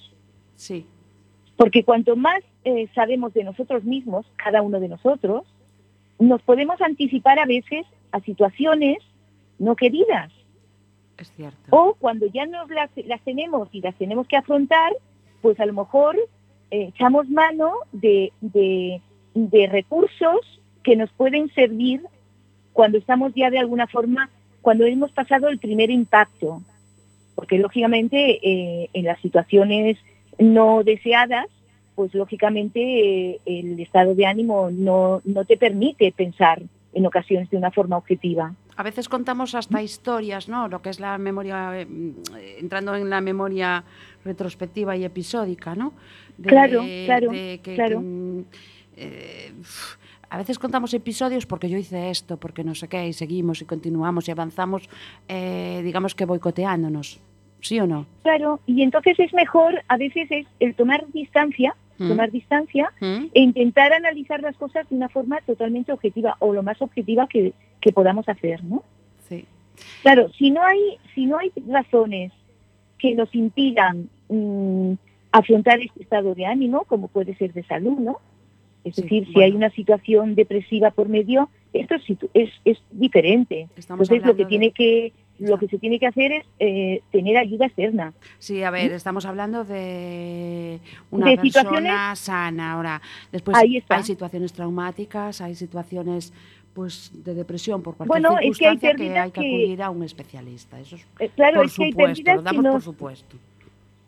Sí. 0.57 0.85
Porque 1.57 1.83
cuanto 1.83 2.15
más 2.15 2.41
eh, 2.65 2.89
sabemos 2.95 3.33
de 3.33 3.43
nosotros 3.43 3.85
mismos, 3.85 4.27
cada 4.37 4.61
uno 4.61 4.81
de 4.81 4.89
nosotros, 4.89 5.45
nos 6.19 6.43
podemos 6.43 6.81
anticipar 6.83 7.39
a 7.39 7.47
veces 7.47 7.87
a 8.13 8.21
situaciones 8.21 8.99
no 9.59 9.77
queridas. 9.77 10.31
O 11.71 11.95
cuando 11.95 12.27
ya 12.27 12.47
nos 12.47 12.69
las, 12.71 12.91
las 13.07 13.21
tenemos 13.23 13.69
y 13.73 13.81
las 13.81 13.95
tenemos 13.97 14.27
que 14.27 14.37
afrontar, 14.37 14.93
pues 15.41 15.59
a 15.61 15.67
lo 15.67 15.73
mejor 15.73 16.17
eh, 16.71 16.89
echamos 16.95 17.29
mano 17.29 17.73
de, 17.93 18.33
de- 18.41 19.01
de 19.35 19.67
recursos 19.67 20.41
que 20.83 20.95
nos 20.97 21.11
pueden 21.13 21.49
servir 21.55 22.03
cuando 22.73 22.99
estamos 22.99 23.33
ya 23.35 23.51
de 23.51 23.59
alguna 23.59 23.87
forma, 23.87 24.29
cuando 24.61 24.85
hemos 24.85 25.11
pasado 25.13 25.49
el 25.49 25.59
primer 25.59 25.91
impacto, 25.91 26.63
porque 27.35 27.59
lógicamente 27.59 28.39
eh, 28.43 28.91
en 28.93 29.05
las 29.05 29.21
situaciones 29.21 29.97
no 30.39 30.83
deseadas, 30.85 31.47
pues 31.95 32.15
lógicamente 32.15 32.81
eh, 33.33 33.41
el 33.47 33.79
estado 33.81 34.15
de 34.15 34.27
ánimo 34.27 34.71
no, 34.71 35.21
no 35.25 35.45
te 35.45 35.57
permite 35.57 36.13
pensar 36.13 36.63
en 36.95 37.07
ocasiones 37.07 37.49
de 37.51 37.57
una 37.57 37.71
forma 37.71 37.97
objetiva. 37.97 38.55
A 38.77 38.83
veces 38.83 39.09
contamos 39.09 39.55
hasta 39.55 39.83
historias, 39.83 40.49
¿no? 40.49 40.69
Lo 40.69 40.81
que 40.81 40.91
es 40.91 40.99
la 41.01 41.19
memoria, 41.19 41.81
eh, 41.81 41.87
entrando 42.59 42.95
en 42.97 43.11
la 43.11 43.21
memoria 43.21 43.85
retrospectiva 44.25 44.97
y 44.97 45.05
episódica, 45.05 45.75
¿no? 45.75 45.93
De- 46.39 46.49
Claro, 46.49 46.83
claro, 47.07 47.31
de 47.31 47.61
que- 47.63 47.75
claro. 47.75 48.01
mm, 48.01 48.41
eh, 48.97 49.53
a 50.31 50.39
veces 50.39 50.59
contamos 50.59 50.95
episodios 50.95 51.45
porque 51.45 51.69
yo 51.69 51.77
hice 51.77 52.09
esto, 52.11 52.39
porque 52.39 52.65
no 52.65 52.75
sé 52.75 52.89
qué, 52.89 53.07
y 53.09 53.13
seguimos 53.13 53.61
y 53.61 53.67
continuamos 53.67 54.27
y 54.29 54.31
avanzamos, 54.31 54.89
eh, 55.29 55.83
digamos 55.85 56.15
que 56.15 56.25
boicoteándonos, 56.25 57.21
¿sí 57.61 57.79
o 57.81 57.87
no? 57.87 58.07
Claro, 58.23 58.61
y 58.67 58.83
entonces 58.83 59.19
es 59.21 59.35
mejor, 59.35 59.83
a 59.89 59.97
veces 59.99 60.29
es 60.31 60.47
el 60.61 60.75
tomar 60.75 61.05
distancia, 61.13 61.77
Mm. 62.05 62.09
tomar 62.09 62.31
distancia 62.31 62.93
¿Mm? 63.01 63.27
e 63.33 63.41
intentar 63.41 63.93
analizar 63.93 64.41
las 64.43 64.57
cosas 64.57 64.89
de 64.89 64.97
una 64.97 65.09
forma 65.09 65.41
totalmente 65.43 65.93
objetiva 65.93 66.37
o 66.41 66.53
lo 66.53 66.63
más 66.63 66.81
objetiva 66.83 67.27
que, 67.29 67.53
que 67.81 67.93
podamos 67.93 68.29
hacer, 68.29 68.63
¿no? 68.65 68.83
Sí. 69.29 69.45
Claro, 70.03 70.31
si 70.39 70.51
no 70.51 70.63
hay, 70.63 70.99
si 71.15 71.27
no 71.27 71.39
hay 71.39 71.51
razones 71.69 72.33
que 72.99 73.15
nos 73.15 73.35
impidan 73.35 74.09
mm, 74.29 74.93
afrontar 75.33 75.81
este 75.81 76.03
estado 76.03 76.35
de 76.35 76.47
ánimo, 76.47 76.85
como 76.85 77.09
puede 77.09 77.35
ser 77.37 77.53
de 77.53 77.63
salud, 77.65 77.99
¿no? 77.99 78.19
Es 78.85 78.97
Sí, 78.97 79.03
decir, 79.03 79.29
si 79.33 79.41
hay 79.43 79.53
una 79.53 79.71
situación 79.71 80.35
depresiva 80.35 80.91
por 80.91 81.09
medio, 81.09 81.49
esto 81.73 81.95
es, 81.95 82.03
es, 82.35 82.51
es 82.65 82.79
diferente. 82.91 83.69
Estamos 83.77 84.09
Entonces 84.11 84.27
lo 84.27 84.37
que 84.37 84.43
de- 84.45 84.49
tiene 84.49 84.71
que 84.73 85.13
lo 85.39 85.59
que 85.59 85.67
se 85.69 85.79
tiene 85.79 85.99
que 85.99 86.07
hacer 86.07 86.33
es 86.33 86.45
eh, 86.61 87.03
tener 87.11 87.37
ayuda 87.37 87.67
externa. 87.67 88.13
Sí, 88.39 88.63
a 88.63 88.71
ver, 88.71 88.93
estamos 88.93 89.27
hablando 89.27 89.65
de 89.65 90.79
una 91.11 91.31
De 91.31 91.37
persona 91.39 92.15
sana. 92.17 92.73
Ahora, 92.73 93.03
después 93.33 93.57
hay 93.57 94.03
situaciones 94.03 94.53
traumáticas, 94.53 95.41
hay 95.41 95.55
situaciones 95.55 96.33
pues 96.75 97.11
de 97.13 97.35
depresión 97.35 97.83
por 97.83 97.97
cualquier 97.97 98.23
Bueno, 98.23 98.39
es 98.41 98.57
que 98.57 98.67
hay 98.67 98.79
circunstancia 98.79 98.95
que 99.13 99.19
hay 99.19 99.31
que 99.31 99.41
que- 99.41 99.47
acudir 99.49 99.83
a 99.83 99.91
un 99.91 100.03
especialista. 100.05 100.81
Eso 100.81 100.97
es 100.97 101.07
Eh, 101.19 101.29
claro, 101.35 101.57
por 101.57 101.67
es 101.67 101.75
que 101.75 101.85
hay 101.85 101.93
pérdidas 101.93 102.37
lo 102.37 102.43
damos 102.43 102.65
no- 102.65 102.73
por 102.73 102.83
supuesto. 102.83 103.37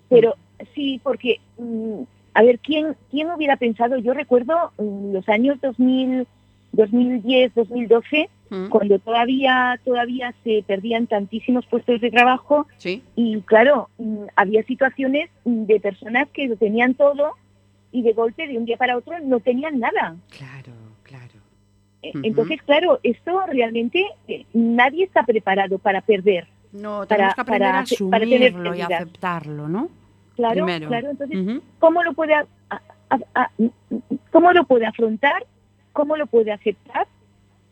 Pero 0.08 0.34
sí, 0.74 1.00
porque, 1.02 1.40
mm, 1.58 2.02
a 2.34 2.42
ver, 2.42 2.58
¿quién, 2.60 2.96
¿quién 3.10 3.30
hubiera 3.30 3.56
pensado? 3.56 3.98
Yo 3.98 4.14
recuerdo 4.14 4.54
mm, 4.78 5.12
los 5.12 5.28
años 5.28 5.60
2000, 5.60 6.26
2010, 6.72 7.54
2012, 7.54 8.28
Mm, 8.50 8.68
cuando 8.68 8.98
todavía, 8.98 9.80
todavía 9.84 10.34
se 10.44 10.62
perdían 10.66 11.06
tantísimos 11.06 11.64
puestos 11.66 12.00
de 12.00 12.10
trabajo 12.10 12.66
Sí, 12.76 13.02
y 13.16 13.40
claro, 13.42 13.88
mm, 13.98 14.24
había 14.36 14.62
situaciones 14.64 15.30
de 15.44 15.80
personas 15.80 16.28
que 16.30 16.46
lo 16.48 16.56
tenían 16.56 16.94
todo 16.94 17.32
y 17.90 18.02
de 18.02 18.12
golpe 18.12 18.46
de 18.46 18.58
un 18.58 18.64
día 18.66 18.76
para 18.76 18.96
otro 18.96 19.18
no 19.20 19.40
tenían 19.40 19.78
nada. 19.80 20.16
claro, 20.36 20.72
claro. 21.04 21.32
Eh. 22.02 22.12
Entonces, 22.22 22.60
claro, 22.62 23.00
esto 23.02 23.46
realmente 23.46 24.04
eh, 24.28 24.44
nadie 24.52 25.04
está 25.04 25.22
preparado 25.22 25.78
para 25.78 26.02
perder. 26.02 26.46
No, 26.72 27.06
Para- 27.08 27.32
que 27.34 27.40
aprender 27.40 27.60
para 27.60 27.78
a 27.80 28.10
para 28.10 28.76
y 28.76 28.80
aceptarlo, 28.82 29.68
¿no? 29.68 29.88
Claro, 30.36 30.66
Primero. 30.66 30.88
claro. 30.88 31.10
Entonces. 31.10 31.62
¿cómo 31.78 32.02
lo 32.02 32.12
puede 32.12 32.34
a- 32.34 32.46
a- 32.68 33.18
a- 33.34 33.50
cómo 34.32 34.52
lo 34.52 34.64
puede 34.64 34.84
afrontar? 34.84 35.46
¿Cómo 35.92 36.16
lo 36.16 36.26
puede 36.26 36.50
aceptar? 36.52 37.06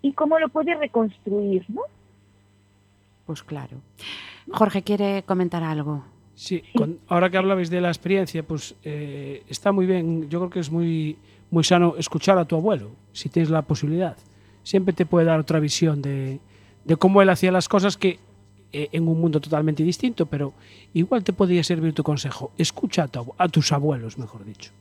Y 0.02 0.12
cómo 0.12 0.38
lo 0.38 0.48
puede 0.48 0.74
reconstruir, 0.74 1.64
¿no? 1.68 1.82
Pues 3.26 3.42
claro. 3.42 3.78
Jorge 4.52 4.82
quiere 4.82 5.22
comentar 5.22 5.62
algo. 5.62 6.04
Sí, 6.34 6.62
con- 6.76 6.98
ahora 7.08 7.30
que 7.30 7.38
hablabais 7.38 7.70
de 7.70 7.80
la 7.80 7.88
experiencia, 7.88 8.42
pues 8.42 8.74
eh, 8.82 9.42
está 9.48 9.70
muy 9.70 9.86
bien. 9.86 10.28
Yo 10.28 10.40
creo 10.40 10.50
que 10.50 10.60
es 10.60 10.70
muy, 10.70 11.16
muy 11.50 11.62
sano 11.62 11.94
escuchar 11.98 12.38
a 12.38 12.44
tu 12.44 12.56
abuelo, 12.56 12.90
si 13.12 13.28
tienes 13.28 13.50
la 13.50 13.62
posibilidad. 13.62 14.16
Siempre 14.64 14.92
te 14.92 15.06
puede 15.06 15.26
dar 15.26 15.38
otra 15.38 15.60
visión 15.60 16.02
de, 16.02 16.40
de 16.84 16.96
cómo 16.96 17.22
él 17.22 17.28
hacía 17.30 17.52
las 17.52 17.68
cosas 17.68 17.96
que 17.96 18.18
eh, 18.72 18.88
en 18.92 19.06
un 19.06 19.20
mundo 19.20 19.40
totalmente 19.40 19.82
distinto, 19.84 20.26
pero 20.26 20.52
igual 20.94 21.22
te 21.22 21.32
podría 21.32 21.62
servir 21.62 21.92
tu 21.92 22.02
consejo. 22.02 22.50
Escucha 22.58 23.04
a, 23.04 23.08
tu 23.08 23.20
abu- 23.20 23.34
a 23.38 23.48
tus 23.48 23.70
abuelos, 23.70 24.18
mejor 24.18 24.44
dicho. 24.44 24.72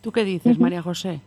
¿Tú 0.00 0.10
qué 0.10 0.24
dices. 0.24 0.58
María 0.58 0.82
José? 0.82 1.20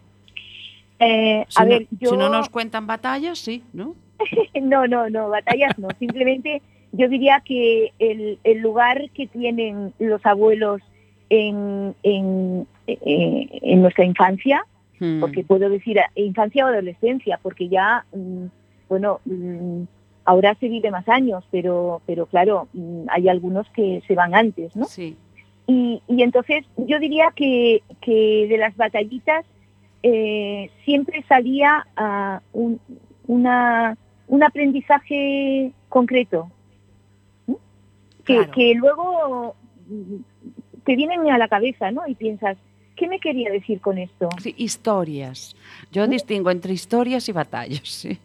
Eh, 1.00 1.46
Si, 1.48 1.62
a 1.62 1.66
no, 1.66 1.70
ver, 1.70 1.88
yo 2.00 2.10
si 2.12 2.18
no 2.18 2.30
nos 2.30 2.50
cuentan 2.50 2.88
batallas, 2.88 3.38
sí, 3.40 3.64
¿no? 3.74 3.96
no, 4.62 4.88
no, 4.88 5.10
no, 5.10 5.30
batallas 5.30 5.78
no. 5.78 5.88
Simplemente 6.00 6.62
yo 6.92 7.08
diría 7.10 7.42
que 7.46 7.92
el, 8.00 8.40
el 8.44 8.60
lugar 8.60 9.10
que 9.14 9.28
tienen 9.28 9.94
los 10.00 10.26
abuelos 10.26 10.82
en, 11.30 11.94
en, 12.04 12.68
eh, 12.88 13.48
en 13.62 13.82
nuestra 13.82 14.06
infancia, 14.06 14.64
Mm. 15.00 15.20
porque 15.20 15.44
puedo 15.44 15.70
decir 15.70 16.00
a- 16.00 16.10
infancia 16.16 16.66
o 16.66 16.70
adolescencia, 16.70 17.40
porque 17.44 17.68
ya, 17.70 18.04
mm, 18.16 18.46
bueno, 18.90 19.20
mm, 19.26 19.84
ahora 20.26 20.56
se 20.60 20.68
vive 20.70 20.90
más 20.90 21.08
años, 21.08 21.44
pero, 21.52 22.02
pero 22.08 22.26
claro, 22.26 22.68
mm, 22.74 23.04
hay 23.10 23.30
algunos 23.30 23.70
que 23.76 24.02
se 24.08 24.16
van 24.16 24.34
antes, 24.34 24.76
¿no? 24.76 24.86
Sí. 24.86 25.16
Y, 25.68 26.02
y 26.08 26.24
entonces 26.24 26.66
yo 26.78 26.98
diría 26.98 27.32
que, 27.36 27.84
que 28.02 28.48
de 28.50 28.58
las 28.58 28.76
batallitas 28.76 29.46
eh, 30.04 30.70
siempre 30.86 31.24
salía 31.28 31.86
ah, 31.96 32.42
un, 32.54 32.80
una, 33.28 33.98
un 34.28 34.44
aprendizaje 34.44 35.72
concreto, 35.90 36.50
que, 38.26 38.36
Claro. 38.36 38.52
que 38.52 38.74
luego 38.76 39.56
te 40.84 40.96
vienen 40.96 41.30
a 41.30 41.38
la 41.38 41.48
cabeza, 41.48 41.92
¿no? 41.92 42.06
Y 42.08 42.16
piensas, 42.16 42.58
¿qué 42.96 43.08
me 43.08 43.20
quería 43.20 43.50
decir 43.52 43.80
con 43.80 43.98
esto? 43.98 44.30
Sí, 44.40 44.54
historias. 44.58 45.56
Yo 45.92 46.08
distingo 46.08 46.52
entre 46.52 46.74
historias 46.74 47.28
y 47.30 47.32
batallas, 47.32 47.88
sí. 47.88 48.18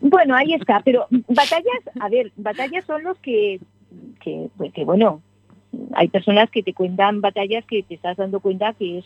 Bueno, 0.00 0.34
ahí 0.34 0.54
está, 0.54 0.80
pero 0.80 1.06
batallas, 1.10 1.82
a 2.00 2.08
ver, 2.08 2.32
batallas 2.36 2.84
son 2.86 3.02
los 3.04 3.18
que, 3.18 3.60
que, 4.20 4.48
que, 4.72 4.84
bueno, 4.84 5.20
hay 5.94 6.08
personas 6.08 6.50
que 6.50 6.62
te 6.62 6.72
cuentan 6.72 7.20
batallas 7.20 7.64
que 7.66 7.82
te 7.82 7.94
estás 7.94 8.16
dando 8.16 8.40
cuenta 8.40 8.72
que 8.74 8.98
es 8.98 9.04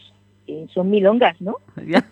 que 0.49 0.67
son 0.73 0.89
milongas, 0.91 1.39
¿no? 1.41 1.57
Ya. 1.87 2.05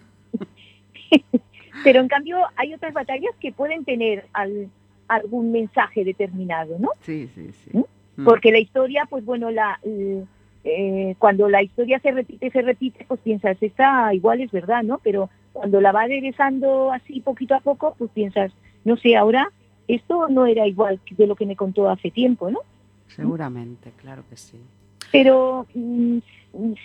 Pero 1.84 2.01
en 2.01 2.09
cambio 2.09 2.39
hay 2.57 2.74
otras 2.74 2.93
batallas 2.93 3.32
que 3.41 3.53
pueden 3.53 3.84
tener 3.84 4.26
al- 4.32 4.68
algún 5.09 5.53
mensaje 5.53 6.05
determinado, 6.05 6.78
¿no? 6.78 6.91
Sí, 7.03 7.28
sí, 7.34 7.51
sí. 7.53 7.70
¿Mm? 7.72 7.84
Mm. 8.16 8.24
Porque 8.24 8.51
la 8.51 8.59
historia, 8.59 9.07
pues 9.09 9.24
bueno, 9.24 9.51
la, 9.51 9.78
eh, 9.84 11.14
cuando 11.18 11.49
la 11.49 11.62
historia 11.62 12.01
se 12.01 12.11
repite, 12.11 12.51
se 12.51 12.62
repite, 12.62 13.05
pues 13.07 13.20
piensas, 13.20 13.57
esta 13.61 14.12
igual 14.14 14.41
es 14.41 14.51
verdad, 14.51 14.82
¿no? 14.82 14.99
Pero 15.03 15.30
cuando 15.53 15.80
la 15.80 15.93
va 15.93 16.03
aderezando 16.03 16.93
así 16.93 17.20
poquito 17.20 17.55
a 17.55 17.61
poco, 17.61 17.95
pues 17.99 18.11
piensas, 18.11 18.53
no 18.84 18.97
sé, 18.97 19.16
ahora 19.16 19.51
esto 19.87 20.28
no 20.28 20.47
era 20.47 20.66
igual 20.66 20.99
de 21.11 21.26
lo 21.26 21.37
que 21.37 21.47
me 21.47 21.57
contó 21.57 21.89
hace 21.89 22.11
tiempo, 22.11 22.51
¿no? 22.51 22.61
Seguramente, 23.09 23.93
claro 24.03 24.24
que 24.28 24.37
sí. 24.37 24.59
Pero 25.13 25.67
mm, 25.75 26.19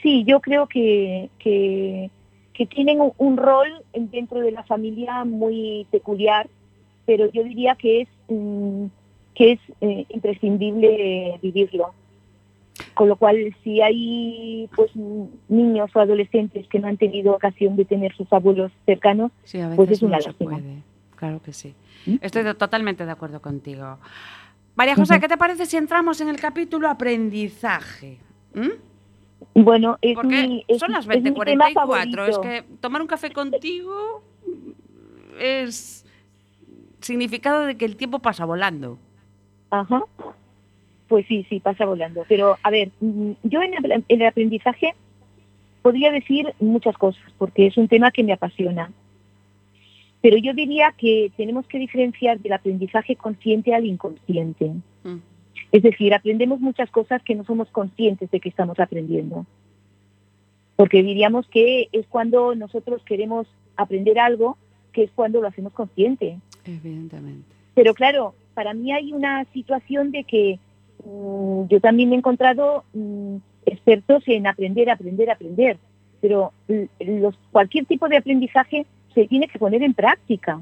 sí, 0.01 0.23
yo 0.25 0.39
creo 0.39 0.67
que, 0.67 1.29
que, 1.39 2.09
que 2.53 2.65
tienen 2.65 3.01
un, 3.01 3.13
un 3.17 3.37
rol 3.37 3.67
dentro 3.93 4.39
de 4.39 4.51
la 4.51 4.63
familia 4.63 5.25
muy 5.25 5.87
peculiar, 5.91 6.47
pero 7.05 7.31
yo 7.31 7.43
diría 7.43 7.75
que 7.75 8.01
es, 8.01 8.07
mm, 8.29 8.85
que 9.35 9.53
es 9.53 9.59
eh, 9.81 10.05
imprescindible 10.09 11.39
vivirlo. 11.41 11.93
Con 12.93 13.09
lo 13.09 13.15
cual, 13.15 13.55
si 13.63 13.81
hay 13.81 14.67
pues 14.75 14.91
niños 15.47 15.89
o 15.95 15.99
adolescentes 15.99 16.67
que 16.67 16.79
no 16.79 16.87
han 16.87 16.97
tenido 16.97 17.33
ocasión 17.33 17.75
de 17.75 17.85
tener 17.85 18.13
sus 18.15 18.31
abuelos 18.33 18.71
cercanos, 18.85 19.31
Sí, 19.43 19.59
a 19.59 19.69
veces 19.69 19.77
Pues 19.77 19.91
es 19.91 20.01
una 20.01 20.17
no 20.17 20.23
lástima. 20.25 20.51
puede. 20.51 20.75
Claro 21.15 21.41
que 21.41 21.53
sí. 21.53 21.73
¿Mm? 22.07 22.15
Estoy 22.21 22.43
totalmente 22.55 23.05
de 23.05 23.11
acuerdo 23.11 23.41
contigo. 23.41 23.97
María 24.81 24.95
José. 24.95 25.19
¿qué 25.19 25.27
te 25.27 25.37
parece 25.37 25.65
si 25.67 25.77
entramos 25.77 26.19
en 26.21 26.29
el 26.29 26.39
capítulo 26.39 26.89
aprendizaje? 26.89 28.17
¿Mm? 28.55 29.61
bueno, 29.63 29.97
es 30.01 30.15
Porque 30.15 30.47
mi, 30.47 30.65
es- 30.67 30.79
son 30.79 30.91
las 30.91 31.07
es 31.07 31.21
mi 31.21 31.31
tema 31.33 31.67
20:44. 31.69 31.69
Es 31.69 31.73
favorito. 31.75 32.41
que 32.41 32.63
tomar 32.79 33.01
un 33.01 33.07
café 33.07 33.31
contigo 33.31 34.23
es 35.39 36.05
significado 36.99 37.61
de 37.65 37.75
que 37.77 37.85
el 37.85 37.95
tiempo 37.95 38.19
pasa 38.19 38.45
volando. 38.45 38.97
Ajá. 39.69 40.03
Pues 41.07 41.25
sí, 41.27 41.45
sí, 41.49 41.59
pasa 41.59 41.85
volando. 41.85 42.23
Pero, 42.27 42.57
a 42.63 42.69
ver, 42.71 42.89
mm, 43.01 43.31
yo 43.43 43.61
en 43.61 44.03
el 44.07 44.25
aprendizaje 44.25 44.95
podría 45.81 46.11
decir 46.11 46.53
muchas 46.59 46.97
cosas, 46.97 47.21
porque 47.37 47.67
es 47.67 47.77
un 47.77 47.87
tema 47.87 48.11
que 48.11 48.23
me 48.23 48.33
apasiona. 48.33 48.91
Pero 50.21 50.37
yo 50.37 50.53
diría 50.53 50.93
que 50.97 51.31
tenemos 51.35 51.65
que 51.67 51.79
diferenciar 51.79 52.39
del 52.39 52.53
aprendizaje 52.53 53.15
consciente 53.15 53.73
al 53.73 53.85
inconsciente. 53.85 54.71
Mm. 55.03 55.17
Es 55.71 55.83
decir, 55.83 56.13
aprendemos 56.13 56.59
muchas 56.59 56.89
cosas 56.91 57.23
que 57.23 57.33
no 57.33 57.43
somos 57.43 57.69
conscientes 57.69 58.29
de 58.29 58.39
que 58.39 58.49
estamos 58.49 58.79
aprendiendo. 58.79 59.45
Porque 60.75 61.01
diríamos 61.01 61.47
que 61.47 61.87
es 61.91 62.05
cuando 62.07 62.55
nosotros 62.55 63.01
queremos 63.03 63.47
aprender 63.77 64.19
algo, 64.19 64.57
que 64.91 65.03
es 65.03 65.11
cuando 65.11 65.41
lo 65.41 65.47
hacemos 65.47 65.73
consciente. 65.73 66.37
Evidentemente. 66.65 67.47
Pero 67.73 67.93
claro, 67.93 68.35
para 68.53 68.73
mí 68.73 68.91
hay 68.91 69.13
una 69.13 69.45
situación 69.53 70.11
de 70.11 70.23
que 70.23 70.59
mm, 71.05 71.67
yo 71.67 71.79
también 71.79 72.11
he 72.11 72.17
encontrado 72.17 72.83
mm, 72.93 73.37
expertos 73.65 74.23
en 74.27 74.47
aprender, 74.47 74.89
aprender, 74.89 75.29
aprender. 75.29 75.77
Pero 76.19 76.51
los, 76.99 77.35
cualquier 77.51 77.85
tipo 77.85 78.07
de 78.07 78.17
aprendizaje 78.17 78.85
se 79.13 79.27
tiene 79.27 79.47
que 79.47 79.59
poner 79.59 79.81
en 79.83 79.93
práctica. 79.93 80.59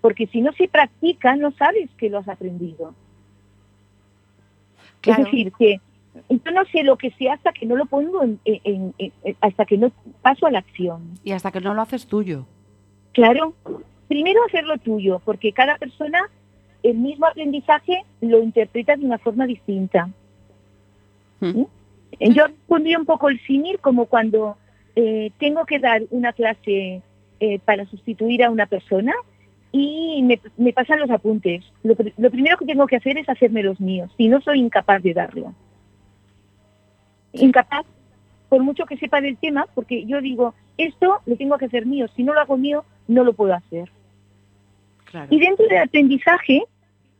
Porque 0.00 0.26
si 0.26 0.40
no 0.40 0.52
se 0.52 0.66
practica, 0.68 1.36
no 1.36 1.52
sabes 1.52 1.88
que 1.96 2.10
lo 2.10 2.18
has 2.18 2.28
aprendido. 2.28 2.94
Claro. 5.00 5.20
Es 5.22 5.24
decir, 5.26 5.52
que 5.58 5.80
yo 6.28 6.50
no 6.52 6.64
sé 6.66 6.82
lo 6.82 6.96
que 6.96 7.10
sé 7.12 7.28
hasta 7.30 7.52
que 7.52 7.66
no 7.66 7.76
lo 7.76 7.86
pongo, 7.86 8.22
en, 8.22 8.38
en- 8.44 8.94
en- 8.98 9.12
en- 9.24 9.36
hasta 9.40 9.64
que 9.64 9.78
no 9.78 9.92
paso 10.20 10.46
a 10.46 10.50
la 10.50 10.58
acción. 10.58 11.18
Y 11.24 11.32
hasta 11.32 11.50
que 11.52 11.60
no 11.60 11.72
lo 11.74 11.82
haces 11.82 12.06
tuyo. 12.06 12.46
Claro, 13.12 13.54
primero 14.08 14.40
hacerlo 14.46 14.76
tuyo, 14.78 15.20
porque 15.24 15.52
cada 15.52 15.76
persona 15.78 16.20
el 16.82 16.96
mismo 16.98 17.26
aprendizaje 17.26 18.02
lo 18.20 18.42
interpreta 18.42 18.96
de 18.96 19.04
una 19.06 19.18
forma 19.18 19.46
distinta. 19.46 20.08
Mm. 21.40 21.62
Yo 22.20 22.44
pondría 22.66 22.98
un 22.98 23.06
poco 23.06 23.28
el 23.28 23.40
símil 23.46 23.78
como 23.78 24.06
cuando 24.06 24.56
eh, 24.96 25.30
tengo 25.38 25.64
que 25.64 25.78
dar 25.78 26.02
una 26.10 26.32
clase 26.32 27.02
eh, 27.44 27.58
para 27.64 27.84
sustituir 27.86 28.44
a 28.44 28.50
una 28.50 28.66
persona 28.66 29.12
y 29.72 30.22
me, 30.22 30.38
me 30.56 30.72
pasan 30.72 31.00
los 31.00 31.10
apuntes. 31.10 31.64
Lo, 31.82 31.96
pr- 31.96 32.12
lo 32.16 32.30
primero 32.30 32.56
que 32.56 32.66
tengo 32.66 32.86
que 32.86 32.96
hacer 32.96 33.18
es 33.18 33.28
hacerme 33.28 33.62
los 33.64 33.80
míos, 33.80 34.10
si 34.16 34.28
no 34.28 34.40
soy 34.40 34.60
incapaz 34.60 35.02
de 35.02 35.12
darlo. 35.12 35.52
Incapaz, 37.32 37.84
por 38.48 38.62
mucho 38.62 38.84
que 38.86 38.96
sepa 38.96 39.20
del 39.20 39.36
tema, 39.38 39.66
porque 39.74 40.04
yo 40.06 40.20
digo, 40.20 40.54
esto 40.76 41.20
lo 41.26 41.36
tengo 41.36 41.58
que 41.58 41.64
hacer 41.64 41.84
mío, 41.86 42.06
si 42.14 42.22
no 42.22 42.34
lo 42.34 42.40
hago 42.40 42.56
mío, 42.56 42.84
no 43.08 43.24
lo 43.24 43.32
puedo 43.32 43.54
hacer. 43.54 43.90
Claro. 45.10 45.26
Y 45.30 45.40
dentro 45.40 45.66
del 45.66 45.78
aprendizaje, 45.78 46.62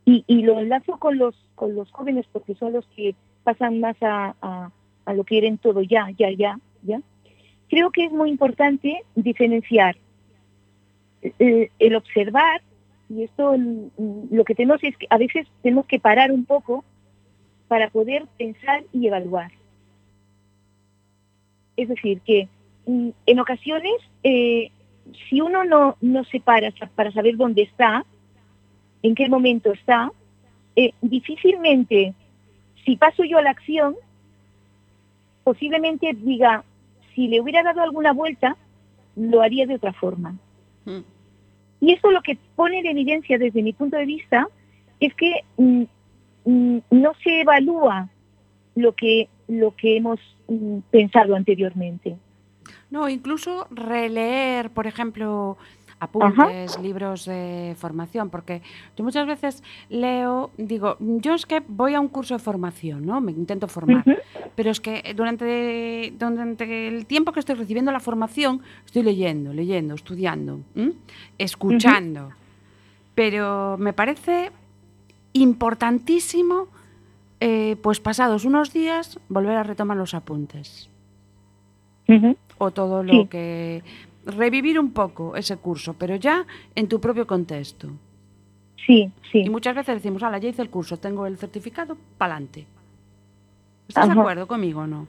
y, 0.05 0.25
y 0.27 0.43
lo 0.43 0.61
enlazo 0.61 0.99
con 0.99 1.19
los, 1.19 1.35
con 1.55 1.75
los 1.75 1.91
jóvenes 1.91 2.27
porque 2.33 2.55
son 2.55 2.73
los 2.75 2.87
que 2.95 3.15
pasan 3.45 3.81
más 3.81 3.97
a, 4.03 4.35
a- 4.41 4.71
a 5.05 5.15
lo 5.15 5.25
que 5.25 5.35
quieren 5.35 5.59
todo 5.59 5.83
ya, 5.83 6.09
ya, 6.17 6.31
ya, 6.31 6.59
ya, 6.83 7.01
creo 7.69 7.91
que 7.91 8.05
es 8.05 8.13
muy 8.13 8.29
importante 8.31 9.03
diferenciar 9.17 9.97
el, 11.39 11.71
el 11.79 11.97
observar, 11.97 12.63
y 13.09 13.25
esto 13.25 13.57
mm, 13.57 14.35
lo 14.35 14.45
que 14.45 14.55
tenemos 14.55 14.83
es 14.83 14.97
que 14.97 15.07
a 15.11 15.19
veces 15.19 15.47
tenemos 15.63 15.87
que 15.87 16.01
parar 16.01 16.33
un 16.33 16.45
poco 16.45 16.85
para 17.69 17.91
poder 17.91 18.27
pensar 18.39 18.85
y 18.93 19.07
evaluar. 19.07 19.51
Es 21.77 21.89
decir, 21.89 22.21
que 22.21 22.49
mm, 22.87 23.11
en 23.27 23.41
ocasiones, 23.41 23.95
eh, 24.23 24.71
si 25.29 25.41
uno 25.41 25.65
no, 25.65 25.97
no 26.01 26.25
se 26.25 26.41
para 26.41 26.71
para 26.95 27.13
saber 27.13 27.37
dónde 27.37 27.63
está, 27.63 28.05
en 29.03 29.15
qué 29.15 29.29
momento 29.29 29.73
está, 29.73 30.11
eh, 30.77 30.93
difícilmente, 31.03 32.15
si 32.85 32.97
paso 32.97 33.25
yo 33.25 33.39
a 33.39 33.43
la 33.43 33.51
acción, 33.51 33.95
posiblemente 35.45 36.13
diga, 36.15 36.65
si 37.15 37.29
le 37.29 37.41
hubiera 37.41 37.63
dado 37.63 37.83
alguna 37.83 38.13
vuelta, 38.13 38.57
lo 39.17 39.43
haría 39.43 39.67
de 39.67 39.75
otra 39.75 39.93
forma. 39.93 40.37
Y 41.81 41.93
esto 41.93 42.11
lo 42.11 42.23
que 42.23 42.39
pone 42.55 42.79
en 42.79 42.87
evidencia 42.87 43.39
desde 43.39 43.63
mi 43.63 43.73
punto 43.73 43.97
de 43.97 44.07
vista 44.07 44.49
es 45.01 45.15
que 45.15 45.41
mm, 45.57 45.83
mm, 46.45 46.79
no 46.91 47.13
se 47.23 47.41
evalúa 47.41 48.09
lo 48.75 48.95
que, 48.95 49.29
lo 49.49 49.75
que 49.75 49.97
hemos 49.97 50.21
mm, 50.49 50.79
pensado 50.91 51.35
anteriormente. 51.35 52.17
No, 52.91 53.09
incluso 53.09 53.67
releer, 53.71 54.71
por 54.71 54.87
ejemplo, 54.87 55.57
apuntes, 56.03 56.79
libros 56.81 57.27
de 57.27 57.75
formación, 57.79 58.29
porque 58.29 58.61
yo 58.97 59.05
muchas 59.05 59.27
veces 59.27 59.63
leo, 59.89 60.51
digo, 60.59 60.97
yo 60.99 61.35
es 61.35 61.47
que 61.47 61.63
voy 61.67 61.95
a 61.95 62.01
un 62.01 62.09
curso 62.09 62.35
de 62.35 62.41
formación, 62.41 63.07
¿no? 63.07 63.21
Me 63.21 63.31
intento 63.33 63.69
formar, 63.69 64.05
pero 64.57 64.71
es 64.71 64.81
que 64.81 65.15
durante, 65.17 66.13
durante 66.19 66.89
el 66.89 67.07
tiempo 67.07 67.33
que 67.33 67.41
estoy 67.41 67.55
recibiendo 67.55 67.93
la 67.93 68.01
formación, 68.01 68.63
estoy 68.85 69.03
leyendo, 69.05 69.53
leyendo, 69.53 69.95
estudiando, 69.95 70.61
escuchando. 71.39 72.31
Pero 73.15 73.77
me 73.79 73.93
parece 73.93 74.51
importantísimo, 75.35 76.67
eh, 77.41 77.77
pues 77.83 78.01
pasados 78.01 78.45
unos 78.45 78.73
días, 78.73 79.21
volver 79.29 79.57
a 79.57 79.63
retomar 79.63 79.97
los 79.97 80.15
apuntes 80.15 80.89
o 82.59 82.71
todo 82.73 83.03
lo 83.03 83.13
Sí. 83.23 83.27
que 83.29 83.83
revivir 84.27 84.79
un 84.79 84.93
poco 84.93 85.37
ese 85.37 85.57
curso, 85.57 85.95
pero 85.99 86.17
ya 86.17 86.47
en 86.75 86.89
tu 86.89 87.01
propio 87.01 87.27
contexto. 87.27 87.89
Sí, 88.87 89.11
sí. 89.31 89.41
Y 89.41 89.51
muchas 89.51 89.75
veces 89.77 89.97
decimos, 89.97 90.23
ala, 90.23 90.39
ya 90.39 90.49
hice 90.49 90.63
el 90.63 90.71
curso, 90.71 90.97
tengo 90.99 91.27
el 91.27 91.37
certificado, 91.39 91.97
pa'lante. 92.19 92.67
¿Estás 93.89 94.07
de 94.13 94.19
acuerdo 94.21 94.47
conmigo 94.47 94.81
o 94.81 94.87
no? 94.87 95.07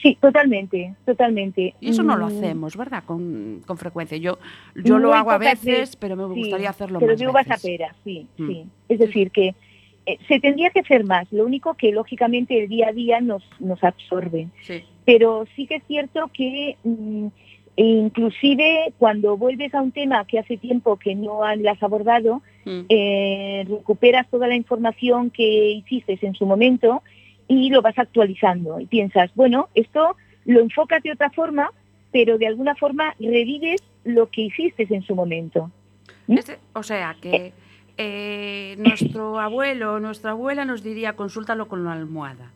Sí, 0.00 0.16
totalmente, 0.20 0.94
totalmente. 1.04 1.74
Y 1.80 1.88
eso 1.90 2.04
no 2.04 2.16
lo 2.16 2.26
Mm, 2.26 2.28
hacemos, 2.28 2.76
¿verdad? 2.76 3.02
Con, 3.04 3.62
con 3.66 3.76
frecuencia. 3.78 4.16
Yo, 4.18 4.38
yo 4.76 4.98
lo 5.00 5.12
hago 5.12 5.32
a 5.32 5.38
veces, 5.38 5.96
pero 5.96 6.14
me 6.14 6.32
sí, 6.34 6.40
gustaría 6.42 6.70
hacerlo 6.70 7.00
pero 7.00 7.12
más 7.12 7.18
de 7.18 7.28
uvas 7.28 7.46
a 7.48 7.54
veces. 7.54 7.62
peras, 7.70 7.96
sí, 8.04 8.28
Mm. 8.38 8.46
sí. 8.46 8.66
Es 8.88 8.98
decir, 9.00 9.30
que 9.32 9.54
eh, 10.06 10.18
se 10.28 10.38
tendría 10.38 10.70
que 10.70 10.80
hacer 10.80 11.04
más. 11.04 11.26
Lo 11.32 11.44
único 11.44 11.74
que, 11.74 11.90
lógicamente, 11.90 12.62
el 12.62 12.68
día 12.68 12.88
a 12.88 12.92
día 12.92 13.20
nos, 13.20 13.42
nos 13.58 13.82
absorbe. 13.82 14.48
Sí. 14.62 14.84
Pero 15.04 15.46
sí 15.56 15.66
que 15.66 15.76
es 15.76 15.82
cierto 15.88 16.30
que 16.32 16.76
mm, 16.84 17.26
inclusive 17.84 18.92
cuando 18.98 19.36
vuelves 19.36 19.74
a 19.74 19.80
un 19.82 19.92
tema 19.92 20.24
que 20.26 20.38
hace 20.38 20.56
tiempo 20.56 20.96
que 20.96 21.14
no 21.14 21.44
han- 21.44 21.66
has 21.66 21.82
abordado, 21.82 22.42
Mm. 22.64 22.80
eh, 22.88 23.64
recuperas 23.68 24.28
toda 24.28 24.46
la 24.48 24.56
información 24.56 25.30
que 25.30 25.70
hiciste 25.70 26.18
en 26.22 26.34
su 26.34 26.44
momento 26.46 27.02
y 27.46 27.70
lo 27.70 27.80
vas 27.80 27.98
actualizando. 27.98 28.78
Y 28.80 28.86
piensas, 28.86 29.30
bueno, 29.34 29.68
esto 29.74 30.16
lo 30.44 30.60
enfocas 30.60 31.02
de 31.02 31.12
otra 31.12 31.30
forma, 31.30 31.70
pero 32.12 32.36
de 32.38 32.46
alguna 32.46 32.74
forma 32.74 33.14
revives 33.20 33.82
lo 34.04 34.28
que 34.30 34.42
hiciste 34.42 34.86
en 34.90 35.02
su 35.02 35.14
momento. 35.14 35.70
¿Mm? 36.26 36.38
O 36.74 36.82
sea, 36.82 37.16
que 37.20 37.52
eh, 37.96 38.76
nuestro 38.78 39.38
abuelo 39.40 39.94
o 39.94 40.00
nuestra 40.00 40.32
abuela 40.32 40.64
nos 40.64 40.82
diría, 40.82 41.14
consúltalo 41.14 41.68
con 41.68 41.80
una 41.80 41.92
almohada. 41.94 42.50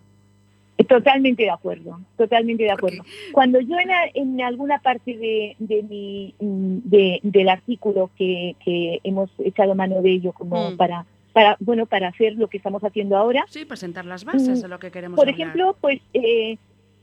Totalmente 0.97 1.45
de 1.45 1.51
acuerdo, 1.51 2.01
totalmente 2.19 2.65
de 2.65 2.71
acuerdo. 2.71 3.03
Cuando 3.33 3.61
yo 3.61 3.79
en, 3.79 3.91
a- 3.91 4.07
en 4.13 4.41
alguna 4.43 4.79
parte 4.81 5.17
de, 5.17 5.57
de 5.59 5.83
mi, 5.85 6.35
de- 6.39 7.19
del 7.23 7.49
artículo 7.49 8.11
que, 8.19 8.57
que 8.63 9.01
hemos 9.03 9.31
echado 9.39 9.75
mano 9.75 10.03
de 10.03 10.11
ello 10.11 10.33
como 10.35 10.71
Mm. 10.73 10.77
para, 10.77 11.07
para, 11.33 11.57
bueno, 11.61 11.87
para 11.87 12.09
hacer 12.09 12.35
lo 12.35 12.49
que 12.49 12.59
estamos 12.59 12.83
haciendo 12.85 13.17
ahora, 13.17 13.45
Sí, 13.49 13.65
para 13.65 13.77
sentar 13.77 14.05
las 14.05 14.25
bases 14.27 14.59
Mm, 14.59 14.63
de 14.63 14.69
lo 14.69 14.79
que 14.79 14.91
queremos 14.91 15.17
Por 15.17 15.29
hablar. 15.29 15.41
ejemplo, 15.41 15.77
pues 15.81 16.01
eh, 16.13 16.59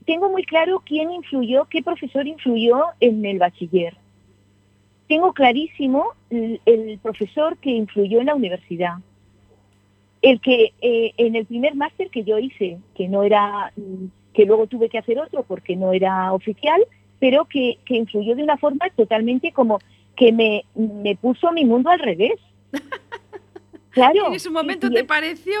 tengo 0.06 0.30
muy 0.30 0.44
claro 0.44 0.82
quién 0.86 1.10
influyó, 1.10 1.64
qué 1.64 1.82
profesor 1.82 2.28
influyó 2.28 2.84
en 3.00 3.24
el 3.26 3.38
bachiller. 3.38 3.96
Tengo 5.08 5.32
clarísimo 5.32 6.04
el, 6.30 6.60
el 6.64 6.98
profesor 7.00 7.56
que 7.58 7.70
influyó 7.70 8.20
en 8.20 8.26
la 8.26 8.36
universidad. 8.36 8.98
El 10.22 10.40
que 10.40 10.72
eh, 10.82 11.12
en 11.16 11.34
el 11.36 11.46
primer 11.46 11.74
máster 11.74 12.10
que 12.10 12.24
yo 12.24 12.38
hice, 12.38 12.78
que 12.94 13.08
no 13.08 13.22
era, 13.22 13.72
mm, 13.76 14.06
que 14.34 14.44
luego 14.44 14.66
tuve 14.66 14.88
que 14.88 14.98
hacer 14.98 15.18
otro 15.18 15.42
porque 15.44 15.76
no 15.76 15.92
era 15.92 16.32
oficial, 16.32 16.82
pero 17.18 17.46
que, 17.46 17.78
que 17.84 17.96
influyó 17.96 18.34
de 18.36 18.42
una 18.42 18.56
forma 18.58 18.88
totalmente 18.96 19.52
como 19.52 19.78
que 20.16 20.32
me, 20.32 20.64
me 20.74 21.16
puso 21.16 21.52
mi 21.52 21.64
mundo 21.64 21.90
al 21.90 21.98
revés. 22.00 22.38
Claro. 23.90 24.28
en 24.28 24.34
ese 24.34 24.50
momento 24.50 24.86
y- 24.86 24.94
te 24.94 25.04
pareció 25.04 25.58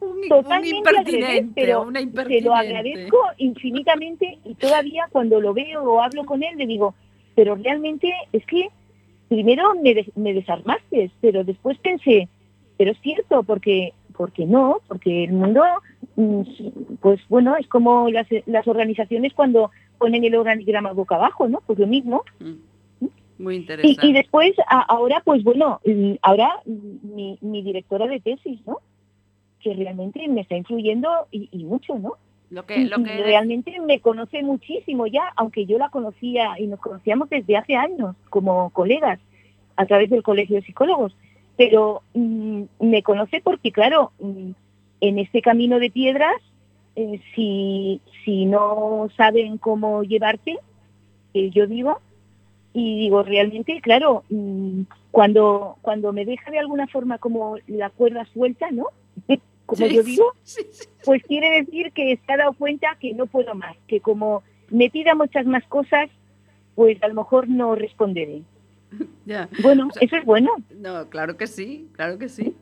un, 0.00 0.16
un 0.22 0.28
totalmente 0.28 0.88
al 0.88 0.96
revés, 1.04 1.12
impertinente 1.12 1.52
pero 1.60 1.80
o 1.82 1.86
una 1.88 2.00
impertinente. 2.00 2.46
lo 2.48 2.54
agradezco 2.54 3.18
infinitamente 3.36 4.38
y 4.44 4.54
todavía 4.54 5.06
cuando 5.12 5.40
lo 5.42 5.52
veo 5.52 5.82
o 5.84 6.00
hablo 6.00 6.24
con 6.24 6.42
él 6.42 6.56
le 6.56 6.66
digo, 6.66 6.94
pero 7.34 7.54
realmente 7.54 8.10
es 8.32 8.46
que 8.46 8.70
primero 9.28 9.74
me, 9.74 10.06
me 10.14 10.32
desarmaste, 10.32 11.10
pero 11.20 11.44
después 11.44 11.76
pensé, 11.80 12.28
pero 12.76 12.92
es 12.92 13.00
cierto, 13.00 13.42
porque 13.42 13.92
porque 14.16 14.46
no, 14.46 14.78
porque 14.88 15.24
el 15.24 15.32
mundo, 15.32 15.62
mm, 16.16 16.40
pues 17.00 17.20
bueno, 17.28 17.54
es 17.56 17.66
como 17.68 18.08
las, 18.08 18.26
las 18.46 18.66
organizaciones 18.66 19.34
cuando 19.34 19.70
ponen 19.98 20.24
el 20.24 20.34
organigrama 20.34 20.92
boca 20.92 21.16
abajo, 21.16 21.48
¿no? 21.48 21.60
Pues 21.66 21.78
lo 21.78 21.86
mismo. 21.86 22.24
Mm. 22.40 22.54
Muy 23.38 23.56
interesante. 23.56 24.06
y 24.06 24.12
después, 24.14 24.54
a- 24.66 24.80
ahora, 24.80 25.20
pues 25.22 25.44
bueno, 25.44 25.80
ahora 26.22 26.50
mi, 26.64 27.36
mi 27.42 27.62
directora 27.62 28.06
de 28.06 28.20
tesis, 28.20 28.58
¿no? 28.66 28.78
Que 29.60 29.74
realmente 29.74 30.26
me 30.28 30.40
está 30.40 30.56
influyendo 30.56 31.08
y, 31.30 31.50
y 31.52 31.64
mucho, 31.64 31.98
¿no? 31.98 32.14
lo 32.48 32.64
que, 32.64 32.84
lo 32.86 33.02
que 33.02 33.22
realmente 33.22 33.78
me 33.80 34.00
conoce 34.00 34.42
muchísimo 34.42 35.06
ya, 35.08 35.32
aunque 35.36 35.66
yo 35.66 35.78
la 35.78 35.88
conocía 35.90 36.54
y 36.58 36.68
nos 36.68 36.78
conocíamos 36.80 37.28
desde 37.28 37.56
hace 37.56 37.74
años 37.74 38.14
como 38.30 38.70
colegas 38.70 39.18
a 39.76 39.84
través 39.84 40.08
del 40.10 40.22
Colegio 40.22 40.56
de 40.56 40.62
Psicólogos. 40.62 41.14
Pero 41.56 42.02
mm, 42.14 42.62
me 42.80 43.02
conoce 43.02 43.40
porque, 43.42 43.72
claro, 43.72 44.12
mm, 44.18 44.50
en 45.00 45.18
este 45.18 45.42
camino 45.42 45.78
de 45.78 45.90
piedras, 45.90 46.36
eh, 46.96 47.20
si, 47.34 48.00
si 48.24 48.46
no 48.46 49.08
saben 49.16 49.58
cómo 49.58 50.02
llevarte, 50.02 50.58
eh, 51.34 51.50
yo 51.50 51.66
digo, 51.66 52.00
y 52.72 52.98
digo, 52.98 53.22
realmente, 53.22 53.80
claro, 53.80 54.24
mm, 54.28 54.82
cuando, 55.10 55.76
cuando 55.82 56.12
me 56.12 56.24
deja 56.24 56.50
de 56.50 56.58
alguna 56.58 56.86
forma 56.86 57.18
como 57.18 57.56
la 57.66 57.90
cuerda 57.90 58.26
suelta, 58.32 58.70
¿no? 58.70 58.86
Como 59.66 59.84
Sí, 59.84 59.96
yo 59.96 60.02
digo, 60.04 60.32
sí, 60.44 60.62
sí. 60.70 60.84
pues 61.04 61.24
quiere 61.24 61.50
decir 61.50 61.90
que 61.90 62.20
se 62.24 62.32
ha 62.32 62.36
dado 62.36 62.52
cuenta 62.52 62.96
que 63.00 63.14
no 63.14 63.26
puedo 63.26 63.52
más, 63.56 63.76
que 63.88 64.00
como 64.00 64.44
me 64.70 64.90
pida 64.90 65.16
muchas 65.16 65.44
más 65.44 65.64
cosas, 65.64 66.08
pues 66.76 67.02
a 67.02 67.08
lo 67.08 67.14
mejor 67.14 67.48
no 67.48 67.74
responderé. 67.74 68.42
Ya. 69.24 69.48
Bueno, 69.62 69.88
O 69.88 69.92
sea- 69.92 70.02
eso 70.02 70.16
es 70.16 70.24
bueno. 70.24 70.50
No, 70.78 71.08
claro 71.08 71.36
que 71.36 71.46
sí, 71.46 71.88
claro 71.92 72.18
que 72.18 72.28
sí. 72.28 72.54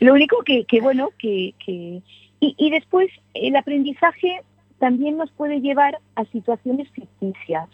Lo 0.00 0.12
único 0.12 0.42
que, 0.44 0.64
que 0.66 0.80
bueno, 0.80 1.10
que, 1.18 1.54
que... 1.64 2.02
Y, 2.40 2.54
y 2.58 2.70
después 2.70 3.08
el 3.32 3.56
aprendizaje 3.56 4.42
también 4.78 5.16
nos 5.16 5.30
puede 5.32 5.60
llevar 5.60 5.98
a 6.16 6.24
situaciones 6.26 6.90
ficticias. 6.90 7.68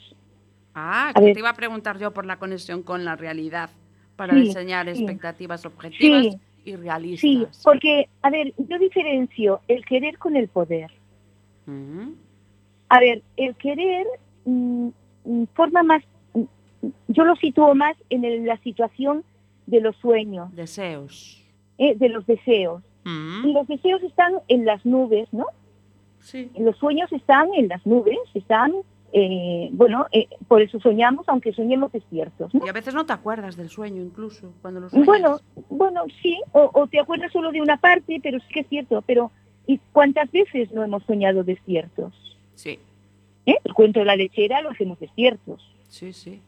Ah, 0.74 1.12
que 1.16 1.32
te 1.32 1.38
iba 1.40 1.48
a 1.50 1.54
preguntar 1.54 1.98
yo 1.98 2.12
por 2.12 2.24
la 2.26 2.38
conexión 2.38 2.82
con 2.82 3.04
la 3.04 3.16
realidad 3.16 3.70
para 4.16 4.34
Sí, 4.34 4.42
diseñar 4.42 4.86
sí. 4.86 4.92
expectativas 5.02 5.64
objetivas 5.66 6.22
Sí, 6.26 6.38
y 6.64 6.76
realistas. 6.76 7.20
Sí, 7.22 7.46
porque, 7.64 8.08
a 8.22 8.30
ver, 8.30 8.52
yo 8.58 8.78
diferencio 8.78 9.60
el 9.66 9.84
querer 9.84 10.18
con 10.18 10.36
el 10.36 10.46
poder. 10.48 10.90
A 12.88 13.00
ver, 13.00 13.22
el 13.36 13.54
querer 13.56 14.06
mm, 14.44 14.88
mm, 15.24 15.44
forma 15.54 15.82
más, 15.82 16.02
yo 17.08 17.24
lo 17.24 17.36
sitúo 17.36 17.74
más 17.74 17.96
en 18.10 18.24
el- 18.24 18.46
la 18.46 18.56
situación 18.58 19.24
de 19.66 19.80
los 19.80 19.96
sueños, 19.96 20.54
Deseos. 20.54 21.42
eh, 21.78 21.94
de 21.96 22.08
los 22.08 22.26
deseos. 22.26 22.82
Ujú. 23.04 23.48
Y 23.48 23.52
los 23.52 23.66
deseos 23.68 24.02
están 24.02 24.34
en 24.48 24.64
las 24.64 24.84
nubes, 24.84 25.28
¿no? 25.32 25.46
Sí. 26.20 26.50
Los 26.58 26.76
sueños 26.76 27.10
están 27.12 27.48
en 27.54 27.68
las 27.68 27.84
nubes, 27.86 28.18
están, 28.34 28.72
eh, 29.12 29.68
bueno, 29.72 30.06
eh, 30.12 30.28
por 30.48 30.60
eso 30.60 30.78
soñamos, 30.80 31.26
aunque 31.28 31.52
soñemos 31.52 31.90
despiertos, 31.92 32.52
¿no? 32.54 32.64
Y 32.66 32.68
a 32.68 32.72
veces 32.72 32.94
no 32.94 33.06
te 33.06 33.12
acuerdas 33.14 33.56
del 33.56 33.70
sueño 33.70 34.02
incluso 34.02 34.52
cuando 34.60 34.80
lo 34.80 34.90
sueñas. 34.90 35.06
Bueno, 35.06 35.40
bueno, 35.70 36.02
sí, 36.22 36.38
o, 36.52 36.70
o 36.74 36.86
te 36.88 37.00
acuerdas 37.00 37.32
solo 37.32 37.50
de 37.52 37.60
una 37.62 37.78
parte, 37.78 38.20
pero 38.22 38.38
sí 38.40 38.46
que 38.52 38.60
es 38.60 38.68
cierto, 38.68 39.02
pero 39.06 39.30
¿y 39.66 39.78
cuántas 39.92 40.30
veces 40.30 40.70
no 40.72 40.82
hemos 40.84 41.02
soñado 41.04 41.42
despiertos? 41.42 42.12
Sí, 42.54 42.78
¿Eh? 43.46 43.56
El 43.64 43.72
cuento 43.72 44.00
de 44.00 44.04
la 44.06 44.16
lechera 44.16 44.60
lo 44.60 44.70
hacemos 44.70 44.98
despiertos. 45.00 45.66
sí, 45.88 46.12
sí. 46.12 46.40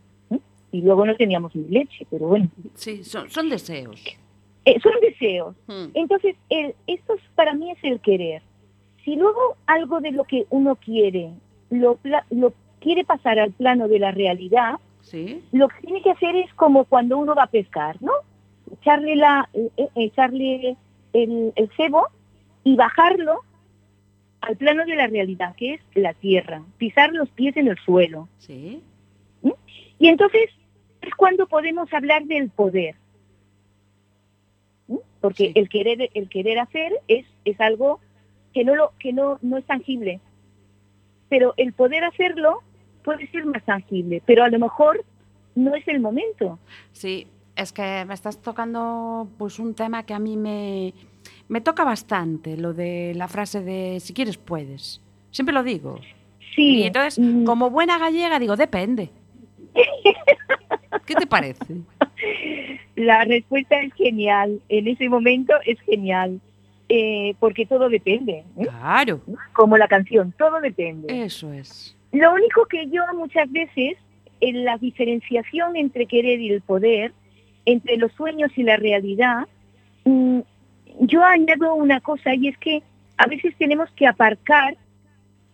Y 0.73 0.81
luego 0.83 1.05
no 1.07 1.14
teníamos 1.16 1.55
ni 1.55 1.68
leche, 1.68 2.07
pero 2.11 2.27
bueno, 2.29 2.49
Sí, 2.75 3.05
son, 3.05 3.29
son 3.31 3.49
deseos. 3.51 4.03
Eh, 4.64 4.81
son 4.81 4.93
deseos. 5.01 5.55
Mm. 5.66 5.87
Entonces, 5.95 6.35
el, 6.49 6.75
esto 6.87 7.14
es- 7.14 7.23
para 7.35 7.55
mí 7.55 7.70
es 7.70 7.79
el 7.83 8.01
querer. 8.01 8.43
Si 9.05 9.16
luego 9.16 9.57
algo 9.66 10.01
de 10.01 10.12
lo 10.12 10.25
que 10.25 10.47
uno 10.51 10.77
quiere 10.77 11.31
lo, 11.70 11.99
lo 12.31 12.53
quiere 12.81 13.05
pasar 13.05 13.39
al 13.39 13.53
plano 13.53 13.89
de 13.89 13.99
la 13.99 14.11
realidad, 14.12 14.75
Sí, 15.01 15.43
lo 15.53 15.68
que 15.68 15.81
tiene 15.83 16.01
que 16.03 16.11
hacer 16.12 16.37
es 16.37 16.53
como 16.55 16.85
cuando 16.85 17.18
uno 17.18 17.35
va 17.35 17.43
a 17.45 17.51
pescar, 17.51 18.01
¿no? 18.01 18.12
Echarle, 18.73 19.16
la, 19.16 19.49
eh, 19.53 19.68
eh, 19.77 19.89
echarle 19.97 20.77
el, 21.12 21.53
el 21.57 21.70
cebo 21.77 22.07
y 22.62 22.77
bajarlo 22.77 23.41
al 24.43 24.57
plano 24.57 24.85
de 24.87 24.95
la 24.95 25.09
realidad, 25.09 25.55
que 25.57 25.75
es 25.75 25.81
la 25.97 26.14
tierra, 26.14 26.62
pisar 26.79 27.12
los 27.12 27.29
pies 27.31 27.57
en 27.57 27.66
el 27.68 27.79
suelo. 27.79 28.29
sí. 28.39 28.81
Y 29.99 30.09
entonces 30.09 30.51
es 31.03 31.15
cuando 31.15 31.47
podemos 31.47 31.93
hablar 31.93 32.25
del 32.25 32.49
poder. 32.51 32.95
¿Mm? 34.89 34.97
Porque 35.21 35.47
Sí. 35.47 35.53
el 35.55 35.69
querer 35.69 36.11
el 36.15 36.29
querer 36.29 36.59
hacer 36.59 36.93
es, 37.09 37.27
es 37.45 37.61
algo 37.61 38.01
que 38.55 38.65
no 38.65 38.75
lo 38.75 38.93
que 38.99 39.13
no, 39.13 39.39
no 39.43 39.57
es 39.59 39.65
tangible. 39.67 40.21
Pero 41.29 41.55
el 41.57 41.73
poder 41.73 42.05
hacerlo 42.05 42.61
puede 43.05 43.27
ser 43.31 43.45
más 43.47 43.65
tangible, 43.65 44.23
pero 44.27 44.45
a 44.45 44.49
lo 44.49 44.59
mejor 44.59 45.05
no 45.55 45.75
es 45.75 45.87
el 45.89 46.01
momento. 46.01 46.59
Sí, 46.93 47.27
es 47.57 47.73
que 47.73 48.05
me 48.07 48.15
estás 48.15 48.41
tocando 48.41 49.29
pues 49.39 49.59
un 49.59 49.75
tema 49.75 50.05
que 50.05 50.15
a 50.15 50.19
mí 50.19 50.37
me, 50.37 50.93
me 51.49 51.61
toca 51.61 51.85
bastante, 51.85 52.57
lo 52.57 52.75
de 52.75 53.13
la 53.17 53.29
frase 53.29 53.63
de 53.63 53.99
si 54.01 54.13
quieres 54.13 54.37
puedes. 54.37 55.01
Siempre 55.31 55.55
lo 55.55 55.63
digo. 55.63 55.99
Sí. 56.55 56.81
Y 56.81 56.83
entonces, 56.85 57.19
mm, 57.19 57.45
como 57.45 57.71
buena 57.71 57.99
gallega, 57.99 58.39
digo, 58.39 58.57
depende. 58.57 59.11
¿Qué 61.15 61.21
te 61.21 61.27
parece? 61.27 61.77
La 62.97 63.25
respuesta 63.25 63.81
es 63.81 63.93
genial. 63.95 64.61
En 64.69 64.89
ese 64.89 65.09
momento 65.09 65.55
es 65.67 65.81
genial. 65.81 66.41
Eh, 66.89 67.35
porque 67.41 67.65
todo 67.65 67.89
depende. 67.89 68.45
¿eh? 68.59 68.65
Claro, 68.65 69.21
Como 69.55 69.77
la 69.79 69.89
canción, 69.89 70.33
todo 70.37 70.61
depende. 70.61 71.25
eso 71.25 71.51
es. 71.53 71.97
Lo 72.13 72.35
único 72.35 72.67
que 72.67 72.87
yo 72.89 73.03
muchas 73.17 73.51
veces, 73.51 73.97
en 74.41 74.65
la 74.67 74.77
diferenciación 74.77 75.77
entre 75.77 76.05
querer 76.07 76.41
y 76.41 76.51
el 76.51 76.61
poder, 76.61 77.13
entre 77.65 77.97
los 77.97 78.13
sueños 78.13 78.51
y 78.57 78.63
la 78.65 78.77
realidad, 78.77 79.47
mm, 80.05 80.41
yo 81.01 81.25
añado 81.25 81.75
una 81.75 82.01
cosa 82.01 82.35
y 82.35 82.49
es 82.49 82.59
que 82.59 82.83
a 83.17 83.27
veces 83.27 83.55
tenemos 83.57 83.89
que 83.93 84.07
aparcar 84.07 84.77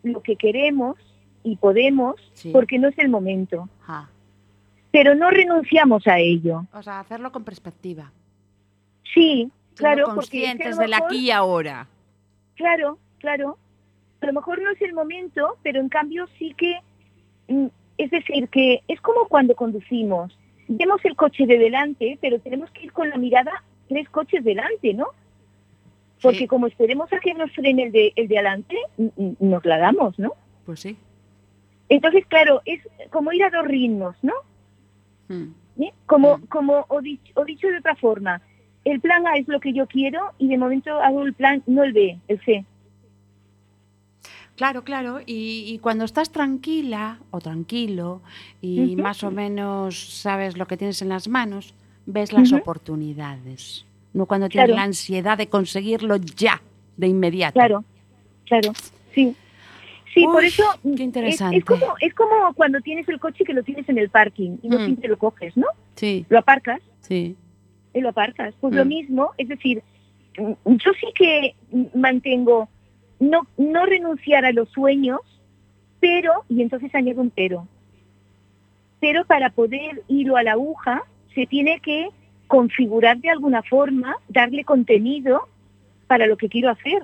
lo 0.03 0.23
que 0.23 0.35
queremos 0.35 0.97
y 1.45 1.55
podemos 1.57 2.17
Sí. 2.33 2.51
porque 2.53 2.79
no 2.81 2.89
es 2.89 2.99
el 2.99 3.09
momento, 3.11 3.69
Ah, 3.87 4.09
pero 4.91 5.15
no 5.15 5.31
renunciamos 5.31 6.07
a 6.07 6.19
ello. 6.19 6.67
o 6.73 6.83
sea, 6.83 7.01
hacerlo 7.01 7.31
con 7.33 7.45
perspectiva. 7.45 8.11
Sí, 9.15 9.51
claro, 9.77 10.05
porque 10.15 10.21
es 10.21 10.31
que 10.31 10.39
a 10.39 10.51
conscientes 10.51 10.79
del 10.79 10.91
mejor- 10.91 11.07
aquí 11.07 11.19
y 11.19 11.31
ahora. 11.31 11.87
Claro, 12.57 12.99
claro. 13.19 13.59
A 14.21 14.27
lo 14.27 14.33
mejor 14.33 14.61
no 14.61 14.71
es 14.71 14.81
el 14.83 14.95
momento, 14.95 15.57
pero 15.63 15.81
en 15.81 15.89
cambio 15.89 16.27
sí 16.39 16.55
que, 16.57 16.75
mm, 17.49 17.67
es 17.99 18.11
decir, 18.11 18.49
que 18.49 18.83
es 18.89 19.01
como 19.01 19.27
cuando 19.29 19.55
conducimos. 19.55 20.37
Vemos 20.67 21.03
el 21.05 21.17
coche 21.17 21.47
de 21.47 21.59
delante, 21.59 22.19
pero 22.21 22.39
tenemos 22.41 22.71
que 22.73 22.85
ir 22.87 22.93
con 22.93 23.09
la 23.09 23.17
mirada 23.17 23.63
tres 23.89 24.09
coches 24.11 24.45
delante, 24.45 24.93
¿no? 24.93 25.07
Porque 26.21 26.39
Sí. 26.41 26.47
como 26.49 26.67
esperemos 26.67 27.11
a 27.13 27.21
que 27.21 27.33
nos 27.33 27.51
frene 27.53 27.85
el 27.85 27.93
de, 27.93 28.13
el 28.17 28.27
de 28.29 28.39
adelante, 28.39 28.77
nos 29.39 29.65
la 29.65 29.79
damos, 29.79 30.19
¿no? 30.19 30.33
Pues 30.67 30.81
sí. 30.81 30.99
Entonces, 31.89 32.27
claro, 32.27 32.61
es 32.67 32.81
como 33.11 33.33
ir 33.33 33.45
a 33.45 33.51
dos 33.51 33.65
ritmos, 33.67 34.17
¿no? 34.23 34.35
Como, 36.07 36.41
como 36.49 36.85
o, 36.89 37.01
dich- 37.01 37.33
o 37.35 37.45
dicho 37.45 37.69
de 37.69 37.79
otra 37.79 37.95
forma, 37.97 38.41
el 38.85 39.01
plan 39.01 39.27
A 39.27 39.35
es 39.37 39.47
lo 39.49 39.61
que 39.61 39.73
yo 39.73 39.87
quiero 39.87 40.33
y 40.39 40.49
de 40.49 40.59
momento 40.59 41.01
hago 41.01 41.23
el 41.23 41.35
plan, 41.35 41.63
no 41.67 41.85
el 41.85 41.93
B, 41.93 42.19
el 42.29 42.41
C. 42.45 42.65
Claro, 44.57 44.83
claro. 44.83 45.21
Y, 45.25 45.65
y 45.69 45.79
cuando 45.79 46.05
estás 46.05 46.31
tranquila 46.33 47.19
o 47.31 47.41
tranquilo 47.41 48.23
y 48.61 48.97
más 48.97 49.23
o 49.23 49.31
menos 49.31 50.21
sabes 50.21 50.57
lo 50.57 50.67
que 50.67 50.77
tienes 50.77 51.01
en 51.01 51.11
las 51.11 51.29
manos, 51.29 51.75
ves 52.07 52.33
las 52.33 52.53
oportunidades. 52.53 53.85
No 54.15 54.27
cuando 54.27 54.49
tienes 54.49 54.67
Claro. 54.69 54.77
la 54.79 54.83
ansiedad 54.85 55.39
de 55.39 55.49
conseguirlo 55.49 56.17
ya, 56.17 56.61
de 56.97 57.07
inmediato. 57.07 57.53
Claro, 57.55 57.85
claro, 58.47 58.73
sí. 59.15 59.37
Sí, 60.15 60.25
por 60.25 60.45
eso 60.45 60.65
qué 60.83 60.89
es- 60.95 61.01
interesante. 61.01 61.59
Es, 61.59 61.65
como, 61.65 61.95
es 62.01 62.15
como 62.15 62.55
cuando 62.55 62.81
tienes 62.81 63.09
el 63.09 63.21
coche 63.21 63.45
que 63.45 63.53
lo 63.55 63.63
tienes 63.63 63.89
en 63.89 63.99
el 63.99 64.09
parking 64.11 64.59
y 64.63 64.69
no 64.69 64.79
Mm. 64.79 64.85
siempre 64.85 65.09
lo 65.09 65.19
coges, 65.19 65.57
¿no? 65.57 65.67
Sí, 65.97 66.25
Lo 66.29 66.39
aparcas 66.39 66.81
sí. 67.01 67.37
y 67.95 68.01
lo 68.01 68.09
aparcas. 68.11 68.55
Pues 68.61 68.75
lo 68.75 68.85
Mm. 68.85 68.89
mismo, 68.89 69.31
es 69.39 69.49
decir, 69.49 69.83
mm, 70.39 70.53
yo 70.77 70.93
sí 71.01 71.07
que 71.15 71.55
mantengo 71.95 72.69
no, 73.21 73.47
no 73.57 73.85
renunciar 73.87 74.45
a 74.45 74.53
los 74.53 74.69
sueños, 74.71 75.21
pero, 76.01 76.45
y 76.49 76.63
entonces 76.63 76.95
añado 76.95 77.21
un 77.21 77.31
pero, 77.31 77.67
pero 79.01 79.25
para 79.25 79.51
poder 79.51 80.03
hilo 80.09 80.37
a 80.37 80.43
la 80.43 80.53
aguja 80.53 81.03
se 81.35 81.47
tiene 81.47 81.81
que 81.81 82.09
configurar 82.47 83.19
de 83.19 83.31
alguna 83.31 83.63
forma, 83.63 84.17
darle 84.29 84.65
contenido 84.65 85.49
para 86.07 86.27
lo 86.27 86.37
que 86.37 86.49
quiero 86.49 86.71
hacer. 86.71 87.03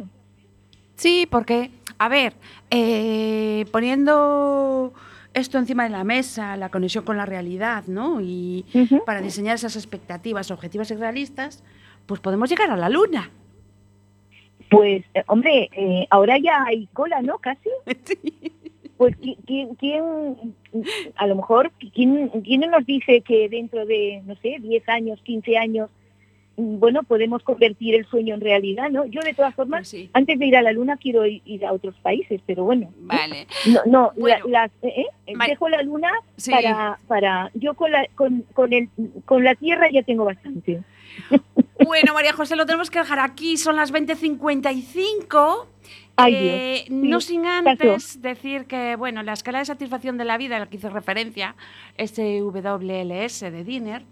Sí, 0.96 1.26
porque, 1.30 1.70
a 1.98 2.08
ver, 2.08 2.34
eh, 2.70 3.64
poniendo 3.72 4.92
esto 5.32 5.58
encima 5.58 5.84
de 5.84 5.90
la 5.90 6.04
mesa, 6.04 6.56
la 6.56 6.68
conexión 6.68 7.04
con 7.04 7.16
la 7.16 7.26
realidad, 7.26 7.84
¿no? 7.86 8.20
Y 8.20 8.64
para 9.06 9.20
diseñar 9.20 9.56
esas 9.56 9.76
expectativas 9.76 10.50
objetivas 10.50 10.90
y 10.90 10.94
realistas, 10.94 11.62
pues 12.06 12.20
podemos 12.20 12.48
llegar 12.50 12.70
a 12.70 12.76
la 12.76 12.88
luna. 12.88 13.30
Pues, 14.70 15.04
eh, 15.14 15.22
hombre, 15.26 15.68
eh, 15.72 16.06
ahora 16.10 16.38
ya 16.38 16.64
hay 16.64 16.86
cola, 16.92 17.22
¿no? 17.22 17.38
Casi. 17.38 17.68
Pues, 18.96 19.16
¿qui- 19.20 19.36
¿quién, 19.44 19.74
quién, 19.74 20.54
a 21.16 21.26
lo 21.26 21.34
mejor, 21.34 21.72
¿quién, 21.92 22.28
quién 22.44 22.60
nos 22.60 22.86
dice 22.86 23.22
que 23.22 23.48
dentro 23.48 23.84
de, 23.86 24.22
no 24.24 24.36
sé, 24.36 24.58
10 24.60 24.88
años, 24.88 25.20
15 25.24 25.58
años, 25.58 25.90
bueno, 26.56 27.02
podemos 27.02 27.42
convertir 27.42 27.94
el 27.94 28.06
sueño 28.06 28.34
en 28.34 28.40
realidad, 28.40 28.88
¿no? 28.90 29.04
Yo, 29.06 29.20
de 29.22 29.34
todas 29.34 29.54
formas, 29.54 29.80
Pues 29.80 29.88
sí. 29.88 30.10
antes 30.12 30.38
de 30.38 30.46
ir 30.46 30.56
a 30.56 30.62
la 30.62 30.72
luna, 30.72 30.96
quiero 30.96 31.26
ir 31.26 31.66
a 31.66 31.72
otros 31.72 31.94
países, 32.02 32.40
pero 32.46 32.64
bueno. 32.64 32.86
¿eh? 32.86 33.00
Vale. 33.00 33.46
No, 33.66 33.80
no 33.86 34.12
la- 34.26 34.40
las, 34.46 34.70
eh, 34.82 35.06
eh, 35.26 35.34
Ma- 35.34 35.46
dejo 35.46 35.68
la 35.68 35.82
luna 35.82 36.10
Sí. 36.36 36.50
para, 36.50 36.98
para, 37.08 37.50
yo 37.54 37.74
con 37.74 37.90
la, 37.92 38.06
con, 38.14 38.42
con, 38.54 38.72
el, 38.72 38.88
con 39.24 39.42
la 39.44 39.54
Tierra 39.54 39.88
ya 39.92 40.02
tengo 40.02 40.24
bastante. 40.24 40.82
Bueno, 41.84 42.14
María 42.14 42.32
José, 42.32 42.54
lo 42.54 42.66
tenemos 42.66 42.88
que 42.88 43.00
dejar 43.00 43.18
aquí. 43.18 43.56
Son 43.56 43.74
las 43.74 43.92
20.55. 43.92 45.66
Ay, 46.16 46.34
Eh, 46.36 46.84
no 46.90 47.20
sin 47.20 47.44
antes 47.44 48.22
decir 48.22 48.66
que, 48.66 48.94
bueno, 48.96 49.22
la 49.24 49.32
escala 49.32 49.58
de 49.58 49.64
satisfacción 49.64 50.16
de 50.16 50.24
la 50.24 50.38
vida 50.38 50.56
a 50.56 50.60
la 50.60 50.66
que 50.66 50.76
hice 50.76 50.88
referencia, 50.88 51.56
SWLS 51.98 53.40
de 53.50 53.64
Dinner, 53.64 54.02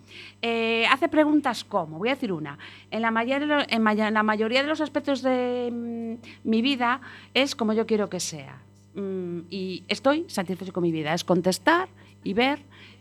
eh, 0.42 0.84
hace 0.90 1.08
preguntas 1.08 1.62
como, 1.64 1.98
voy 1.98 2.08
a 2.08 2.14
decir 2.14 2.32
una, 2.32 2.58
en 2.90 3.02
la, 3.02 3.10
mayor- 3.12 3.66
en 3.68 3.82
maya- 3.82 4.08
en 4.08 4.14
la 4.14 4.22
mayoría 4.24 4.62
de 4.62 4.68
los 4.68 4.80
aspectos 4.80 5.22
de 5.22 5.70
mm, 5.72 6.48
mi 6.48 6.60
vida 6.62 7.00
es 7.34 7.54
como 7.54 7.72
yo 7.72 7.86
quiero 7.86 8.08
que 8.10 8.20
sea. 8.20 8.60
Mm, 8.94 9.40
y 9.48 9.84
estoy 9.88 10.24
satisfecho 10.28 10.72
con 10.72 10.82
mi 10.82 10.92
vida. 10.92 11.14
Es 11.14 11.24
contestar 11.24 11.88
y 12.24 12.34
ver 12.34 12.58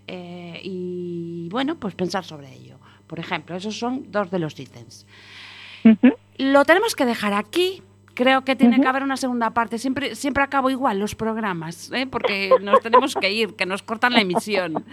eh, 0.07 0.59
y, 0.63 1.47
bueno, 1.51 1.75
pues 1.75 1.95
pensar 1.95 2.23
sobre 2.23 2.53
ello. 2.53 2.77
Por 3.07 3.19
ejemplo, 3.19 3.55
esos 3.55 3.77
son 3.77 4.11
dos 4.11 4.29
de 4.31 4.39
los 4.39 4.59
ítems. 4.59 5.05
Lo 6.37 6.63
tenemos 6.65 6.95
que 6.95 7.05
dejar 7.05 7.33
aquí. 7.33 7.81
Creo 8.13 8.43
que 8.43 8.55
tiene 8.55 8.79
que 8.81 8.87
haber 8.87 9.03
una 9.03 9.15
segunda 9.17 9.51
parte. 9.51 9.77
Siempre, 9.77 10.15
siempre 10.15 10.43
acabo 10.43 10.69
igual 10.69 10.99
los 10.99 11.15
programas, 11.15 11.91
¿eh? 11.93 12.05
porque 12.07 12.49
nos 12.61 12.81
tenemos 12.81 13.15
que 13.15 13.31
ir, 13.31 13.55
que 13.55 13.65
nos 13.65 13.83
cortan 13.83 14.13
la 14.13 14.21
emisión. 14.21 14.83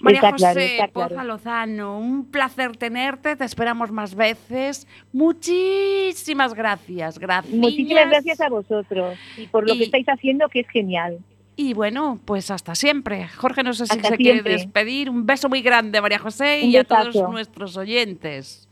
María 0.00 0.18
Está 0.20 0.32
José 0.32 0.74
claro, 0.76 0.92
Poza 0.92 1.08
claro. 1.08 1.24
Lozano, 1.28 1.98
un 1.98 2.26
placer 2.26 2.76
tenerte. 2.76 3.36
Te 3.36 3.44
esperamos 3.44 3.90
más 3.90 4.14
veces. 4.14 4.86
Muchísimas 5.12 6.54
gracias. 6.54 7.18
Gracias. 7.18 7.54
Muchísimas 7.54 8.08
gracias 8.08 8.40
a 8.40 8.48
vosotros 8.48 9.18
y 9.36 9.46
por 9.46 9.66
lo 9.66 9.74
Y- 9.74 9.78
que 9.78 9.84
estáis 9.84 10.06
haciendo, 10.08 10.48
que 10.48 10.60
es 10.60 10.68
genial. 10.68 11.18
Y 11.56 11.74
bueno, 11.74 12.20
pues 12.24 12.52
hasta 12.52 12.76
siempre. 12.76 13.26
Jorge, 13.28 13.64
no 13.64 13.72
sé 13.72 13.86
si 13.86 13.96
Hasta 13.96 14.10
se 14.10 14.16
quiere 14.16 14.42
despedir. 14.42 15.10
Un 15.10 15.26
beso 15.26 15.48
muy 15.48 15.60
grande, 15.60 16.00
María 16.00 16.20
José, 16.20 16.60
Un 16.62 16.70
y 16.70 16.76
a 16.76 16.84
todos 16.84 17.16
nuestros 17.30 17.76
oyentes. 17.76 18.67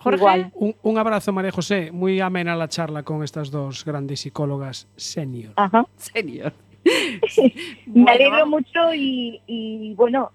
Jorge. 0.00 0.18
Igual. 0.18 0.52
Un, 0.54 0.74
un 0.82 0.98
abrazo, 0.98 1.32
María 1.32 1.50
José. 1.50 1.90
Muy 1.92 2.20
amena 2.20 2.54
la 2.56 2.68
charla 2.68 3.02
con 3.02 3.22
estas 3.22 3.50
dos 3.50 3.84
grandes 3.84 4.20
psicólogas 4.20 4.88
senior. 4.96 5.52
Ajá. 5.56 5.86
Señor. 5.96 6.52
Me 7.86 8.10
alegro 8.10 8.46
mucho 8.46 8.94
y, 8.94 9.40
y, 9.46 9.94
bueno, 9.94 10.30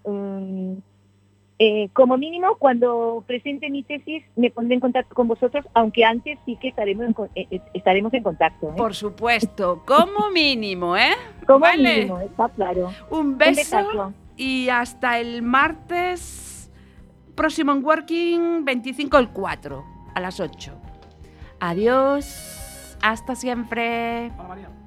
eh, 1.58 1.88
como 1.92 2.16
mínimo 2.16 2.56
cuando 2.58 3.24
presente 3.26 3.70
mi 3.70 3.82
tesis 3.82 4.24
me 4.36 4.50
pondré 4.50 4.74
en 4.74 4.80
contacto 4.80 5.14
con 5.14 5.28
vosotros, 5.28 5.64
aunque 5.74 6.04
antes 6.04 6.38
sí 6.44 6.56
que 6.60 6.68
estaremos 6.68 7.06
en, 7.06 7.14
eh, 7.34 7.46
eh, 7.50 7.60
estaremos 7.74 8.12
en 8.14 8.22
contacto. 8.22 8.68
¿eh? 8.68 8.74
Por 8.76 8.94
supuesto, 8.94 9.82
como 9.86 10.30
mínimo, 10.30 10.96
¿eh? 10.96 11.14
como 11.46 11.60
vale. 11.60 11.94
mínimo, 11.94 12.20
está 12.20 12.48
claro. 12.50 12.90
Un 13.10 13.18
Un 13.18 13.38
beso 13.38 14.12
y 14.36 14.68
hasta 14.68 15.20
el 15.20 15.42
martes 15.42 16.53
próximo 17.34 17.72
en 17.72 17.84
Working 17.84 18.64
25 18.64 19.18
el 19.18 19.30
4 19.30 19.84
a 20.14 20.20
las 20.20 20.40
8. 20.40 20.72
Adiós. 21.60 22.96
Hasta 23.02 23.34
siempre. 23.34 24.32
Hola, 24.38 24.48
María. 24.48 24.83